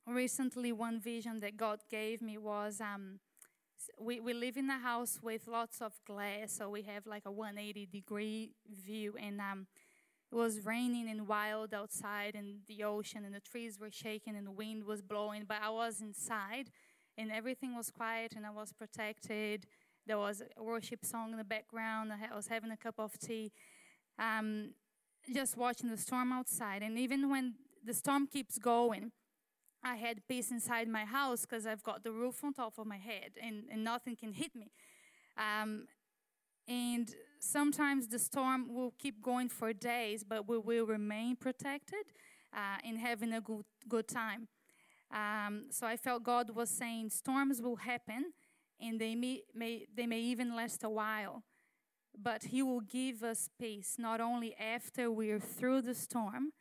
recently 0.07 0.71
one 0.73 1.01
vision 1.01 1.41
that 1.41 1.57
God 1.57 1.81
gave 1.91 2.23
me 2.23 2.39
was 2.39 2.81
um, 2.81 3.19
we, 3.99 4.21
we 4.21 4.33
live 4.35 4.57
in 4.57 4.71
a 4.71 4.79
house 4.79 5.19
with 5.21 5.49
lots 5.49 5.83
of 5.83 5.93
glass, 6.07 6.53
so 6.53 6.71
we 6.71 6.83
have 6.83 7.07
like 7.07 7.25
a 7.27 7.33
180 7.33 7.87
degree 7.87 8.53
view, 8.71 9.17
and 9.21 9.41
um, 9.41 9.67
it 10.31 10.37
was 10.37 10.65
raining 10.65 11.09
and 11.11 11.27
wild 11.27 11.75
outside, 11.75 12.37
and 12.37 12.61
the 12.69 12.85
ocean 12.85 13.25
and 13.25 13.35
the 13.35 13.41
trees 13.41 13.81
were 13.81 13.91
shaking, 13.91 14.37
and 14.37 14.47
the 14.47 14.53
wind 14.53 14.85
was 14.85 15.03
blowing. 15.03 15.45
But 15.47 15.59
I 15.61 15.71
was 15.71 16.01
inside, 16.01 16.71
and 17.19 17.33
everything 17.33 17.77
was 17.77 17.91
quiet, 17.91 18.35
and 18.37 18.47
I 18.47 18.51
was 18.51 18.73
protected. 18.73 19.67
There 20.07 20.19
was 20.19 20.43
a 20.57 20.63
worship 20.63 21.05
song 21.05 21.33
in 21.33 21.39
the 21.39 21.45
background. 21.45 22.13
I 22.13 22.35
was 22.35 22.49
having 22.49 22.71
a 22.71 22.77
cup 22.77 22.97
of 22.99 23.19
tea, 23.19 23.53
um, 24.19 24.75
just 25.33 25.57
watching 25.57 25.91
the 25.91 25.97
storm 25.97 26.33
outside. 26.33 26.83
And 26.83 26.99
even 26.99 27.31
when 27.31 27.55
the 27.85 27.95
storm 27.95 28.27
keeps 28.27 28.59
going, 28.59 29.13
I 29.85 29.97
had 29.97 30.27
peace 30.29 30.51
inside 30.51 30.89
my 30.89 31.05
house 31.05 31.43
because 31.43 31.67
I've 31.67 31.83
got 31.83 32.05
the 32.05 32.13
roof 32.13 32.43
on 32.45 32.53
top 32.53 32.79
of 32.79 32.87
my 32.87 32.99
head 32.99 33.33
and, 33.43 33.65
and 33.71 33.85
nothing 33.85 34.17
can 34.17 34.33
hit 34.33 34.55
me. 34.55 34.71
Um, 35.37 35.87
and 36.69 37.09
sometimes 37.41 38.07
the 38.09 38.19
storm 38.19 38.73
will 38.73 38.95
keep 38.99 39.21
going 39.23 39.49
for 39.49 39.73
days, 39.73 40.23
but 40.25 40.49
we 40.49 40.59
will 40.59 40.87
remain 40.87 41.37
protected 41.37 42.05
uh, 42.55 42.79
and 42.85 42.99
having 42.99 43.33
a 43.33 43.41
good, 43.41 43.65
good 43.89 44.07
time. 44.07 44.49
Um, 45.13 45.67
so 45.71 45.87
I 45.87 45.97
felt 45.97 46.23
God 46.23 46.51
was 46.51 46.71
saying 46.71 47.11
storms 47.11 47.61
will 47.61 47.77
happen 47.77 48.33
and 48.83 49.01
they 49.01 49.15
may, 49.15 49.43
may, 49.55 49.87
they 49.95 50.07
may 50.07 50.21
even 50.21 50.57
last 50.57 50.83
a 50.83 50.91
while. 50.91 51.45
But 52.21 52.45
He 52.45 52.63
will 52.63 52.81
give 52.81 53.23
us 53.23 53.49
peace 53.59 53.97
not 53.99 54.21
only 54.21 54.55
after 54.57 55.11
we're 55.11 55.41
through 55.41 55.83
the 55.83 55.95
storm 55.95 56.53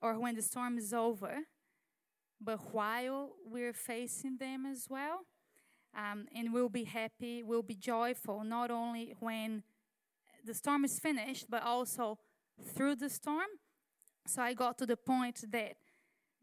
or 0.00 0.18
when 0.18 0.34
the 0.34 0.42
storm 0.42 0.78
is 0.78 0.92
over, 0.92 1.40
but 2.40 2.72
while 2.72 3.32
we're 3.44 3.72
facing 3.72 4.38
them 4.38 4.66
as 4.66 4.86
well. 4.88 5.26
Um, 5.94 6.26
and 6.34 6.54
we'll 6.54 6.70
be 6.70 6.84
happy, 6.84 7.42
we'll 7.42 7.62
be 7.62 7.74
joyful, 7.74 8.44
not 8.44 8.70
only 8.70 9.14
when 9.20 9.62
the 10.44 10.54
storm 10.54 10.84
is 10.84 10.98
finished, 10.98 11.46
but 11.50 11.62
also 11.62 12.18
through 12.74 12.96
the 12.96 13.10
storm. 13.10 13.48
So 14.26 14.40
I 14.42 14.54
got 14.54 14.78
to 14.78 14.86
the 14.86 14.96
point 14.96 15.44
that 15.50 15.74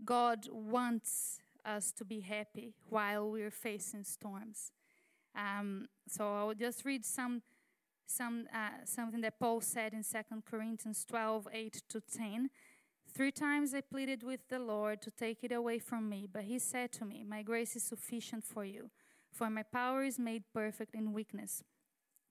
God 0.06 0.48
wants 0.52 1.40
us 1.70 1.92
to 1.94 2.04
be 2.04 2.22
happy 2.22 2.74
while 2.90 3.30
we're 3.30 3.52
facing 3.52 4.04
storms. 4.04 4.72
Um, 5.36 5.88
so 6.08 6.34
I'll 6.34 6.54
just 6.56 6.84
read 6.84 7.06
some, 7.06 7.44
some 8.08 8.48
uh, 8.54 8.84
something 8.86 9.22
that 9.22 9.40
Paul 9.40 9.62
said 9.62 9.94
in 9.94 10.04
2 10.04 10.42
Corinthians 10.50 11.06
12 11.06 11.48
8 11.54 11.84
to 11.90 12.02
10 12.02 12.50
Three 13.14 13.32
times 13.32 13.74
I 13.74 13.82
pleaded 13.82 14.24
with 14.24 14.48
the 14.50 14.60
Lord 14.60 15.02
to 15.02 15.12
take 15.12 15.44
it 15.44 15.52
away 15.52 15.80
from 15.80 16.08
me, 16.08 16.28
but 16.32 16.44
he 16.44 16.60
said 16.60 16.92
to 16.94 17.06
me, 17.06 17.26
My 17.28 17.42
grace 17.42 17.76
is 17.76 17.84
sufficient 17.84 18.46
for 18.46 18.64
you, 18.64 18.92
for 19.32 19.50
my 19.50 19.64
power 19.64 20.04
is 20.04 20.20
made 20.20 20.44
perfect 20.54 20.96
in 20.96 21.12
weakness. 21.12 21.64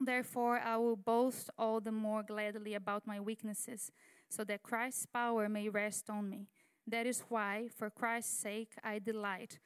Therefore, 0.00 0.58
I 0.60 0.76
will 0.76 0.96
boast 0.96 1.50
all 1.58 1.80
the 1.80 1.92
more 1.92 2.22
gladly 2.22 2.74
about 2.74 3.06
my 3.06 3.18
weaknesses, 3.18 3.90
so 4.30 4.44
that 4.44 4.62
Christ's 4.62 5.06
power 5.06 5.48
may 5.48 5.68
rest 5.68 6.08
on 6.08 6.30
me. 6.30 6.46
That 6.88 7.06
is 7.06 7.22
why, 7.28 7.68
for 7.76 7.90
Christ's 7.90 8.38
sake, 8.38 8.72
I 8.82 8.98
delight. 8.98 9.58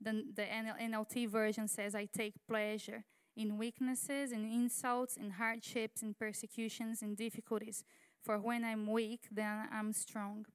The, 0.00 0.24
the 0.34 0.46
NLT 0.80 1.28
version 1.28 1.68
says, 1.68 1.94
I 1.94 2.06
take 2.06 2.34
pleasure 2.48 3.04
in 3.36 3.58
weaknesses, 3.58 4.32
in 4.32 4.46
insults, 4.46 5.16
in 5.16 5.32
hardships, 5.32 6.02
in 6.02 6.14
persecutions, 6.14 7.02
in 7.02 7.14
difficulties. 7.14 7.84
For 8.22 8.38
when 8.38 8.64
I'm 8.64 8.90
weak, 8.90 9.28
then 9.30 9.68
I'm 9.70 9.92
strong. 9.92 10.46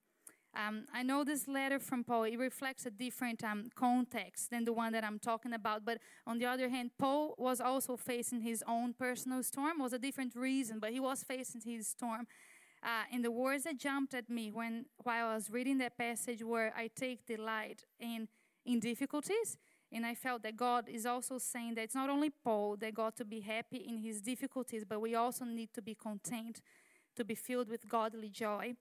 Um, 0.55 0.85
I 0.93 1.03
know 1.03 1.23
this 1.23 1.47
letter 1.47 1.79
from 1.79 2.03
Paul, 2.03 2.23
it 2.23 2.39
reflects 2.39 2.85
a 2.85 2.91
different 2.91 3.43
um, 3.43 3.69
context 3.75 4.51
than 4.51 4.63
the 4.63 4.71
one 4.71 4.93
that 4.93 5.03
I'm 5.03 5.19
talking 5.19 5.53
about. 5.53 5.83
But 5.83 5.97
on 6.25 6.39
the 6.39 6.45
other 6.45 6.69
hand, 6.69 6.91
Paul 6.97 7.35
was 7.37 7.59
also 7.59 7.97
facing 7.97 8.41
his 8.41 8.63
own 8.65 8.93
personal 8.93 9.43
storm. 9.43 9.79
It 9.79 9.83
was 9.83 9.93
a 9.93 9.99
different 9.99 10.33
reason, 10.35 10.79
but 10.79 10.91
he 10.91 10.99
was 10.99 11.23
facing 11.23 11.61
his 11.61 11.87
storm. 11.89 12.25
Uh, 12.85 13.03
and 13.11 13.25
the 13.25 13.31
words 13.31 13.63
that 13.63 13.77
jumped 13.77 14.13
at 14.13 14.29
me 14.29 14.51
when 14.51 14.85
while 14.97 15.29
I 15.29 15.35
was 15.35 15.49
reading 15.49 15.79
that 15.79 15.97
passage 15.97 16.43
were, 16.43 16.71
"I 16.77 16.87
take 16.87 17.25
delight 17.25 17.83
in 17.99 18.27
in 18.63 18.79
difficulties." 18.79 19.57
And 19.91 20.05
I 20.05 20.13
felt 20.13 20.43
that 20.43 20.55
God 20.57 20.89
is 20.89 21.05
also 21.05 21.37
saying 21.37 21.75
that 21.75 21.83
it's 21.83 21.95
not 21.95 22.09
only 22.09 22.29
Paul 22.29 22.75
that 22.77 22.93
got 22.93 23.15
to 23.17 23.25
be 23.25 23.39
happy 23.39 23.77
in 23.77 23.97
his 23.97 24.21
difficulties, 24.21 24.83
but 24.83 24.99
we 24.99 25.15
also 25.15 25.45
need 25.45 25.73
to 25.73 25.81
be 25.81 25.95
content, 25.95 26.61
to 27.15 27.23
be 27.23 27.35
filled 27.35 27.69
with 27.69 27.87
godly 27.87 28.29
joy 28.29 28.75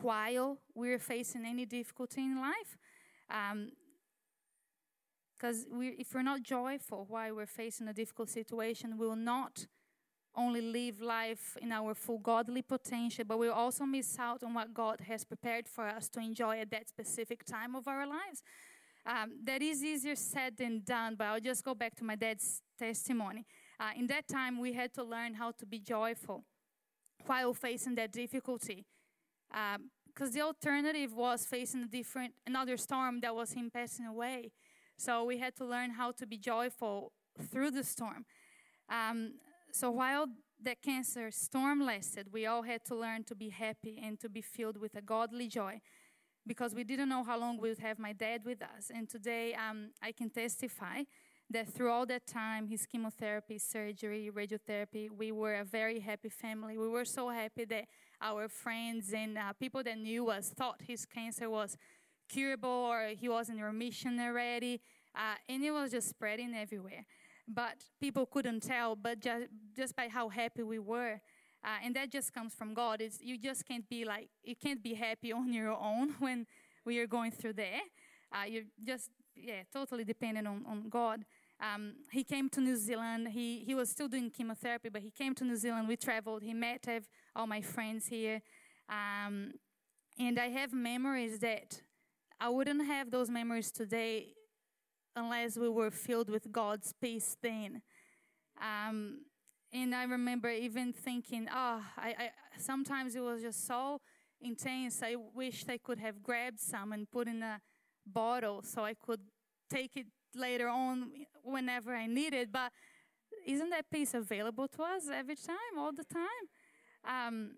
while 0.00 0.58
we're 0.74 0.98
facing 0.98 1.46
any 1.46 1.64
difficulty 1.64 2.20
in 2.20 2.40
life. 2.40 2.76
Because 5.32 5.64
um, 5.64 5.78
we, 5.78 5.88
if 5.90 6.14
we're 6.14 6.22
not 6.22 6.42
joyful 6.42 7.06
while 7.08 7.34
we're 7.34 7.46
facing 7.46 7.88
a 7.88 7.94
difficult 7.94 8.28
situation, 8.28 8.98
we 8.98 9.06
will 9.06 9.16
not 9.16 9.66
only 10.36 10.60
live 10.60 11.00
life 11.00 11.56
in 11.60 11.72
our 11.72 11.94
full 11.94 12.18
godly 12.18 12.62
potential, 12.62 13.24
but 13.26 13.38
we'll 13.38 13.52
also 13.52 13.84
miss 13.84 14.18
out 14.18 14.42
on 14.42 14.54
what 14.54 14.72
God 14.74 15.00
has 15.00 15.24
prepared 15.24 15.68
for 15.68 15.86
us 15.86 16.08
to 16.10 16.20
enjoy 16.20 16.60
at 16.60 16.70
that 16.70 16.88
specific 16.88 17.44
time 17.44 17.74
of 17.74 17.88
our 17.88 18.06
lives. 18.06 18.42
Um, 19.06 19.32
that 19.44 19.62
is 19.62 19.84
easier 19.84 20.16
said 20.16 20.56
than 20.56 20.82
done, 20.84 21.14
but 21.16 21.26
I'll 21.26 21.40
just 21.40 21.64
go 21.64 21.74
back 21.74 21.94
to 21.96 22.04
my 22.04 22.16
dad's 22.16 22.60
testimony. 22.78 23.46
Uh, 23.78 23.90
in 23.96 24.06
that 24.08 24.26
time, 24.26 24.60
we 24.60 24.72
had 24.72 24.92
to 24.94 25.04
learn 25.04 25.34
how 25.34 25.52
to 25.52 25.66
be 25.66 25.78
joyful 25.78 26.44
while 27.24 27.54
facing 27.54 27.94
that 27.94 28.12
difficulty 28.12 28.84
because 29.48 30.28
um, 30.28 30.32
the 30.32 30.40
alternative 30.40 31.14
was 31.14 31.44
facing 31.44 31.84
a 31.84 31.86
different 31.86 32.34
another 32.46 32.76
storm 32.76 33.20
that 33.20 33.34
was 33.34 33.52
him 33.52 33.70
passing 33.70 34.06
away. 34.06 34.50
So 34.98 35.24
we 35.24 35.38
had 35.38 35.54
to 35.56 35.64
learn 35.64 35.90
how 35.90 36.12
to 36.12 36.26
be 36.26 36.38
joyful 36.38 37.12
through 37.50 37.70
the 37.70 37.84
storm. 37.84 38.24
Um, 38.88 39.34
so 39.76 39.90
while 39.90 40.26
the 40.58 40.74
cancer 40.74 41.30
storm 41.30 41.84
lasted, 41.84 42.32
we 42.32 42.46
all 42.46 42.62
had 42.62 42.82
to 42.86 42.94
learn 42.94 43.24
to 43.24 43.34
be 43.34 43.50
happy 43.50 44.00
and 44.02 44.18
to 44.20 44.30
be 44.30 44.40
filled 44.40 44.78
with 44.78 44.94
a 44.96 45.02
godly 45.02 45.48
joy 45.48 45.82
because 46.46 46.74
we 46.74 46.82
didn't 46.82 47.10
know 47.10 47.22
how 47.22 47.38
long 47.38 47.58
we 47.58 47.68
would 47.68 47.80
have 47.80 47.98
my 47.98 48.14
dad 48.14 48.40
with 48.46 48.62
us. 48.62 48.90
And 48.94 49.06
today 49.06 49.52
um, 49.52 49.90
I 50.02 50.12
can 50.12 50.30
testify 50.30 51.02
that 51.50 51.68
through 51.68 51.90
all 51.90 52.06
that 52.06 52.26
time, 52.26 52.68
his 52.68 52.86
chemotherapy, 52.86 53.58
surgery, 53.58 54.30
radiotherapy, 54.34 55.10
we 55.10 55.30
were 55.30 55.56
a 55.56 55.64
very 55.64 56.00
happy 56.00 56.30
family. 56.30 56.78
We 56.78 56.88
were 56.88 57.04
so 57.04 57.28
happy 57.28 57.66
that 57.66 57.84
our 58.22 58.48
friends 58.48 59.12
and 59.12 59.36
uh, 59.36 59.52
people 59.60 59.82
that 59.82 59.98
knew 59.98 60.30
us 60.30 60.48
thought 60.48 60.80
his 60.88 61.04
cancer 61.04 61.50
was 61.50 61.76
curable 62.30 62.70
or 62.70 63.08
he 63.08 63.28
was 63.28 63.50
in 63.50 63.60
remission 63.60 64.18
already. 64.20 64.80
Uh, 65.14 65.34
and 65.50 65.62
it 65.62 65.70
was 65.70 65.90
just 65.90 66.08
spreading 66.08 66.54
everywhere. 66.54 67.04
But 67.48 67.84
people 68.00 68.26
couldn't 68.26 68.60
tell, 68.62 68.96
but 68.96 69.20
just, 69.20 69.46
just 69.76 69.96
by 69.96 70.08
how 70.08 70.28
happy 70.28 70.62
we 70.62 70.78
were. 70.78 71.20
Uh, 71.64 71.78
and 71.84 71.94
that 71.96 72.10
just 72.10 72.32
comes 72.32 72.54
from 72.54 72.74
God. 72.74 73.00
It's, 73.00 73.20
you 73.20 73.38
just 73.38 73.66
can't 73.66 73.88
be 73.88 74.04
like, 74.04 74.28
you 74.42 74.54
can't 74.56 74.82
be 74.82 74.94
happy 74.94 75.32
on 75.32 75.52
your 75.52 75.70
own 75.70 76.10
when 76.18 76.46
we 76.84 76.98
are 76.98 77.06
going 77.06 77.30
through 77.30 77.54
there. 77.54 77.80
Uh, 78.32 78.44
you're 78.46 78.64
just, 78.84 79.10
yeah, 79.34 79.62
totally 79.72 80.04
dependent 80.04 80.46
on, 80.46 80.64
on 80.68 80.88
God. 80.88 81.24
Um, 81.60 81.94
he 82.10 82.22
came 82.22 82.48
to 82.50 82.60
New 82.60 82.76
Zealand. 82.76 83.28
He, 83.28 83.60
he 83.60 83.74
was 83.74 83.90
still 83.90 84.08
doing 84.08 84.30
chemotherapy, 84.30 84.88
but 84.88 85.02
he 85.02 85.10
came 85.10 85.34
to 85.36 85.44
New 85.44 85.56
Zealand. 85.56 85.88
We 85.88 85.96
traveled. 85.96 86.42
He 86.42 86.52
met 86.52 86.84
have 86.86 87.04
all 87.34 87.46
my 87.46 87.60
friends 87.60 88.06
here. 88.06 88.42
Um, 88.88 89.52
and 90.18 90.38
I 90.38 90.48
have 90.48 90.72
memories 90.72 91.38
that 91.40 91.82
I 92.40 92.48
wouldn't 92.48 92.86
have 92.86 93.10
those 93.10 93.30
memories 93.30 93.70
today 93.70 94.34
unless 95.16 95.56
we 95.56 95.68
were 95.68 95.90
filled 95.90 96.28
with 96.28 96.52
God's 96.52 96.92
peace 97.00 97.36
then. 97.42 97.82
Um, 98.60 99.22
and 99.72 99.94
I 99.94 100.04
remember 100.04 100.50
even 100.50 100.92
thinking, 100.92 101.48
oh, 101.50 101.82
I, 101.96 102.08
I, 102.08 102.30
sometimes 102.58 103.16
it 103.16 103.20
was 103.20 103.42
just 103.42 103.66
so 103.66 104.00
intense. 104.40 105.02
I 105.02 105.16
wished 105.34 105.68
I 105.68 105.78
could 105.78 105.98
have 105.98 106.22
grabbed 106.22 106.60
some 106.60 106.92
and 106.92 107.10
put 107.10 107.26
in 107.26 107.42
a 107.42 107.60
bottle 108.06 108.62
so 108.62 108.84
I 108.84 108.94
could 108.94 109.20
take 109.68 109.96
it 109.96 110.06
later 110.34 110.68
on 110.68 111.10
whenever 111.42 111.94
I 111.94 112.06
need 112.06 112.34
it. 112.34 112.52
But 112.52 112.70
isn't 113.46 113.70
that 113.70 113.86
peace 113.90 114.14
available 114.14 114.68
to 114.68 114.82
us 114.82 115.08
every 115.12 115.36
time, 115.36 115.78
all 115.78 115.92
the 115.92 116.04
time? 116.04 116.44
Um, 117.04 117.50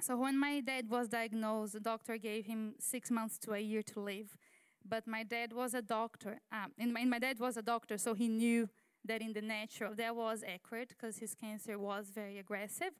so 0.00 0.16
when 0.16 0.38
my 0.38 0.60
dad 0.60 0.88
was 0.88 1.08
diagnosed, 1.08 1.72
the 1.72 1.80
doctor 1.80 2.18
gave 2.18 2.46
him 2.46 2.74
six 2.78 3.10
months 3.10 3.38
to 3.38 3.52
a 3.52 3.58
year 3.58 3.82
to 3.82 4.00
live. 4.00 4.36
But 4.84 5.06
my 5.06 5.22
dad 5.22 5.52
was 5.52 5.74
a 5.74 5.82
doctor, 5.82 6.40
um, 6.50 6.72
and, 6.78 6.92
my, 6.92 7.18
dad 7.18 7.38
was 7.38 7.56
a 7.56 7.62
doctor, 7.62 7.98
so 7.98 8.14
he 8.14 8.28
knew 8.28 8.68
that 9.04 9.20
in 9.20 9.32
the 9.32 9.42
natural 9.42 9.94
that 9.94 10.14
was 10.14 10.42
accurate 10.46 10.88
because 10.88 11.18
his 11.18 11.34
cancer 11.34 11.78
was 11.78 12.10
very 12.10 12.38
aggressive. 12.38 12.92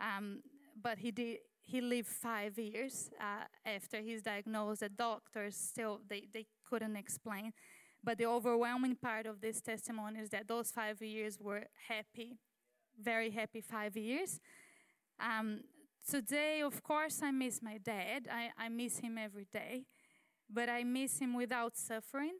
Um, 0.00 0.40
but 0.80 0.98
he 0.98 1.10
did 1.10 1.38
he 1.66 1.80
lived 1.80 2.08
five 2.08 2.58
years 2.58 3.10
uh, 3.18 3.44
after 3.64 4.00
his 4.00 4.22
diagnosis. 4.22 4.80
The 4.80 4.88
doctors 4.90 5.56
still 5.56 6.00
they, 6.08 6.28
they 6.32 6.46
couldn't 6.68 6.96
explain. 6.96 7.52
But 8.02 8.18
the 8.18 8.26
overwhelming 8.26 8.96
part 8.96 9.24
of 9.24 9.40
this 9.40 9.62
testimony 9.62 10.20
is 10.20 10.28
that 10.30 10.46
those 10.46 10.70
five 10.70 11.00
years 11.00 11.38
were 11.40 11.64
happy, 11.88 12.36
very 13.02 13.30
happy 13.30 13.62
five 13.62 13.96
years. 13.96 14.40
Um, 15.18 15.60
today, 16.06 16.60
of 16.60 16.82
course, 16.82 17.22
I 17.22 17.30
miss 17.30 17.62
my 17.62 17.78
dad. 17.78 18.28
I, 18.30 18.50
I 18.58 18.68
miss 18.68 18.98
him 18.98 19.16
every 19.16 19.46
day, 19.50 19.86
but 20.50 20.68
I 20.68 20.84
miss 20.84 21.18
him 21.18 21.34
without 21.34 21.76
suffering 21.76 22.34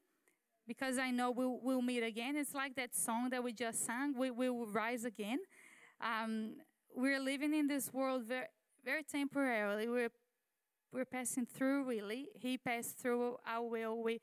because 0.66 0.98
I 0.98 1.11
know 1.11 1.30
we'll, 1.30 1.59
we'll 1.62 1.82
meet 1.82 2.02
again. 2.02 2.36
It's 2.36 2.55
like 2.55 2.74
that 2.76 2.94
song 2.94 3.30
that 3.30 3.42
we 3.42 3.52
just 3.52 3.84
sang, 3.84 4.14
we, 4.16 4.30
we 4.30 4.48
will 4.48 4.66
rise 4.66 5.05
again. 5.05 5.40
Um, 6.00 6.57
we're 6.94 7.20
living 7.20 7.55
in 7.55 7.66
this 7.66 7.92
world 7.92 8.24
very, 8.24 8.46
very 8.84 9.02
temporarily. 9.02 9.88
We're, 9.88 10.11
we're 10.92 11.05
passing 11.05 11.46
through, 11.46 11.84
really. 11.84 12.28
He 12.40 12.57
passed 12.57 12.98
through 12.98 13.36
our 13.46 13.66
will. 13.66 14.02
We, 14.02 14.20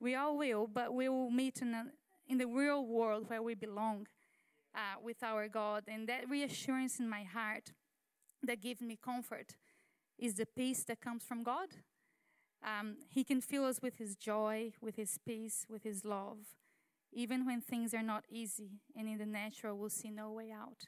we 0.00 0.14
all 0.14 0.36
will, 0.36 0.66
but 0.66 0.94
we 0.94 1.08
will 1.08 1.30
meet 1.30 1.60
in, 1.62 1.74
a, 1.74 1.86
in 2.28 2.38
the 2.38 2.46
real 2.46 2.84
world 2.86 3.28
where 3.28 3.42
we 3.42 3.54
belong 3.54 4.06
uh, 4.74 5.00
with 5.02 5.22
our 5.22 5.48
God. 5.48 5.84
And 5.88 6.08
that 6.08 6.28
reassurance 6.28 6.98
in 6.98 7.08
my 7.08 7.22
heart 7.22 7.72
that 8.42 8.60
gives 8.60 8.80
me 8.80 8.98
comfort 9.02 9.56
is 10.18 10.34
the 10.34 10.46
peace 10.46 10.84
that 10.84 11.00
comes 11.00 11.22
from 11.24 11.42
God. 11.42 11.68
Um, 12.64 12.96
he 13.08 13.24
can 13.24 13.40
fill 13.40 13.64
us 13.64 13.80
with 13.82 13.98
His 13.98 14.16
joy, 14.16 14.72
with 14.80 14.96
His 14.96 15.18
peace, 15.24 15.66
with 15.68 15.84
His 15.84 16.04
love, 16.04 16.38
even 17.12 17.46
when 17.46 17.60
things 17.60 17.94
are 17.94 18.02
not 18.02 18.24
easy 18.30 18.80
and 18.96 19.08
in 19.08 19.18
the 19.18 19.26
natural 19.26 19.76
we'll 19.76 19.90
see 19.90 20.10
no 20.10 20.30
way 20.30 20.50
out. 20.52 20.86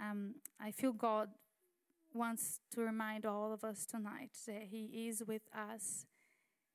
Um, 0.00 0.36
I 0.60 0.70
feel 0.70 0.92
God 0.92 1.28
wants 2.12 2.60
to 2.72 2.80
remind 2.80 3.26
all 3.26 3.52
of 3.52 3.64
us 3.64 3.84
tonight 3.84 4.30
that 4.46 4.64
He 4.70 5.08
is 5.08 5.22
with 5.26 5.42
us. 5.54 6.06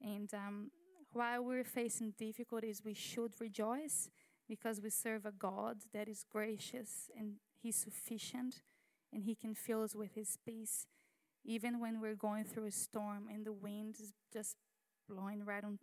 And 0.02 0.32
um, 0.34 0.72
while 1.12 1.44
we're 1.44 1.64
facing 1.64 2.14
difficulties, 2.18 2.82
we 2.84 2.94
should 2.94 3.34
rejoice 3.40 4.10
because 4.48 4.82
we 4.82 4.90
serve 4.90 5.26
a 5.26 5.32
God 5.32 5.78
that 5.94 6.08
is 6.08 6.26
gracious 6.30 7.10
and 7.18 7.36
He's 7.62 7.76
sufficient 7.76 8.62
and 9.14 9.24
He 9.24 9.36
can 9.36 9.54
fill 9.54 9.84
us 9.84 9.96
with 9.96 10.16
His 10.16 10.38
peace. 10.46 10.86
Even 11.50 11.80
when 11.80 12.00
we're 12.00 12.16
going 12.16 12.44
through 12.44 12.68
a 12.68 12.72
storm 12.72 13.28
and 13.34 13.44
the 13.44 13.52
wind 13.52 13.96
is 14.00 14.14
just 14.32 14.56
blowing 15.10 15.44
right 15.44 15.64
on, 15.64 15.80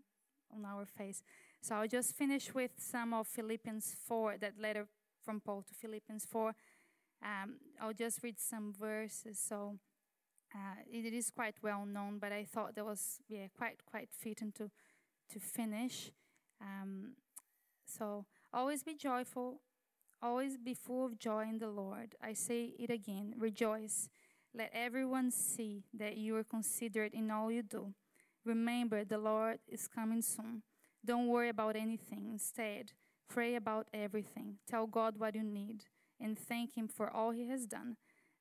on 0.55 0.65
our 0.65 0.87
face. 0.87 1.25
So 1.61 1.75
I'll 1.75 1.89
just 1.89 2.15
finish 2.15 2.55
with 2.55 2.71
some 2.79 3.13
of 3.13 3.27
Philippians 3.27 3.97
4, 4.07 4.37
that 4.43 4.53
letter 4.61 4.87
from 5.25 5.41
Paul 5.41 5.65
to 5.67 5.75
Philippians 5.75 6.25
4. 6.31 6.55
Um, 7.21 7.57
I'll 7.81 7.93
just 7.93 8.23
read 8.23 8.39
some 8.39 8.73
verses. 8.79 9.41
So 9.41 9.81
uh, 10.55 10.83
it 10.89 11.13
is 11.13 11.31
quite 11.31 11.57
well 11.61 11.85
known, 11.85 12.19
but 12.21 12.31
I 12.33 12.45
thought 12.45 12.77
that 12.77 12.85
was 12.85 13.19
yeah 13.29 13.49
quite 13.57 13.85
quite 13.85 14.11
fitting 14.13 14.53
to 14.53 14.71
to 15.33 15.41
finish. 15.41 16.13
Um, 16.61 17.15
so 17.87 18.27
always 18.53 18.83
be 18.83 18.95
joyful, 18.95 19.61
always 20.23 20.57
be 20.57 20.75
full 20.75 21.07
of 21.07 21.19
joy 21.19 21.43
in 21.49 21.59
the 21.59 21.69
Lord. 21.69 22.15
I 22.23 22.33
say 22.35 22.75
it 22.79 22.91
again 22.91 23.35
rejoice. 23.37 24.09
Let 24.57 24.71
everyone 24.73 25.31
see 25.33 25.85
that 25.93 26.17
you 26.17 26.35
are 26.37 26.45
considerate 26.45 27.13
in 27.13 27.31
all 27.31 27.53
you 27.53 27.63
do. 27.63 27.93
Remember, 28.43 29.05
the 29.05 29.19
Lord 29.19 29.59
is 29.69 29.87
coming 29.87 30.23
soon. 30.23 30.63
Don't 31.05 31.29
worry 31.29 31.51
about 31.51 31.77
anything. 31.77 32.27
Instead, 32.31 32.93
pray 33.29 33.55
about 33.55 33.87
everything. 33.93 34.55
Tell 34.67 34.87
God 34.87 35.19
what 35.19 35.35
you 35.35 35.43
need 35.43 35.85
and 36.19 36.39
thank 36.39 36.75
Him 36.75 36.89
for 36.89 37.11
all 37.11 37.33
He 37.33 37.49
has 37.49 37.67
done. 37.67 37.97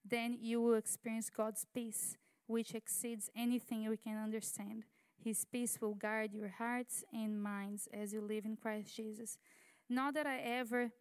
Then 0.09 0.37
you 0.39 0.61
will 0.61 0.75
experience 0.75 1.29
God's 1.29 1.65
peace, 1.73 2.15
which 2.47 2.73
exceeds 2.73 3.29
anything 3.35 3.89
we 3.89 3.97
can 3.97 4.15
understand. 4.15 4.85
His 5.21 5.43
peace 5.43 5.79
will 5.81 5.95
guard 5.95 6.33
your 6.33 6.53
hearts 6.57 7.03
and 7.11 7.43
minds 7.43 7.89
as 7.93 8.13
you 8.13 8.21
live 8.21 8.45
in 8.45 8.55
Christ 8.55 8.95
Jesus. 8.95 9.37
Not 9.89 10.13
that 10.13 10.25
I 10.25 10.37
ever 10.37 10.91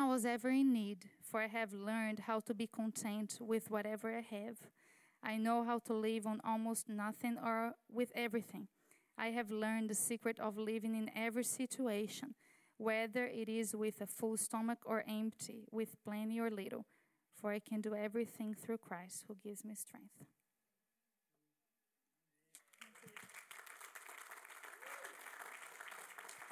I 0.00 0.06
was 0.06 0.24
ever 0.24 0.48
in 0.48 0.72
need, 0.72 1.10
for 1.20 1.42
I 1.42 1.46
have 1.48 1.74
learned 1.74 2.20
how 2.20 2.40
to 2.40 2.54
be 2.54 2.66
content 2.66 3.36
with 3.38 3.70
whatever 3.70 4.16
I 4.16 4.22
have. 4.34 4.56
I 5.22 5.36
know 5.36 5.62
how 5.62 5.78
to 5.80 5.92
live 5.92 6.26
on 6.26 6.40
almost 6.42 6.88
nothing 6.88 7.36
or 7.36 7.74
with 7.92 8.10
everything. 8.14 8.68
I 9.18 9.26
have 9.32 9.50
learned 9.50 9.90
the 9.90 9.94
secret 9.94 10.40
of 10.40 10.56
living 10.56 10.94
in 10.94 11.10
every 11.14 11.44
situation, 11.44 12.34
whether 12.78 13.26
it 13.26 13.50
is 13.50 13.76
with 13.76 14.00
a 14.00 14.06
full 14.06 14.38
stomach 14.38 14.78
or 14.86 15.04
empty, 15.06 15.66
with 15.70 16.02
plenty 16.02 16.40
or 16.40 16.50
little, 16.50 16.86
for 17.38 17.52
I 17.52 17.58
can 17.58 17.82
do 17.82 17.94
everything 17.94 18.54
through 18.54 18.78
Christ 18.78 19.26
who 19.28 19.36
gives 19.44 19.66
me 19.66 19.74
strength. 19.74 20.24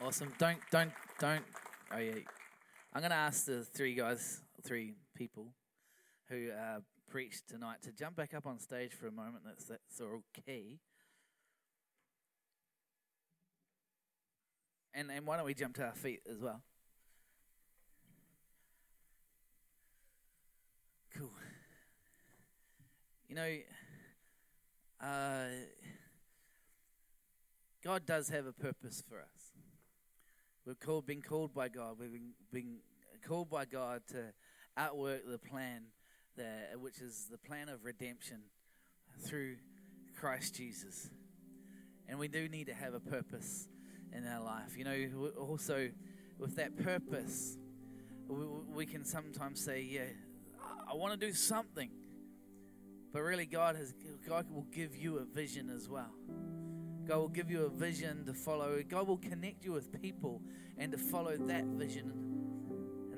Awesome. 0.04 0.34
Don't, 0.36 0.58
don't, 0.70 0.92
don't. 1.18 1.44
Oh 1.90 1.96
yeah. 1.96 2.12
I'm 2.98 3.02
going 3.02 3.12
to 3.12 3.16
ask 3.16 3.44
the 3.44 3.62
three 3.62 3.94
guys, 3.94 4.40
three 4.64 4.94
people 5.14 5.52
who 6.28 6.50
uh, 6.50 6.80
preached 7.08 7.48
tonight 7.48 7.76
to 7.84 7.92
jump 7.92 8.16
back 8.16 8.34
up 8.34 8.44
on 8.44 8.58
stage 8.58 8.90
for 8.92 9.06
a 9.06 9.12
moment. 9.12 9.44
That's 9.46 9.66
that's 9.66 10.00
all 10.00 10.24
key. 10.44 10.80
And 14.92 15.12
and 15.12 15.24
why 15.28 15.36
don't 15.36 15.46
we 15.46 15.54
jump 15.54 15.76
to 15.76 15.84
our 15.84 15.94
feet 15.94 16.22
as 16.28 16.40
well? 16.40 16.60
Cool. 21.16 21.30
You 23.28 23.36
know, 23.36 23.56
uh, 25.00 25.46
God 27.84 28.06
does 28.06 28.28
have 28.30 28.46
a 28.46 28.52
purpose 28.52 29.04
for 29.08 29.20
us. 29.20 29.52
We've 30.68 30.78
called, 30.78 31.06
been 31.06 31.22
called 31.22 31.54
by 31.54 31.68
God. 31.68 31.96
We've 31.98 32.12
been, 32.12 32.32
been 32.52 32.76
called 33.26 33.50
by 33.50 33.64
God 33.64 34.02
to 34.08 34.32
outwork 34.76 35.22
the 35.28 35.38
plan, 35.38 35.82
that, 36.36 36.80
which 36.80 37.00
is 37.00 37.26
the 37.30 37.38
plan 37.38 37.68
of 37.68 37.84
redemption 37.84 38.38
through 39.26 39.56
Christ 40.18 40.54
Jesus. 40.54 41.10
And 42.08 42.18
we 42.18 42.28
do 42.28 42.48
need 42.48 42.66
to 42.66 42.74
have 42.74 42.94
a 42.94 43.00
purpose 43.00 43.68
in 44.12 44.26
our 44.26 44.42
life. 44.42 44.76
You 44.76 44.84
know, 44.84 45.30
also 45.38 45.90
with 46.38 46.56
that 46.56 46.76
purpose, 46.76 47.56
we, 48.28 48.44
we 48.74 48.86
can 48.86 49.04
sometimes 49.04 49.62
say, 49.62 49.82
"Yeah, 49.82 50.02
I, 50.62 50.92
I 50.92 50.94
want 50.94 51.18
to 51.18 51.26
do 51.26 51.32
something," 51.32 51.90
but 53.12 53.22
really, 53.22 53.46
God 53.46 53.76
has 53.76 53.92
God 54.26 54.46
will 54.50 54.66
give 54.72 54.96
you 54.96 55.18
a 55.18 55.24
vision 55.24 55.70
as 55.70 55.88
well. 55.88 56.12
God 57.06 57.18
will 57.18 57.28
give 57.28 57.50
you 57.50 57.64
a 57.64 57.70
vision 57.70 58.26
to 58.26 58.34
follow. 58.34 58.82
God 58.86 59.08
will 59.08 59.16
connect 59.16 59.64
you 59.64 59.72
with 59.72 59.90
people 60.00 60.42
and 60.76 60.92
to 60.92 60.98
follow 60.98 61.36
that 61.36 61.64
vision. 61.64 62.27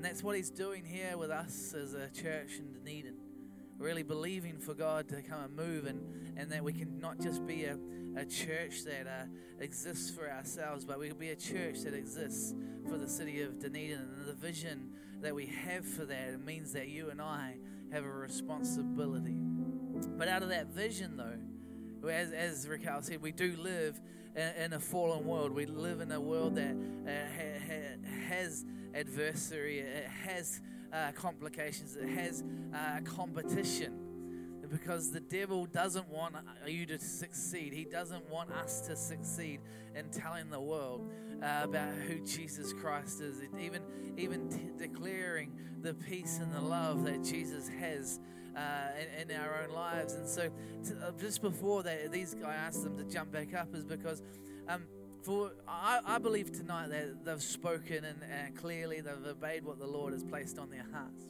And 0.01 0.09
that's 0.09 0.23
what 0.23 0.35
He's 0.35 0.49
doing 0.49 0.83
here 0.83 1.15
with 1.15 1.29
us 1.29 1.75
as 1.75 1.93
a 1.93 2.09
church 2.09 2.53
in 2.57 2.73
Dunedin. 2.73 3.13
Really 3.77 4.01
believing 4.01 4.57
for 4.57 4.73
God 4.73 5.07
to 5.09 5.21
come 5.21 5.43
and 5.43 5.55
move 5.55 5.85
and, 5.85 6.01
and 6.35 6.51
that 6.51 6.63
we 6.63 6.73
can 6.73 6.99
not 6.99 7.19
just 7.19 7.45
be 7.45 7.65
a, 7.65 7.77
a 8.17 8.25
church 8.25 8.83
that 8.85 9.05
uh, 9.05 9.25
exists 9.59 10.09
for 10.09 10.27
ourselves, 10.27 10.85
but 10.85 10.97
we 10.97 11.09
can 11.09 11.19
be 11.19 11.29
a 11.29 11.35
church 11.35 11.81
that 11.81 11.93
exists 11.93 12.55
for 12.89 12.97
the 12.97 13.07
city 13.07 13.43
of 13.43 13.59
Dunedin. 13.59 13.99
And 13.99 14.25
the 14.25 14.33
vision 14.33 14.89
that 15.21 15.35
we 15.35 15.45
have 15.45 15.85
for 15.85 16.05
that 16.05 16.29
it 16.29 16.43
means 16.43 16.73
that 16.73 16.87
you 16.87 17.11
and 17.11 17.21
I 17.21 17.57
have 17.91 18.03
a 18.03 18.09
responsibility. 18.09 19.37
But 20.17 20.27
out 20.27 20.41
of 20.41 20.49
that 20.49 20.69
vision, 20.73 21.15
though, 21.15 22.09
as, 22.09 22.31
as 22.31 22.67
Raquel 22.67 23.03
said, 23.03 23.21
we 23.21 23.31
do 23.31 23.55
live 23.55 24.01
in, 24.35 24.63
in 24.63 24.73
a 24.73 24.79
fallen 24.79 25.27
world. 25.27 25.51
We 25.51 25.67
live 25.67 26.01
in 26.01 26.11
a 26.11 26.19
world 26.19 26.55
that 26.55 26.71
uh, 26.71 27.11
ha, 27.11 27.59
ha, 27.67 28.25
has 28.29 28.65
adversary, 28.93 29.79
it 29.79 30.07
has 30.07 30.61
uh, 30.93 31.11
complications, 31.13 31.95
it 31.95 32.09
has 32.09 32.43
uh, 32.73 33.01
competition. 33.01 34.07
Because 34.69 35.11
the 35.11 35.19
devil 35.19 35.65
doesn't 35.65 36.07
want 36.07 36.35
you 36.65 36.85
to 36.85 36.97
succeed. 36.97 37.73
He 37.73 37.83
doesn't 37.83 38.29
want 38.29 38.51
us 38.51 38.79
to 38.87 38.95
succeed 38.95 39.59
in 39.95 40.09
telling 40.11 40.49
the 40.49 40.61
world 40.61 41.11
uh, 41.43 41.61
about 41.63 41.93
who 41.93 42.25
Jesus 42.25 42.71
Christ 42.71 43.19
is. 43.19 43.41
Even, 43.59 43.81
even 44.15 44.47
t- 44.47 44.69
declaring 44.77 45.51
the 45.81 45.93
peace 45.93 46.39
and 46.41 46.53
the 46.53 46.61
love 46.61 47.03
that 47.03 47.21
Jesus 47.21 47.67
has 47.67 48.21
uh, 48.55 48.59
in, 49.19 49.29
in, 49.29 49.37
our 49.37 49.63
own 49.63 49.75
lives. 49.75 50.13
And 50.13 50.27
so, 50.27 50.49
uh, 51.05 51.11
just 51.19 51.41
before 51.41 51.83
that, 51.83 52.09
these 52.09 52.37
I 52.45 52.53
asked 52.53 52.83
them 52.83 52.97
to 52.97 53.03
jump 53.03 53.31
back 53.31 53.53
up, 53.53 53.75
is 53.75 53.83
because. 53.83 54.21
Um, 54.69 54.83
for 55.21 55.51
I, 55.67 55.99
I, 56.05 56.17
believe 56.17 56.51
tonight 56.51 56.89
that 56.89 57.25
they've 57.25 57.41
spoken 57.41 58.05
and, 58.05 58.19
and 58.23 58.55
clearly 58.55 59.01
they've 59.01 59.25
obeyed 59.25 59.63
what 59.63 59.79
the 59.79 59.87
Lord 59.87 60.13
has 60.13 60.23
placed 60.23 60.57
on 60.57 60.69
their 60.69 60.85
hearts. 60.91 61.23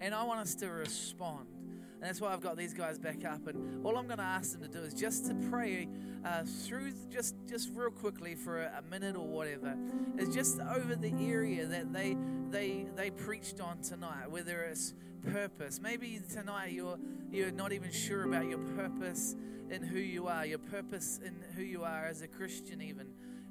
And 0.00 0.14
I 0.14 0.24
want 0.24 0.40
us 0.40 0.54
to 0.56 0.68
respond. 0.68 1.46
And 1.94 2.02
that's 2.02 2.20
why 2.20 2.32
I've 2.32 2.42
got 2.42 2.58
these 2.58 2.74
guys 2.74 2.98
back 2.98 3.24
up. 3.24 3.46
And 3.46 3.84
all 3.84 3.96
I'm 3.96 4.06
going 4.06 4.18
to 4.18 4.24
ask 4.24 4.52
them 4.52 4.62
to 4.62 4.68
do 4.68 4.84
is 4.84 4.92
just 4.92 5.26
to 5.26 5.34
pray 5.50 5.88
uh, 6.24 6.42
through, 6.44 6.92
just 7.10 7.34
just 7.48 7.70
real 7.74 7.90
quickly 7.90 8.34
for 8.34 8.62
a, 8.62 8.78
a, 8.78 8.90
minute 8.90 9.16
or 9.16 9.26
whatever, 9.26 9.74
is 10.18 10.34
just 10.34 10.60
over 10.60 10.94
the 10.94 11.14
area 11.18 11.64
that 11.66 11.94
they 11.94 12.16
they 12.50 12.86
they 12.94 13.10
preached 13.10 13.60
on 13.60 13.80
tonight. 13.80 14.30
Whether 14.30 14.62
it's 14.64 14.92
purpose. 15.32 15.80
Maybe 15.80 16.20
tonight 16.32 16.72
you're 16.72 16.98
you're 17.30 17.50
not 17.50 17.72
even 17.72 17.90
sure 17.90 18.24
about 18.24 18.46
your 18.48 18.58
purpose 18.58 19.34
in 19.70 19.82
who 19.82 19.98
you 19.98 20.26
are, 20.26 20.46
your 20.46 20.58
purpose 20.58 21.20
in 21.24 21.34
who 21.54 21.62
you 21.62 21.84
are 21.84 22.06
as 22.06 22.22
a 22.22 22.28
Christian 22.28 22.80
even. 22.82 23.08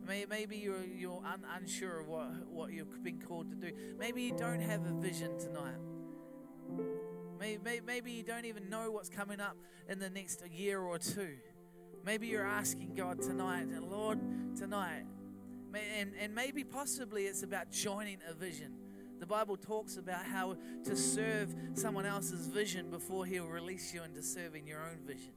Maybe 0.07 0.57
you're, 0.57 0.83
you're 0.83 1.23
un, 1.25 1.43
unsure 1.55 2.01
of 2.01 2.07
what, 2.07 2.47
what 2.47 2.71
you've 2.71 3.03
been 3.03 3.19
called 3.19 3.49
to 3.49 3.55
do. 3.55 3.75
Maybe 3.97 4.21
you 4.21 4.37
don't 4.37 4.61
have 4.61 4.85
a 4.85 4.93
vision 4.93 5.39
tonight. 5.39 5.79
Maybe, 7.39 7.81
maybe 7.85 8.11
you 8.11 8.23
don't 8.23 8.45
even 8.45 8.69
know 8.69 8.91
what's 8.91 9.09
coming 9.09 9.39
up 9.39 9.57
in 9.89 9.99
the 9.99 10.09
next 10.09 10.43
year 10.51 10.79
or 10.79 10.99
two. 10.99 11.37
Maybe 12.05 12.27
you're 12.27 12.45
asking 12.45 12.93
God 12.93 13.21
tonight, 13.21 13.67
Lord, 13.81 14.19
tonight. 14.55 15.05
And, 15.97 16.13
and 16.19 16.35
maybe 16.35 16.63
possibly 16.63 17.23
it's 17.23 17.41
about 17.41 17.71
joining 17.71 18.19
a 18.29 18.33
vision 18.33 18.73
the 19.19 19.25
Bible 19.25 19.57
talks 19.57 19.97
about 19.97 20.25
how 20.25 20.57
to 20.83 20.95
serve 20.95 21.53
someone 21.73 22.05
else's 22.05 22.47
vision 22.47 22.89
before 22.89 23.25
He'll 23.25 23.47
release 23.47 23.93
you 23.93 24.03
into 24.03 24.21
serving 24.21 24.67
your 24.67 24.81
own 24.81 24.99
vision. 25.05 25.31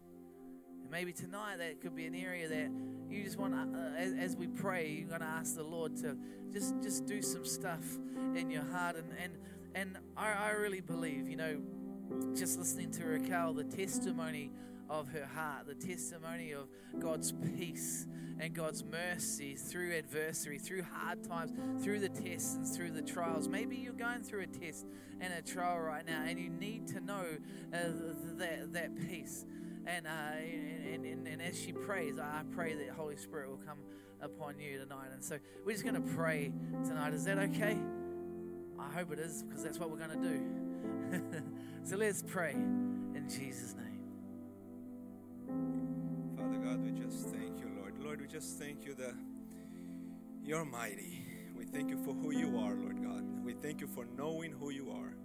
Maybe 0.91 1.13
tonight 1.13 1.59
that 1.59 1.81
could 1.81 1.95
be 1.95 2.07
an 2.07 2.15
area 2.15 2.49
that 2.49 2.71
you 3.11 3.23
just 3.23 3.39
want, 3.39 3.55
uh, 3.55 3.79
as, 3.97 4.15
as, 4.15 4.37
we 4.37 4.47
pray, 4.47 4.89
you're 4.89 5.09
going 5.09 5.21
to 5.21 5.27
ask 5.27 5.55
the 5.55 5.63
Lord 5.63 5.97
to 5.99 6.17
just 6.53 6.75
just 6.83 7.07
do 7.07 7.21
some 7.21 7.45
stuff 7.45 7.85
in 8.35 8.51
your 8.51 8.65
heart. 8.65 8.97
And 8.97 9.13
and 9.23 9.33
and 9.75 9.99
I, 10.17 10.33
I 10.33 10.51
really 10.51 10.81
believe, 10.81 11.29
you 11.29 11.37
know, 11.37 11.61
just 12.35 12.59
listening 12.59 12.91
to 12.93 13.05
Raquel, 13.05 13.53
the 13.53 13.65
testimony 13.65 14.51
of 14.89 15.09
her 15.11 15.27
heart, 15.27 15.67
the 15.67 15.75
testimony 15.75 16.53
of 16.53 16.69
God's 16.99 17.33
peace 17.33 18.07
and 18.41 18.55
God's 18.55 18.85
mercy 18.85 19.57
through 19.57 19.95
adversity, 19.95 20.59
through 20.59 20.83
hard 20.83 21.23
times, 21.25 21.53
through 21.83 22.01
the 22.01 22.09
tests 22.09 22.55
and 22.57 22.67
through 22.67 22.93
the 22.93 23.03
trials. 23.03 23.49
Maybe 23.49 23.77
you're 23.77 23.93
going 23.93 24.23
through 24.23 24.43
a 24.43 24.47
test 24.47 24.87
and 25.21 25.33
a 25.35 25.43
trial 25.43 25.81
right 25.81 26.07
now, 26.07 26.23
and 26.25 26.39
you 26.39 26.49
need 26.49 26.87
to 26.89 27.01
know 27.01 27.25
uh, 27.75 27.79
that, 28.37 28.73
that 28.73 28.97
peace. 29.09 29.45
And, 29.87 30.07
uh, 30.07 30.11
and, 30.93 31.05
and, 31.05 31.27
and, 31.27 31.43
as 31.43 31.61
she 31.61 31.73
prays, 31.73 32.19
I 32.19 32.43
pray 32.53 32.75
that 32.75 32.91
Holy 32.91 33.17
Spirit 33.17 33.51
will 33.51 33.61
come 33.67 33.79
upon 34.21 34.59
you 34.59 34.79
tonight. 34.79 35.09
And 35.13 35.23
so 35.23 35.39
we're 35.65 35.73
just 35.73 35.85
going 35.85 35.95
to 35.95 36.15
pray 36.15 36.53
tonight. 36.85 37.15
Is 37.15 37.25
that 37.25 37.39
okay? 37.39 37.79
I 38.79 38.93
hope 38.93 39.13
it 39.13 39.19
is, 39.19 39.43
because 39.43 39.63
that's 39.63 39.79
what 39.79 39.91
we're 39.91 39.99
going 39.99 40.23
to 40.23 40.29
do. 40.29 41.43
so 41.85 41.97
let's 41.97 42.23
pray 42.23 42.53
in 42.53 43.27
Jesus' 43.29 43.75
name. 43.75 44.01
Father 46.37 46.59
God, 46.59 46.81
we 46.81 46.91
just 46.93 47.29
thank 47.29 47.61
you, 47.61 47.71
Lord. 47.79 47.99
Lord, 48.03 48.21
we 48.21 48.27
just 48.27 48.59
thank 48.59 48.85
you 48.85 48.95
that 48.95 49.15
you're 50.43 50.65
mighty. 50.65 51.27
We 51.57 51.65
thank 51.65 51.91
you 51.91 51.99
for 52.05 52.15
who 52.15 52.31
you 52.31 52.59
are, 52.59 52.75
Lord 52.75 53.03
God. 53.03 53.45
We 53.45 53.55
thank 53.55 53.81
you 53.81 53.89
for 53.89 54.07
knowing 54.17 54.53
who 54.53 54.71
you 54.71 54.91
are. 54.91 55.18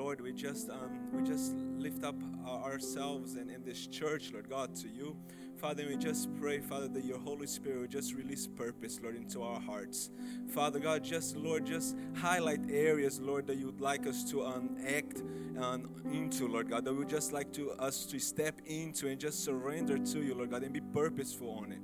Lord, 0.00 0.22
we 0.22 0.32
just 0.32 0.70
um, 0.70 0.98
we 1.12 1.22
just 1.22 1.52
lift 1.76 2.04
up 2.04 2.14
ourselves 2.48 3.34
and, 3.34 3.50
and 3.50 3.62
this 3.66 3.86
church, 3.86 4.32
Lord 4.32 4.48
God, 4.48 4.74
to 4.76 4.88
you. 4.88 5.14
Father, 5.58 5.84
we 5.86 5.96
just 5.98 6.34
pray, 6.40 6.58
Father, 6.58 6.88
that 6.88 7.04
your 7.04 7.18
Holy 7.18 7.46
Spirit 7.46 7.80
will 7.80 7.86
just 7.86 8.14
release 8.14 8.46
purpose, 8.46 8.98
Lord, 9.02 9.14
into 9.14 9.42
our 9.42 9.60
hearts. 9.60 10.08
Father 10.54 10.78
God, 10.78 11.04
just, 11.04 11.36
Lord, 11.36 11.66
just 11.66 11.98
highlight 12.16 12.60
areas, 12.70 13.20
Lord, 13.20 13.46
that 13.48 13.58
you 13.58 13.66
would 13.66 13.82
like 13.82 14.06
us 14.06 14.24
to 14.30 14.42
um, 14.46 14.78
act 14.88 15.22
um, 15.58 15.90
into, 16.10 16.48
Lord 16.48 16.70
God, 16.70 16.86
that 16.86 16.92
we 16.94 17.00
would 17.00 17.10
just 17.10 17.34
like 17.34 17.52
to 17.52 17.72
us 17.72 18.06
to 18.06 18.18
step 18.18 18.58
into 18.64 19.08
and 19.08 19.20
just 19.20 19.44
surrender 19.44 19.98
to 19.98 20.22
you, 20.22 20.34
Lord 20.34 20.50
God, 20.50 20.62
and 20.62 20.72
be 20.72 20.80
purposeful 20.80 21.50
on 21.50 21.72
it. 21.72 21.80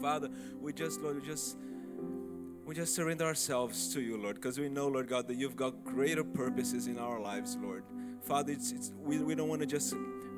Father, 0.00 0.30
we 0.60 0.72
just, 0.72 1.00
Lord, 1.00 1.20
we 1.20 1.26
just 1.26 1.56
we 2.70 2.76
just 2.76 2.94
surrender 2.94 3.24
ourselves 3.24 3.92
to 3.92 4.00
you, 4.00 4.16
Lord, 4.16 4.36
because 4.36 4.56
we 4.56 4.68
know, 4.68 4.86
Lord 4.86 5.08
God, 5.08 5.26
that 5.26 5.34
you've 5.34 5.56
got 5.56 5.82
greater 5.82 6.22
purposes 6.22 6.86
in 6.86 7.00
our 7.00 7.18
lives, 7.18 7.58
Lord. 7.60 7.82
Father, 8.22 8.52
it's, 8.52 8.70
it's, 8.70 8.92
we, 8.96 9.18
we 9.18 9.34
don't 9.34 9.48
want 9.48 9.60
to 9.62 9.66
just 9.66 9.92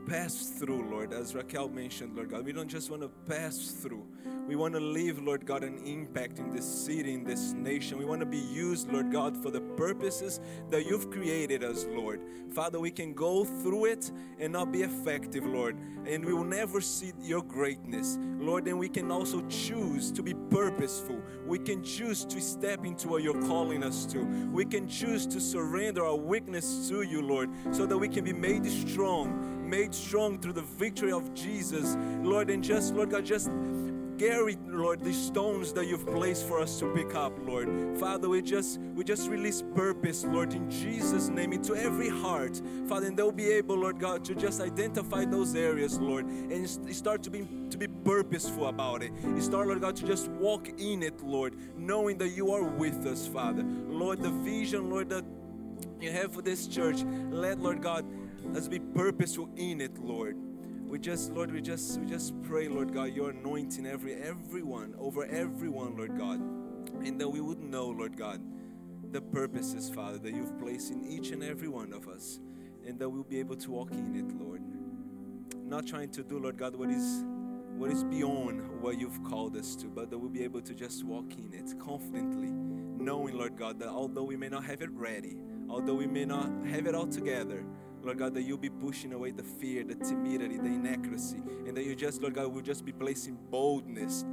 pass 0.07 0.51
through, 0.59 0.91
Lord, 0.91 1.13
as 1.13 1.35
Raquel 1.35 1.69
mentioned, 1.69 2.17
Lord 2.17 2.31
God. 2.31 2.45
We 2.45 2.53
don't 2.53 2.69
just 2.69 2.91
want 2.91 3.03
to 3.03 3.09
pass 3.09 3.71
through. 3.71 4.07
We 4.47 4.57
want 4.57 4.75
to 4.75 4.81
leave, 4.81 5.21
Lord 5.21 5.47
God, 5.47 5.63
an 5.63 5.79
impact 5.87 6.39
in 6.39 6.51
this 6.51 6.67
city, 6.67 7.15
in 7.15 7.25
this 7.25 7.53
nation. 7.53 7.97
We 7.97 8.05
want 8.05 8.21
to 8.21 8.27
be 8.27 8.39
used, 8.39 8.93
Lord 8.93 9.13
God, 9.13 9.37
for 9.37 9.51
the 9.51 9.61
purposes 9.61 10.41
that 10.71 10.85
you've 10.85 11.11
created 11.11 11.63
us, 11.63 11.87
Lord. 11.89 12.21
Father, 12.53 12.81
we 12.81 12.91
can 12.91 13.15
go 13.15 13.45
through 13.45 13.87
it 13.87 14.11
and 14.39 14.53
not 14.53 14.73
be 14.73 14.83
effective, 14.83 15.47
Lord, 15.47 15.77
and 16.07 16.25
we 16.25 16.33
will 16.33 16.45
never 16.45 16.81
see 16.81 17.13
your 17.23 17.43
greatness, 17.43 18.19
Lord. 18.39 18.67
And 18.67 18.79
we 18.79 18.89
can 18.89 19.11
also 19.11 19.43
choose 19.49 20.11
to 20.13 20.23
be 20.23 20.35
purposeful. 20.51 21.21
We 21.47 21.59
can 21.59 21.83
choose 21.85 22.25
to 22.25 22.41
step 22.41 22.85
into 22.85 23.09
what 23.09 23.23
you're 23.23 23.41
calling 23.43 23.85
us 23.85 24.05
to. 24.07 24.19
We 24.51 24.65
can 24.65 24.89
choose 24.89 25.27
to 25.29 25.41
surrender 25.41 26.05
our 26.05 26.17
weakness 26.17 26.89
to 26.89 27.03
you, 27.03 27.23
Lord, 27.23 27.51
so 27.71 27.87
that 27.87 27.97
we 27.97 28.09
can 28.09 28.25
be 28.25 28.33
made 28.33 28.67
strong, 28.67 29.62
made 29.73 29.95
strong 29.95 30.39
through 30.39 30.53
the 30.53 30.69
victory 30.77 31.13
of 31.13 31.33
Jesus, 31.33 31.97
Lord. 32.21 32.51
And 32.51 32.63
just, 32.63 32.93
Lord 32.93 33.09
God, 33.11 33.25
just 33.25 33.51
carry, 34.19 34.59
Lord, 34.67 35.01
these 35.01 35.17
stones 35.17 35.73
that 35.73 35.87
you've 35.87 36.07
placed 36.07 36.47
for 36.47 36.61
us 36.61 36.79
to 36.81 36.93
pick 36.93 37.15
up, 37.15 37.33
Lord. 37.47 37.99
Father, 37.99 38.29
we 38.29 38.43
just 38.43 38.79
we 38.95 39.03
just 39.03 39.31
release 39.31 39.63
purpose, 39.75 40.27
Lord, 40.27 40.53
in 40.53 40.71
Jesus' 40.71 41.31
name, 41.31 41.55
into 41.55 41.75
every 41.75 42.11
heart, 42.11 42.61
Father, 42.87 43.07
and 43.07 43.17
they'll 43.17 43.33
be 43.33 43.51
able, 43.51 43.77
Lord 43.77 43.99
God, 43.99 44.27
to 44.27 44.35
just 44.35 44.61
identify 44.61 45.25
those 45.25 45.55
areas, 45.55 45.99
Lord, 45.99 46.27
and 46.27 46.69
start 46.95 47.23
to 47.23 47.31
be 47.31 47.49
to 47.71 47.79
be 47.79 47.89
purposeful 47.89 48.67
about 48.67 49.03
it. 49.03 49.11
Start, 49.41 49.69
Lord 49.69 49.81
God, 49.81 49.97
to 49.97 50.07
just 50.07 50.29
walk 50.33 50.69
in 50.79 51.03
it, 51.03 51.23
Lord, 51.23 51.57
knowing 51.79 52.19
that 52.19 52.29
you 52.29 52.53
are 52.53 52.63
with 52.63 53.07
us, 53.07 53.27
Father. 53.27 53.63
Lord, 53.63 54.21
the 54.21 54.33
vision, 54.45 54.91
Lord, 54.91 55.09
that 55.09 55.25
you 55.99 56.11
have 56.11 56.35
for 56.35 56.43
this 56.43 56.67
church, 56.67 57.05
let, 57.31 57.59
Lord 57.59 57.81
God, 57.81 58.05
us 58.57 58.69
be 58.69 58.79
purposeful 58.79 59.49
in 59.57 59.81
it, 59.81 59.99
Lord. 59.99 60.37
We 60.93 60.99
just 60.99 61.33
lord 61.33 61.51
we 61.51 61.63
just 61.63 61.99
we 61.99 62.07
just 62.07 62.35
pray 62.43 62.69
lord 62.69 62.93
god 62.93 63.15
your 63.15 63.31
anointing 63.31 63.87
every 63.87 64.13
everyone 64.13 64.95
over 64.99 65.25
everyone 65.25 65.97
lord 65.97 66.19
god 66.19 66.39
and 67.03 67.19
that 67.19 67.27
we 67.31 67.41
would 67.41 67.63
know 67.63 67.87
lord 67.87 68.15
god 68.15 68.43
the 69.11 69.23
purposes 69.23 69.89
father 69.89 70.19
that 70.19 70.35
you've 70.35 70.59
placed 70.61 70.91
in 70.91 71.03
each 71.07 71.31
and 71.31 71.43
every 71.43 71.69
one 71.69 71.95
of 71.95 72.09
us 72.09 72.41
and 72.87 72.99
that 72.99 73.09
we'll 73.09 73.23
be 73.23 73.39
able 73.39 73.57
to 73.57 73.71
walk 73.71 73.91
in 73.93 74.15
it 74.15 74.39
lord. 74.39 74.61
Not 75.65 75.87
trying 75.87 76.11
to 76.11 76.23
do 76.23 76.39
lord 76.39 76.59
god 76.59 76.77
what 76.77 76.91
is 76.91 77.25
what 77.79 77.91
is 77.91 78.05
beyond 78.05 78.83
what 78.83 79.01
you've 79.01 79.25
called 79.25 79.57
us 79.57 79.75
to 79.77 79.87
but 79.87 80.11
that 80.11 80.19
we'll 80.19 80.29
be 80.29 80.45
able 80.45 80.61
to 80.61 80.75
just 80.75 81.05
walk 81.05 81.33
in 81.39 81.55
it 81.55 81.73
confidently 81.79 82.51
knowing 82.51 83.35
lord 83.35 83.57
god 83.57 83.79
that 83.79 83.89
although 83.89 84.25
we 84.25 84.37
may 84.37 84.51
not 84.51 84.63
have 84.63 84.83
it 84.83 84.91
ready 84.91 85.39
although 85.71 85.95
we 85.95 86.07
may 86.07 86.27
not 86.27 86.51
have 86.67 86.87
it 86.87 86.95
all 86.95 87.07
together 87.07 87.65
Lord 88.03 88.19
God, 88.19 88.35
that 88.35 88.43
you'll 88.43 88.59
be 88.59 88.71
pushing 88.71 89.13
away 89.13 89.31
the 89.31 89.43
fear, 89.43 89.85
the 89.85 89.95
timidity, 89.95 90.57
the 90.59 90.67
inaccuracy, 90.67 91.41
and 91.67 91.77
that 91.77 91.85
you 91.85 91.95
just, 91.95 92.21
Lord 92.21 92.35
God, 92.35 92.53
will 92.53 92.63
just 92.63 92.85
be 92.85 92.93
placing 92.93 93.39
boldness 93.51 94.25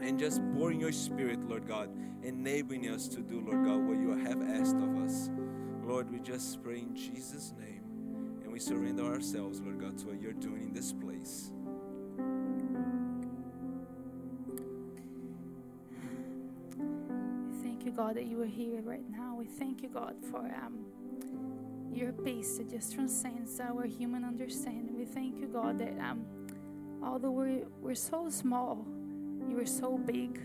and 0.00 0.18
just 0.18 0.40
pouring 0.54 0.80
your 0.80 0.92
spirit, 0.92 1.40
Lord 1.48 1.66
God, 1.66 1.90
enabling 2.22 2.88
us 2.88 3.08
to 3.08 3.20
do, 3.20 3.40
Lord 3.40 3.64
God, 3.64 3.80
what 3.86 3.98
you 3.98 4.16
have 4.16 4.42
asked 4.42 4.76
of 4.76 4.96
us. 5.04 5.30
Lord, 5.84 6.10
we 6.10 6.20
just 6.20 6.62
pray 6.62 6.78
in 6.80 6.94
Jesus' 6.94 7.52
name 7.58 7.82
and 8.42 8.52
we 8.52 8.58
surrender 8.58 9.04
ourselves, 9.04 9.60
Lord 9.60 9.80
God, 9.80 9.98
to 9.98 10.06
what 10.06 10.20
you're 10.20 10.32
doing 10.32 10.62
in 10.62 10.72
this 10.72 10.92
place. 10.92 11.50
Thank 17.62 17.84
you, 17.84 17.92
God, 17.92 18.16
that 18.16 18.26
you 18.26 18.42
are 18.42 18.46
here 18.46 18.80
right 18.82 19.08
now. 19.10 19.34
We 19.34 19.46
thank 19.46 19.82
you, 19.82 19.88
God, 19.88 20.16
for 20.30 20.38
um, 20.38 20.84
your 21.92 22.12
peace 22.12 22.58
that 22.58 22.70
just 22.70 22.94
transcends 22.94 23.60
our 23.60 23.84
human 23.84 24.24
understanding. 24.24 24.96
We 24.96 25.04
thank 25.04 25.40
you, 25.40 25.46
God, 25.46 25.78
that 25.78 25.98
um, 25.98 26.24
although 27.02 27.30
we're, 27.30 27.64
we're 27.80 27.94
so 27.94 28.28
small, 28.28 28.86
you 29.48 29.58
are 29.60 29.66
so 29.66 29.96
big, 29.98 30.40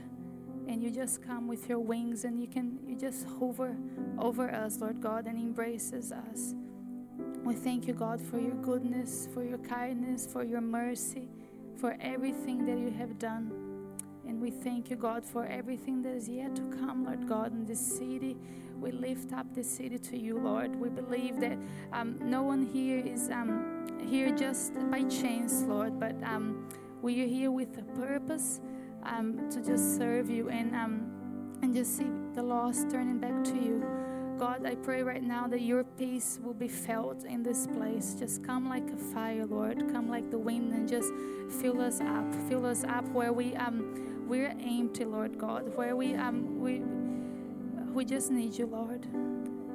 and 0.67 0.81
you 0.81 0.89
just 0.89 1.21
come 1.21 1.47
with 1.47 1.67
your 1.67 1.79
wings 1.79 2.23
and 2.23 2.39
you 2.39 2.47
can 2.47 2.79
you 2.87 2.95
just 2.95 3.27
hover 3.37 3.75
over 4.17 4.49
us, 4.49 4.79
Lord 4.79 5.01
God, 5.01 5.27
and 5.27 5.37
embraces 5.37 6.11
us. 6.11 6.55
We 7.43 7.53
thank 7.53 7.87
you, 7.87 7.93
God, 7.93 8.21
for 8.21 8.39
your 8.39 8.55
goodness, 8.55 9.27
for 9.33 9.43
your 9.43 9.57
kindness, 9.57 10.25
for 10.25 10.43
your 10.43 10.61
mercy, 10.61 11.27
for 11.75 11.97
everything 11.99 12.65
that 12.65 12.77
you 12.77 12.91
have 12.91 13.19
done. 13.19 13.51
And 14.25 14.41
we 14.41 14.49
thank 14.49 14.89
you, 14.89 14.95
God, 14.95 15.25
for 15.25 15.45
everything 15.45 16.01
that 16.03 16.13
is 16.13 16.29
yet 16.29 16.55
to 16.55 16.61
come, 16.79 17.03
Lord 17.03 17.27
God, 17.27 17.51
in 17.51 17.65
this 17.65 17.79
city. 17.79 18.37
We 18.83 18.91
lift 18.91 19.31
up 19.31 19.45
this 19.55 19.69
city 19.69 19.97
to 19.97 20.17
you, 20.17 20.37
Lord. 20.37 20.75
We 20.75 20.89
believe 20.89 21.39
that 21.39 21.57
um, 21.93 22.17
no 22.21 22.43
one 22.43 22.65
here 22.65 22.99
is 22.99 23.29
um, 23.29 23.87
here 24.05 24.29
just 24.35 24.73
by 24.91 25.03
chance, 25.03 25.61
Lord, 25.61 25.97
but 26.01 26.21
um, 26.21 26.67
we 27.01 27.23
are 27.23 27.27
here 27.27 27.49
with 27.49 27.77
a 27.77 27.83
purpose 27.97 28.59
um, 29.03 29.49
to 29.51 29.63
just 29.63 29.95
serve 29.95 30.29
you 30.29 30.49
and 30.49 30.75
um, 30.75 31.57
and 31.61 31.73
just 31.73 31.95
see 31.95 32.09
the 32.33 32.43
lost 32.43 32.91
turning 32.91 33.19
back 33.19 33.45
to 33.45 33.55
you. 33.55 33.85
God, 34.37 34.65
I 34.65 34.75
pray 34.75 35.01
right 35.01 35.23
now 35.23 35.47
that 35.47 35.61
your 35.61 35.85
peace 35.85 36.37
will 36.43 36.53
be 36.53 36.67
felt 36.67 37.23
in 37.23 37.41
this 37.41 37.67
place. 37.67 38.15
Just 38.19 38.43
come 38.43 38.67
like 38.67 38.89
a 38.89 38.97
fire, 38.97 39.45
Lord. 39.45 39.79
Come 39.93 40.09
like 40.09 40.29
the 40.29 40.39
wind 40.39 40.73
and 40.73 40.89
just 40.89 41.09
fill 41.61 41.79
us 41.79 42.01
up. 42.01 42.25
Fill 42.49 42.65
us 42.65 42.83
up 42.83 43.07
where 43.13 43.31
we 43.31 43.55
um 43.55 44.27
we're 44.27 44.53
empty, 44.59 45.05
Lord 45.05 45.37
God. 45.37 45.73
Where 45.77 45.95
we 45.95 46.15
um 46.15 46.59
we 46.59 46.81
we 47.93 48.05
just 48.05 48.31
need 48.31 48.57
you, 48.57 48.65
Lord. 48.65 49.07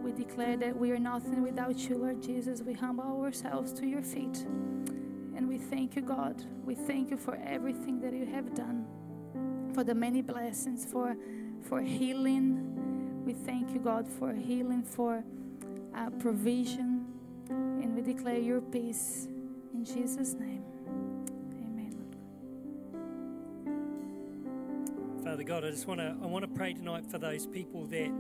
We 0.03 0.13
declare 0.13 0.57
that 0.57 0.77
we 0.77 0.91
are 0.91 0.99
nothing 0.99 1.43
without 1.43 1.77
you, 1.79 1.99
Lord 1.99 2.23
Jesus. 2.23 2.63
We 2.63 2.73
humble 2.73 3.23
ourselves 3.23 3.73
to 3.75 3.87
your 3.87 4.03
feet. 4.03 4.39
And 5.37 5.49
we 5.49 5.59
thank 5.59 5.95
you, 5.95 6.03
God. 6.03 6.43
We 6.65 6.75
thank 6.75 7.11
you 7.11 7.17
for 7.17 7.37
everything 7.37 8.01
that 8.01 8.13
you 8.13 8.27
have 8.27 8.55
done. 8.55 8.87
For 9.75 9.85
the 9.85 9.95
many 9.95 10.23
blessings, 10.23 10.85
for 10.85 11.17
for 11.63 11.81
healing. 11.81 13.25
We 13.25 13.35
thank 13.35 13.73
you, 13.73 13.81
God, 13.81 14.09
for 14.09 14.33
healing, 14.33 14.83
for 14.83 15.23
uh, 15.95 16.11
provision. 16.19 17.07
And 17.49 17.95
we 17.95 18.03
declare 18.03 18.39
your 18.39 18.61
peace 18.61 19.29
in 19.75 19.85
Jesus' 19.85 20.35
name. 20.35 20.58
Father 25.39 25.47
God, 25.47 25.65
I 25.65 25.71
just 25.71 25.87
want 25.87 26.01
to 26.01 26.17
I 26.21 26.27
want 26.27 26.43
to 26.43 26.49
pray 26.49 26.73
tonight 26.73 27.07
for 27.09 27.17
those 27.17 27.47
people 27.47 27.87
that 27.87 28.11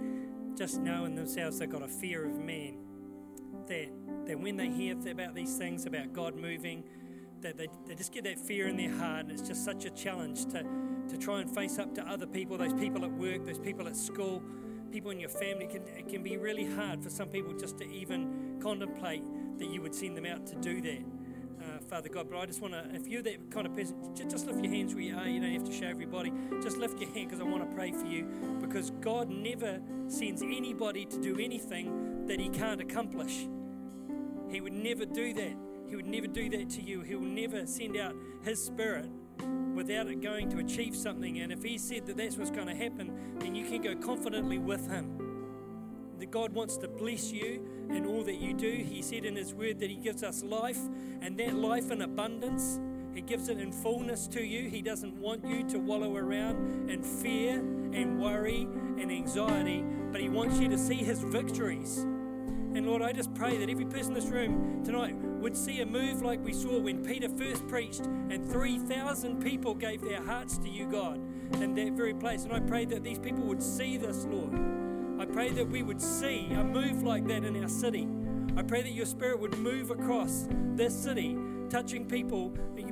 just 0.57 0.79
know 0.79 1.05
in 1.05 1.17
themselves 1.17 1.59
they've 1.59 1.69
got 1.69 1.83
a 1.83 1.89
fear 1.89 2.25
of 2.25 2.39
man. 2.39 2.77
That 3.67 3.89
that 4.27 4.39
when 4.39 4.57
they 4.57 4.69
hear 4.69 4.95
about 5.11 5.35
these 5.35 5.57
things 5.57 5.85
about 5.85 6.13
God 6.13 6.37
moving, 6.37 6.85
that 7.41 7.59
they, 7.59 7.67
they 7.89 7.97
just 7.97 8.13
get 8.13 8.23
that 8.23 8.39
fear 8.39 8.69
in 8.69 8.77
their 8.77 8.97
heart, 8.97 9.23
and 9.23 9.33
it's 9.33 9.43
just 9.43 9.65
such 9.65 9.85
a 9.85 9.91
challenge 9.91 10.45
to 10.53 10.65
to 11.09 11.19
try 11.19 11.41
and 11.41 11.53
face 11.53 11.81
up 11.81 11.93
to 11.97 12.09
other 12.09 12.25
people, 12.25 12.57
those 12.57 12.73
people 12.75 13.05
at 13.05 13.11
work, 13.11 13.45
those 13.45 13.59
people 13.59 13.89
at 13.89 13.97
school, 13.97 14.41
people 14.93 15.11
in 15.11 15.19
your 15.19 15.29
family. 15.29 15.65
It 15.65 15.71
can, 15.71 15.89
it 15.89 16.09
can 16.09 16.23
be 16.23 16.37
really 16.37 16.73
hard 16.73 17.03
for 17.03 17.11
some 17.11 17.31
people 17.31 17.53
just 17.53 17.79
to 17.79 17.85
even 17.91 18.61
contemplate 18.63 19.25
that 19.59 19.67
you 19.67 19.83
would 19.83 19.93
send 19.97 20.17
them 20.17 20.25
out 20.25 20.47
to 20.47 20.55
do 20.55 20.81
that. 20.83 21.18
Father 21.89 22.11
God, 22.11 22.29
but 22.31 22.39
I 22.39 22.45
just 22.45 22.61
want 22.61 22.75
to, 22.75 22.87
if 22.93 23.09
you're 23.09 23.23
that 23.23 23.51
kind 23.51 23.67
of 23.67 23.75
person, 23.75 23.97
just 24.29 24.47
lift 24.47 24.63
your 24.63 24.71
hands 24.71 24.95
where 24.95 25.03
you 25.03 25.17
are. 25.17 25.27
You 25.27 25.41
don't 25.41 25.53
have 25.53 25.65
to 25.65 25.73
show 25.73 25.87
everybody. 25.87 26.31
Just 26.63 26.77
lift 26.77 27.01
your 27.01 27.11
hand 27.13 27.31
because 27.31 27.41
I 27.41 27.45
want 27.45 27.69
to 27.69 27.75
pray 27.75 27.93
for 27.93 28.05
you 28.05 28.27
because 28.61 28.91
God 29.01 29.31
never 29.31 29.81
sends 30.07 30.43
anybody 30.43 31.07
to 31.07 31.19
do 31.19 31.39
anything 31.39 32.27
that 32.27 32.41
He 32.41 32.51
can't 32.51 32.83
accomplish. 32.83 33.49
He 34.51 34.61
would 34.61 34.75
never 34.75 35.07
do 35.07 35.33
that. 35.33 35.57
He 35.89 35.97
would 35.97 36.07
never 36.07 36.27
do 36.27 36.51
that 36.51 36.69
to 36.71 36.83
you. 36.83 37.01
He 37.01 37.15
will 37.15 37.23
never 37.23 37.67
send 37.67 37.97
out 37.97 38.15
His 38.43 38.63
Spirit 38.63 39.09
without 39.75 40.09
it 40.09 40.21
going 40.21 40.51
to 40.51 40.59
achieve 40.59 40.95
something. 40.95 41.39
And 41.41 41.51
if 41.51 41.63
He 41.63 41.79
said 41.79 42.05
that 42.05 42.19
that's 42.19 42.37
what's 42.37 42.51
going 42.51 42.67
to 42.67 42.75
happen, 42.75 43.39
then 43.39 43.55
you 43.55 43.65
can 43.65 43.81
go 43.81 43.95
confidently 43.97 44.59
with 44.59 44.91
Him. 44.91 45.28
That 46.19 46.31
God 46.31 46.53
wants 46.53 46.77
to 46.79 46.89
bless 46.89 47.31
you 47.31 47.67
in 47.91 48.05
all 48.05 48.25
that 48.25 48.37
you 48.37 48.53
do. 48.53 48.71
He 48.71 49.03
said 49.03 49.25
in 49.25 49.37
His 49.37 49.55
Word 49.55 49.79
that 49.81 49.89
He 49.89 49.97
gives 49.97 50.23
us 50.23 50.43
life, 50.43 50.81
and 51.21 51.39
that 51.39 51.55
life 51.55 51.91
in 51.91 52.03
abundance. 52.03 52.81
He 53.15 53.21
gives 53.21 53.49
it 53.49 53.59
in 53.59 53.73
fullness 53.73 54.27
to 54.29 54.45
you. 54.45 54.69
He 54.69 54.83
doesn't 54.83 55.15
want 55.17 55.45
you 55.45 55.65
to 55.71 55.79
wallow 55.79 56.17
around 56.17 56.91
in 56.91 57.03
fear 57.03 57.59
and 57.59 58.21
worry 58.21 58.63
and 58.99 59.11
anxiety, 59.11 59.85
but 60.13 60.21
He 60.21 60.29
wants 60.29 60.59
you 60.61 60.69
to 60.69 60.79
see 60.79 60.97
His 60.97 61.21
victories. 61.21 61.99
And 61.99 62.87
Lord, 62.87 63.03
I 63.03 63.13
just 63.13 63.35
pray 63.35 63.57
that 63.57 63.71
every 63.71 63.87
person 63.87 64.13
in 64.13 64.15
this 64.15 64.29
room 64.29 64.85
tonight 64.85 65.17
would 65.17 65.57
see 65.57 65.81
a 65.81 65.87
move 65.87 66.23
like 66.23 66.45
we 66.45 66.53
saw 66.53 66.79
when 66.79 67.05
Peter 67.05 67.29
first 67.29 67.67
preached 67.67 68.07
and 68.07 68.47
3,000 68.47 69.43
people 69.43 69.75
gave 69.75 70.01
their 70.03 70.23
hearts 70.23 70.59
to 70.59 70.69
you, 70.69 70.87
God, 70.87 71.17
in 71.63 71.75
that 71.75 71.93
very 71.93 72.15
place. 72.15 72.45
And 72.45 72.53
I 72.53 72.61
pray 72.61 72.85
that 72.85 73.03
these 73.03 73.19
people 73.19 73.45
would 73.45 73.63
see 73.63 73.97
this, 73.97 74.27
Lord. 74.27 74.88
I 75.19 75.25
pray 75.25 75.51
that 75.51 75.69
we 75.69 75.83
would 75.83 76.01
see 76.01 76.47
a 76.53 76.63
move 76.63 77.03
like 77.03 77.27
that 77.27 77.45
in 77.45 77.61
our 77.61 77.69
city. 77.69 78.07
I 78.57 78.63
pray 78.63 78.83
that 78.83 78.93
your 78.93 79.05
spirit 79.05 79.41
would 79.41 79.59
move 79.59 79.91
across 79.91 80.47
this 80.77 80.95
city, 80.95 81.37
touching 81.71 82.07
people 82.07 82.51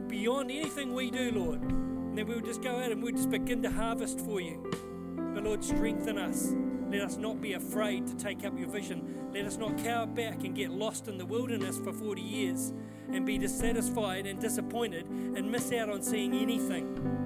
beyond 0.08 0.50
anything 0.50 0.92
we 0.92 1.10
do, 1.10 1.30
Lord. 1.30 1.60
And 1.62 2.18
then 2.18 2.26
we 2.26 2.34
would 2.34 2.44
just 2.44 2.62
go 2.62 2.80
out 2.80 2.90
and 2.90 3.00
we'd 3.00 3.16
just 3.16 3.30
begin 3.30 3.62
to 3.62 3.70
harvest 3.70 4.18
for 4.20 4.40
you. 4.40 4.60
But 5.34 5.44
Lord, 5.44 5.62
strengthen 5.64 6.18
us. 6.18 6.52
Let 6.90 7.02
us 7.02 7.16
not 7.16 7.40
be 7.40 7.52
afraid 7.52 8.08
to 8.08 8.16
take 8.16 8.44
up 8.44 8.58
your 8.58 8.68
vision. 8.68 9.30
Let 9.32 9.44
us 9.44 9.56
not 9.56 9.78
cower 9.78 10.06
back 10.06 10.42
and 10.42 10.54
get 10.54 10.72
lost 10.72 11.06
in 11.06 11.18
the 11.18 11.26
wilderness 11.26 11.78
for 11.78 11.92
40 11.92 12.20
years 12.20 12.72
and 13.12 13.24
be 13.24 13.38
dissatisfied 13.38 14.26
and 14.26 14.40
disappointed 14.40 15.06
and 15.06 15.50
miss 15.50 15.72
out 15.72 15.90
on 15.90 16.02
seeing 16.02 16.34
anything. 16.34 17.25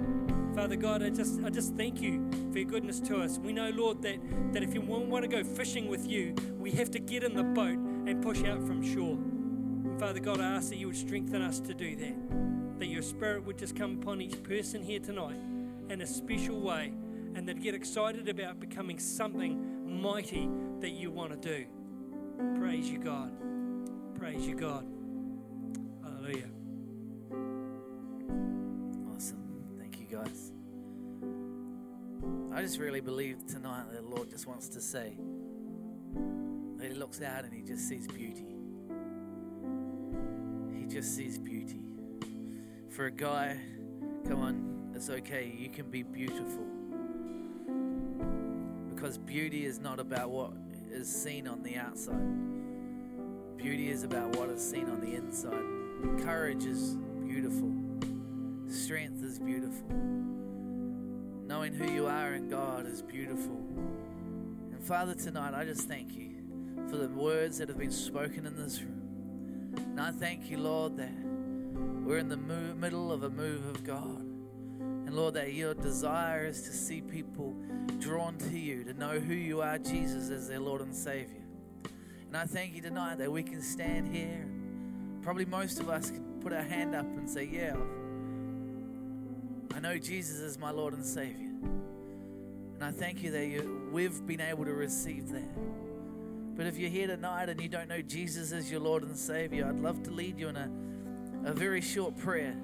Father 0.60 0.76
God, 0.76 1.02
I 1.02 1.08
just, 1.08 1.42
I 1.42 1.48
just 1.48 1.74
thank 1.74 2.02
you 2.02 2.30
for 2.52 2.58
your 2.58 2.68
goodness 2.68 3.00
to 3.00 3.16
us. 3.22 3.38
We 3.38 3.54
know, 3.54 3.70
Lord, 3.70 4.02
that, 4.02 4.18
that 4.52 4.62
if 4.62 4.74
you 4.74 4.82
want 4.82 5.22
to 5.22 5.26
go 5.26 5.42
fishing 5.42 5.88
with 5.88 6.06
you, 6.06 6.34
we 6.58 6.70
have 6.72 6.90
to 6.90 6.98
get 6.98 7.24
in 7.24 7.34
the 7.34 7.42
boat 7.42 7.78
and 7.78 8.22
push 8.22 8.44
out 8.44 8.58
from 8.66 8.82
shore. 8.82 9.14
And 9.14 9.98
Father 9.98 10.20
God, 10.20 10.38
I 10.38 10.56
ask 10.56 10.68
that 10.68 10.76
you 10.76 10.88
would 10.88 10.98
strengthen 10.98 11.40
us 11.40 11.60
to 11.60 11.72
do 11.72 11.96
that. 11.96 12.78
That 12.78 12.88
your 12.88 13.00
spirit 13.00 13.46
would 13.46 13.56
just 13.56 13.74
come 13.74 14.02
upon 14.02 14.20
each 14.20 14.42
person 14.42 14.82
here 14.82 15.00
tonight 15.00 15.38
in 15.88 16.02
a 16.02 16.06
special 16.06 16.60
way 16.60 16.92
and 17.34 17.48
that 17.48 17.62
get 17.62 17.74
excited 17.74 18.28
about 18.28 18.60
becoming 18.60 18.98
something 18.98 20.02
mighty 20.02 20.46
that 20.80 20.90
you 20.90 21.10
want 21.10 21.40
to 21.40 21.48
do. 21.48 21.64
Praise 22.60 22.86
you, 22.86 22.98
God. 22.98 23.32
Praise 24.14 24.46
you, 24.46 24.56
God. 24.56 24.86
Hallelujah. 26.02 26.50
Awesome. 29.10 29.42
Thank 29.78 29.98
you, 29.98 30.04
guys. 30.04 30.49
I 32.52 32.62
just 32.62 32.78
really 32.78 33.00
believe 33.00 33.46
tonight 33.46 33.84
that 33.90 34.02
the 34.02 34.08
Lord 34.08 34.28
just 34.28 34.46
wants 34.46 34.68
to 34.70 34.80
say 34.80 35.16
that 36.76 36.90
He 36.90 36.94
looks 36.94 37.22
out 37.22 37.44
and 37.44 37.52
He 37.52 37.62
just 37.62 37.88
sees 37.88 38.06
beauty. 38.06 38.46
He 40.78 40.86
just 40.86 41.14
sees 41.14 41.38
beauty. 41.38 41.80
For 42.90 43.06
a 43.06 43.10
guy, 43.10 43.56
come 44.26 44.40
on, 44.42 44.92
it's 44.94 45.08
okay. 45.08 45.54
You 45.56 45.70
can 45.70 45.90
be 45.90 46.02
beautiful. 46.02 46.66
Because 48.94 49.16
beauty 49.16 49.64
is 49.64 49.78
not 49.78 50.00
about 50.00 50.30
what 50.30 50.52
is 50.90 51.08
seen 51.08 51.46
on 51.48 51.62
the 51.62 51.76
outside, 51.76 52.20
beauty 53.56 53.88
is 53.90 54.02
about 54.02 54.36
what 54.36 54.50
is 54.50 54.60
seen 54.68 54.90
on 54.90 55.00
the 55.00 55.14
inside. 55.14 56.22
Courage 56.22 56.64
is 56.64 56.96
beautiful, 57.24 57.72
strength 58.68 59.22
is 59.22 59.38
beautiful. 59.38 59.86
Knowing 61.50 61.74
who 61.74 61.90
you 61.90 62.06
are 62.06 62.34
in 62.34 62.48
God 62.48 62.86
is 62.86 63.02
beautiful. 63.02 63.56
And 64.70 64.80
Father, 64.80 65.16
tonight 65.16 65.52
I 65.52 65.64
just 65.64 65.88
thank 65.88 66.14
you 66.14 66.36
for 66.88 66.96
the 66.96 67.08
words 67.08 67.58
that 67.58 67.68
have 67.68 67.76
been 67.76 67.90
spoken 67.90 68.46
in 68.46 68.54
this 68.54 68.80
room. 68.80 69.72
And 69.76 70.00
I 70.00 70.12
thank 70.12 70.48
you, 70.48 70.58
Lord, 70.58 70.96
that 70.98 71.10
we're 72.04 72.18
in 72.18 72.28
the 72.28 72.36
middle 72.36 73.10
of 73.10 73.24
a 73.24 73.30
move 73.30 73.66
of 73.66 73.82
God. 73.82 74.20
And 74.20 75.12
Lord, 75.12 75.34
that 75.34 75.52
your 75.52 75.74
desire 75.74 76.46
is 76.46 76.62
to 76.62 76.72
see 76.72 77.00
people 77.00 77.56
drawn 77.98 78.38
to 78.38 78.56
you, 78.56 78.84
to 78.84 78.94
know 78.94 79.18
who 79.18 79.34
you 79.34 79.60
are, 79.60 79.76
Jesus, 79.76 80.30
as 80.30 80.46
their 80.46 80.60
Lord 80.60 80.82
and 80.82 80.94
Savior. 80.94 81.42
And 82.28 82.36
I 82.36 82.44
thank 82.44 82.76
you 82.76 82.80
tonight 82.80 83.18
that 83.18 83.32
we 83.32 83.42
can 83.42 83.60
stand 83.60 84.14
here. 84.14 84.46
Probably 85.20 85.46
most 85.46 85.80
of 85.80 85.90
us 85.90 86.12
can 86.12 86.22
put 86.42 86.52
our 86.52 86.62
hand 86.62 86.94
up 86.94 87.06
and 87.06 87.28
say, 87.28 87.48
Yeah, 87.52 87.74
I 89.80 89.82
know 89.82 89.96
Jesus 89.96 90.40
is 90.40 90.58
my 90.58 90.70
Lord 90.70 90.92
and 90.92 91.02
Savior. 91.02 91.48
And 92.74 92.84
I 92.84 92.90
thank 92.90 93.22
you 93.22 93.30
that 93.30 93.46
you, 93.46 93.88
we've 93.90 94.26
been 94.26 94.42
able 94.42 94.66
to 94.66 94.74
receive 94.74 95.30
that. 95.30 96.54
But 96.54 96.66
if 96.66 96.76
you're 96.76 96.90
here 96.90 97.06
tonight 97.06 97.48
and 97.48 97.58
you 97.58 97.70
don't 97.70 97.88
know 97.88 98.02
Jesus 98.02 98.52
as 98.52 98.70
your 98.70 98.80
Lord 98.80 99.04
and 99.04 99.16
Savior, 99.16 99.66
I'd 99.66 99.80
love 99.80 100.02
to 100.02 100.10
lead 100.10 100.38
you 100.38 100.48
in 100.48 100.56
a, 100.56 100.70
a 101.46 101.54
very 101.54 101.80
short 101.80 102.14
prayer. 102.18 102.54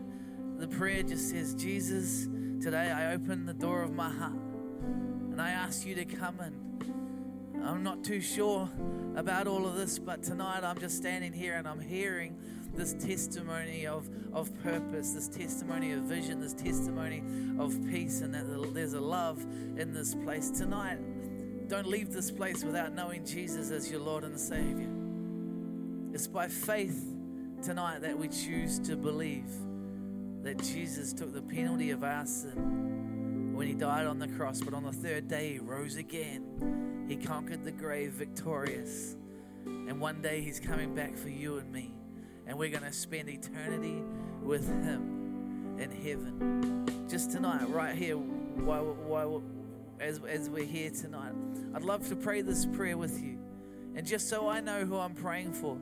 The 0.59 0.69
prayer 0.69 1.03
just 1.03 1.31
says, 1.31 1.55
Jesus, 1.55 2.29
today 2.63 2.91
I 2.91 3.15
open 3.15 3.47
the 3.47 3.55
door 3.55 3.81
of 3.81 3.95
my 3.95 4.11
heart 4.11 4.35
and 4.35 5.41
I 5.41 5.53
ask 5.53 5.87
you 5.87 5.95
to 5.95 6.05
come 6.05 6.39
in. 6.41 7.63
I'm 7.65 7.83
not 7.83 8.05
too 8.05 8.21
sure 8.21 8.69
about 9.17 9.47
all 9.47 9.67
of 9.67 9.75
this, 9.75 9.99
but 9.99 10.23
tonight 10.23 10.65
I'm 10.65 10.79
just 10.79 10.99
standing 10.99 11.33
here 11.33 11.55
and 11.55 11.67
I'm 11.67 11.81
hearing 11.81 12.37
this 12.77 12.95
testimony 12.95 13.87
of, 13.87 14.09
of 14.33 14.53
purpose, 14.63 15.13
this 15.13 15.29
testimony 15.29 15.93
of 15.93 16.03
vision, 16.03 16.41
this 16.41 16.53
testimony 16.53 17.23
of 17.59 17.75
peace, 17.91 18.21
and 18.21 18.35
that 18.35 18.45
there's 18.75 18.93
a 18.93 19.01
love 19.01 19.41
in 19.77 19.93
this 19.93 20.15
place. 20.15 20.51
Tonight, 20.51 20.99
don't 21.69 21.87
leave 21.87 22.13
this 22.13 22.31
place 22.31 22.63
without 22.63 22.93
knowing 22.93 23.25
Jesus 23.25 23.71
as 23.71 23.91
your 23.91 24.01
Lord 24.01 24.25
and 24.25 24.39
Savior. 24.39 24.91
It's 26.15 26.27
by 26.27 26.49
faith 26.49 27.13
tonight 27.63 28.03
that 28.03 28.17
we 28.17 28.29
choose 28.29 28.79
to 28.81 28.97
believe 28.97 29.51
that 30.43 30.63
Jesus 30.63 31.13
took 31.13 31.33
the 31.33 31.43
penalty 31.43 31.91
of 31.91 32.05
our 32.05 32.25
sin 32.25 33.53
when 33.55 33.67
he 33.67 33.75
died 33.75 34.07
on 34.07 34.19
the 34.19 34.29
cross, 34.29 34.61
but 34.61 34.75
on 34.75 34.85
the 34.85 34.93
third 34.93 35.29
day 35.29 35.55
he 35.55 35.59
rose 35.59 35.97
again. 35.97 37.07
He 37.09 37.17
conquered 37.17 37.65
the 37.65 37.73
grave 37.73 38.13
victorious. 38.13 39.17
And 39.65 40.01
one 40.01 40.23
day 40.23 40.43
he's 40.43 40.61
coming 40.61 40.95
back 40.95 41.17
for 41.17 41.31
you 41.31 41.59
and 41.59 41.73
me. 41.73 41.96
And 42.47 42.59
we're 42.59 42.71
going 42.71 42.85
to 42.85 42.93
spend 42.93 43.29
eternity 43.29 44.03
with 44.43 44.67
him 44.67 45.77
in 45.79 45.91
heaven. 45.91 47.07
Just 47.09 47.33
tonight, 47.33 47.69
right 47.69 47.95
here, 47.95 48.17
while, 48.17 48.95
while, 49.07 49.43
as, 50.01 50.21
as 50.29 50.49
we're 50.49 50.65
here 50.65 50.91
tonight, 50.91 51.33
I'd 51.75 51.83
love 51.83 52.09
to 52.09 52.17
pray 52.17 52.43
this 52.43 52.67
prayer 52.67 52.97
with 52.97 53.23
you. 53.23 53.39
And 53.95 54.07
just 54.07 54.29
so 54.29 54.49
I 54.49 54.61
know 54.61 54.85
who 54.85 54.99
I'm 54.99 55.15
praying 55.15 55.53
for, 55.53 55.79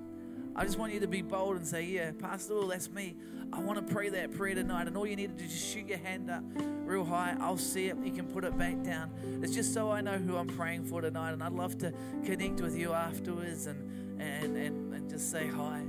I 0.57 0.65
just 0.65 0.79
want 0.79 0.93
you 0.93 1.01
to 1.01 1.09
be 1.09 1.21
bold 1.21 1.57
and 1.57 1.67
say, 1.67 1.85
Yeah, 1.85 2.13
Pastor 2.13 2.65
that's 2.67 2.89
me. 2.89 3.17
I 3.53 3.61
want 3.61 3.87
to 3.87 3.95
pray 3.95 4.09
that 4.11 4.33
prayer 4.33 4.55
tonight. 4.55 4.87
And 4.87 4.97
all 4.97 5.07
you 5.07 5.17
need 5.17 5.37
to 5.37 5.37
do 5.37 5.45
is 5.45 5.53
just 5.53 5.73
shoot 5.73 5.89
your 5.89 5.99
hand 5.99 6.31
up 6.31 6.43
real 6.85 7.05
high. 7.05 7.37
I'll 7.41 7.59
see 7.59 7.87
it. 7.87 7.97
You 8.05 8.13
can 8.13 8.27
put 8.27 8.45
it 8.45 8.57
back 8.57 8.83
down. 8.83 9.11
It's 9.43 9.55
just 9.55 9.75
so 9.75 9.91
I 9.91 10.01
know 10.01 10.17
who 10.17 10.37
I'm 10.37 10.49
praying 10.49 10.85
for 10.85 11.01
tonight. 11.01 11.33
And 11.33 11.43
I'd 11.43 11.53
love 11.53 11.79
to 11.79 11.93
connect 12.25 12.61
with 12.61 12.77
you 12.77 12.93
afterwards 12.93 13.67
and, 13.67 14.21
and, 14.21 14.57
and, 14.57 14.95
and 14.95 15.11
just 15.11 15.31
say 15.31 15.47
hi. 15.49 15.83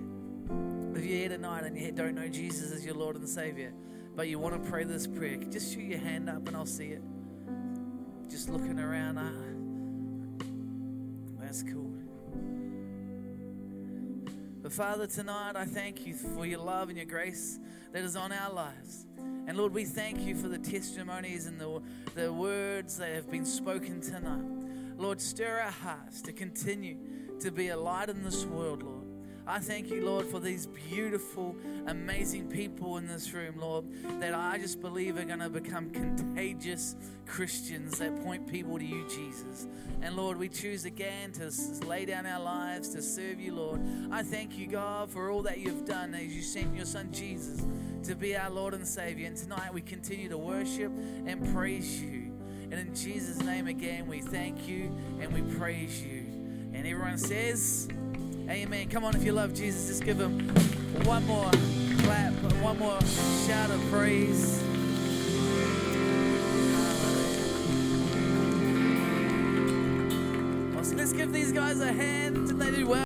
If 0.96 1.04
you're 1.04 1.18
here 1.18 1.30
tonight 1.30 1.66
and 1.66 1.78
you 1.78 1.92
don't 1.92 2.16
know 2.16 2.30
Jesus 2.30 2.72
as 2.72 2.86
your 2.86 2.96
Lord 2.96 3.18
and 3.18 3.28
Savior, 3.28 3.74
but 4.16 4.30
you 4.30 4.40
want 4.40 4.64
to 4.64 4.70
pray 4.70 4.86
this 4.86 5.06
prayer, 5.06 5.36
just 5.36 5.74
shoot 5.74 5.84
your 5.84 6.00
hand 6.00 6.30
up 6.30 6.48
and 6.48 6.56
I'll 6.56 6.66
see 6.66 6.88
it. 6.88 7.02
Just 8.30 8.48
looking 8.50 8.80
around. 8.80 9.18
Ah, 9.18 9.34
that's 11.38 11.64
cool. 11.64 11.92
But 14.64 14.72
Father, 14.72 15.06
tonight 15.06 15.58
I 15.58 15.66
thank 15.66 16.08
you 16.08 16.16
for 16.16 16.46
your 16.46 16.60
love 16.60 16.88
and 16.88 16.98
your 16.98 17.06
grace 17.06 17.60
that 17.92 18.06
is 18.06 18.16
on 18.16 18.32
our 18.32 18.54
lives. 18.54 19.06
And 19.48 19.58
Lord, 19.58 19.74
we 19.74 19.84
thank 19.84 20.22
you 20.22 20.34
for 20.34 20.48
the 20.48 20.58
testimonies 20.58 21.46
and 21.46 21.60
the, 21.60 21.82
the 22.16 22.32
words 22.32 22.98
that 23.00 23.14
have 23.14 23.30
been 23.30 23.46
spoken 23.46 24.00
tonight. 24.00 24.98
Lord, 24.98 25.20
stir 25.20 25.60
our 25.60 25.72
hearts 25.72 26.22
to 26.22 26.32
continue 26.32 26.98
to 27.42 27.52
be 27.52 27.68
a 27.68 27.78
light 27.78 28.08
in 28.08 28.24
this 28.24 28.46
world, 28.46 28.82
Lord. 28.82 28.95
I 29.48 29.60
thank 29.60 29.92
you, 29.92 30.04
Lord, 30.04 30.26
for 30.26 30.40
these 30.40 30.66
beautiful, 30.66 31.56
amazing 31.86 32.48
people 32.48 32.98
in 32.98 33.08
this 33.08 33.32
room, 33.32 33.60
Lord, 33.60 33.86
that 34.20 34.34
I 34.34 34.58
just 34.58 34.82
believe 34.82 35.18
are 35.18 35.24
going 35.24 35.40
to 35.40 35.50
become 35.50 35.92
contagious 35.92 36.96
Christians 37.28 38.00
that 38.00 38.24
point 38.24 38.48
people 38.48 38.80
to 38.80 38.84
you, 38.84 39.08
Jesus. 39.08 39.68
And 40.02 40.16
Lord, 40.16 40.38
we 40.38 40.50
choose 40.50 40.86
again 40.86 41.32
to 41.34 41.52
lay 41.86 42.06
down 42.06 42.26
our 42.26 42.42
lives 42.42 42.90
to 42.90 43.04
serve 43.04 43.40
you, 43.40 43.54
Lord. 43.54 43.82
I 44.12 44.24
thank 44.24 44.58
you, 44.58 44.66
God, 44.66 45.12
for 45.12 45.30
all 45.30 45.44
that 45.44 45.60
you've 45.60 45.86
done 45.86 46.16
as 46.16 46.36
you 46.36 46.42
sent 46.42 46.76
your 46.76 46.86
son 46.86 47.12
Jesus 47.12 47.64
to 48.06 48.16
be 48.16 48.36
our 48.36 48.50
Lord 48.50 48.74
and 48.74 48.88
Savior. 48.88 49.28
And 49.28 49.38
tonight 49.38 49.72
we 49.72 49.82
continue 49.82 50.30
to 50.30 50.40
worship 50.40 50.92
and 51.28 51.54
praise 51.54 52.02
you. 52.02 52.32
And 52.72 52.74
in 52.74 52.96
Jesus' 52.96 53.38
name 53.44 53.68
again, 53.68 54.08
we 54.08 54.22
thank 54.22 54.68
you 54.68 54.92
and 55.20 55.32
we 55.32 55.42
praise 55.56 56.02
you. 56.02 56.26
And 56.74 56.88
everyone 56.88 57.20
says, 57.20 57.88
Amen. 58.50 58.90
Come 58.90 59.04
on, 59.04 59.16
if 59.16 59.24
you 59.24 59.32
love 59.32 59.54
Jesus, 59.54 59.88
just 59.88 60.04
give 60.04 60.20
him 60.20 60.48
one 61.06 61.26
more 61.26 61.52
clap, 62.04 62.34
one 62.62 62.78
more 62.78 63.00
shout 63.48 63.70
of 63.72 63.82
praise. 63.90 64.62
Let's 71.06 71.14
give 71.14 71.32
these 71.32 71.52
guys 71.52 71.82
a 71.82 71.94
hand. 71.94 72.48
Did 72.48 72.58
they 72.58 72.72
do 72.72 72.88
well? 72.88 73.05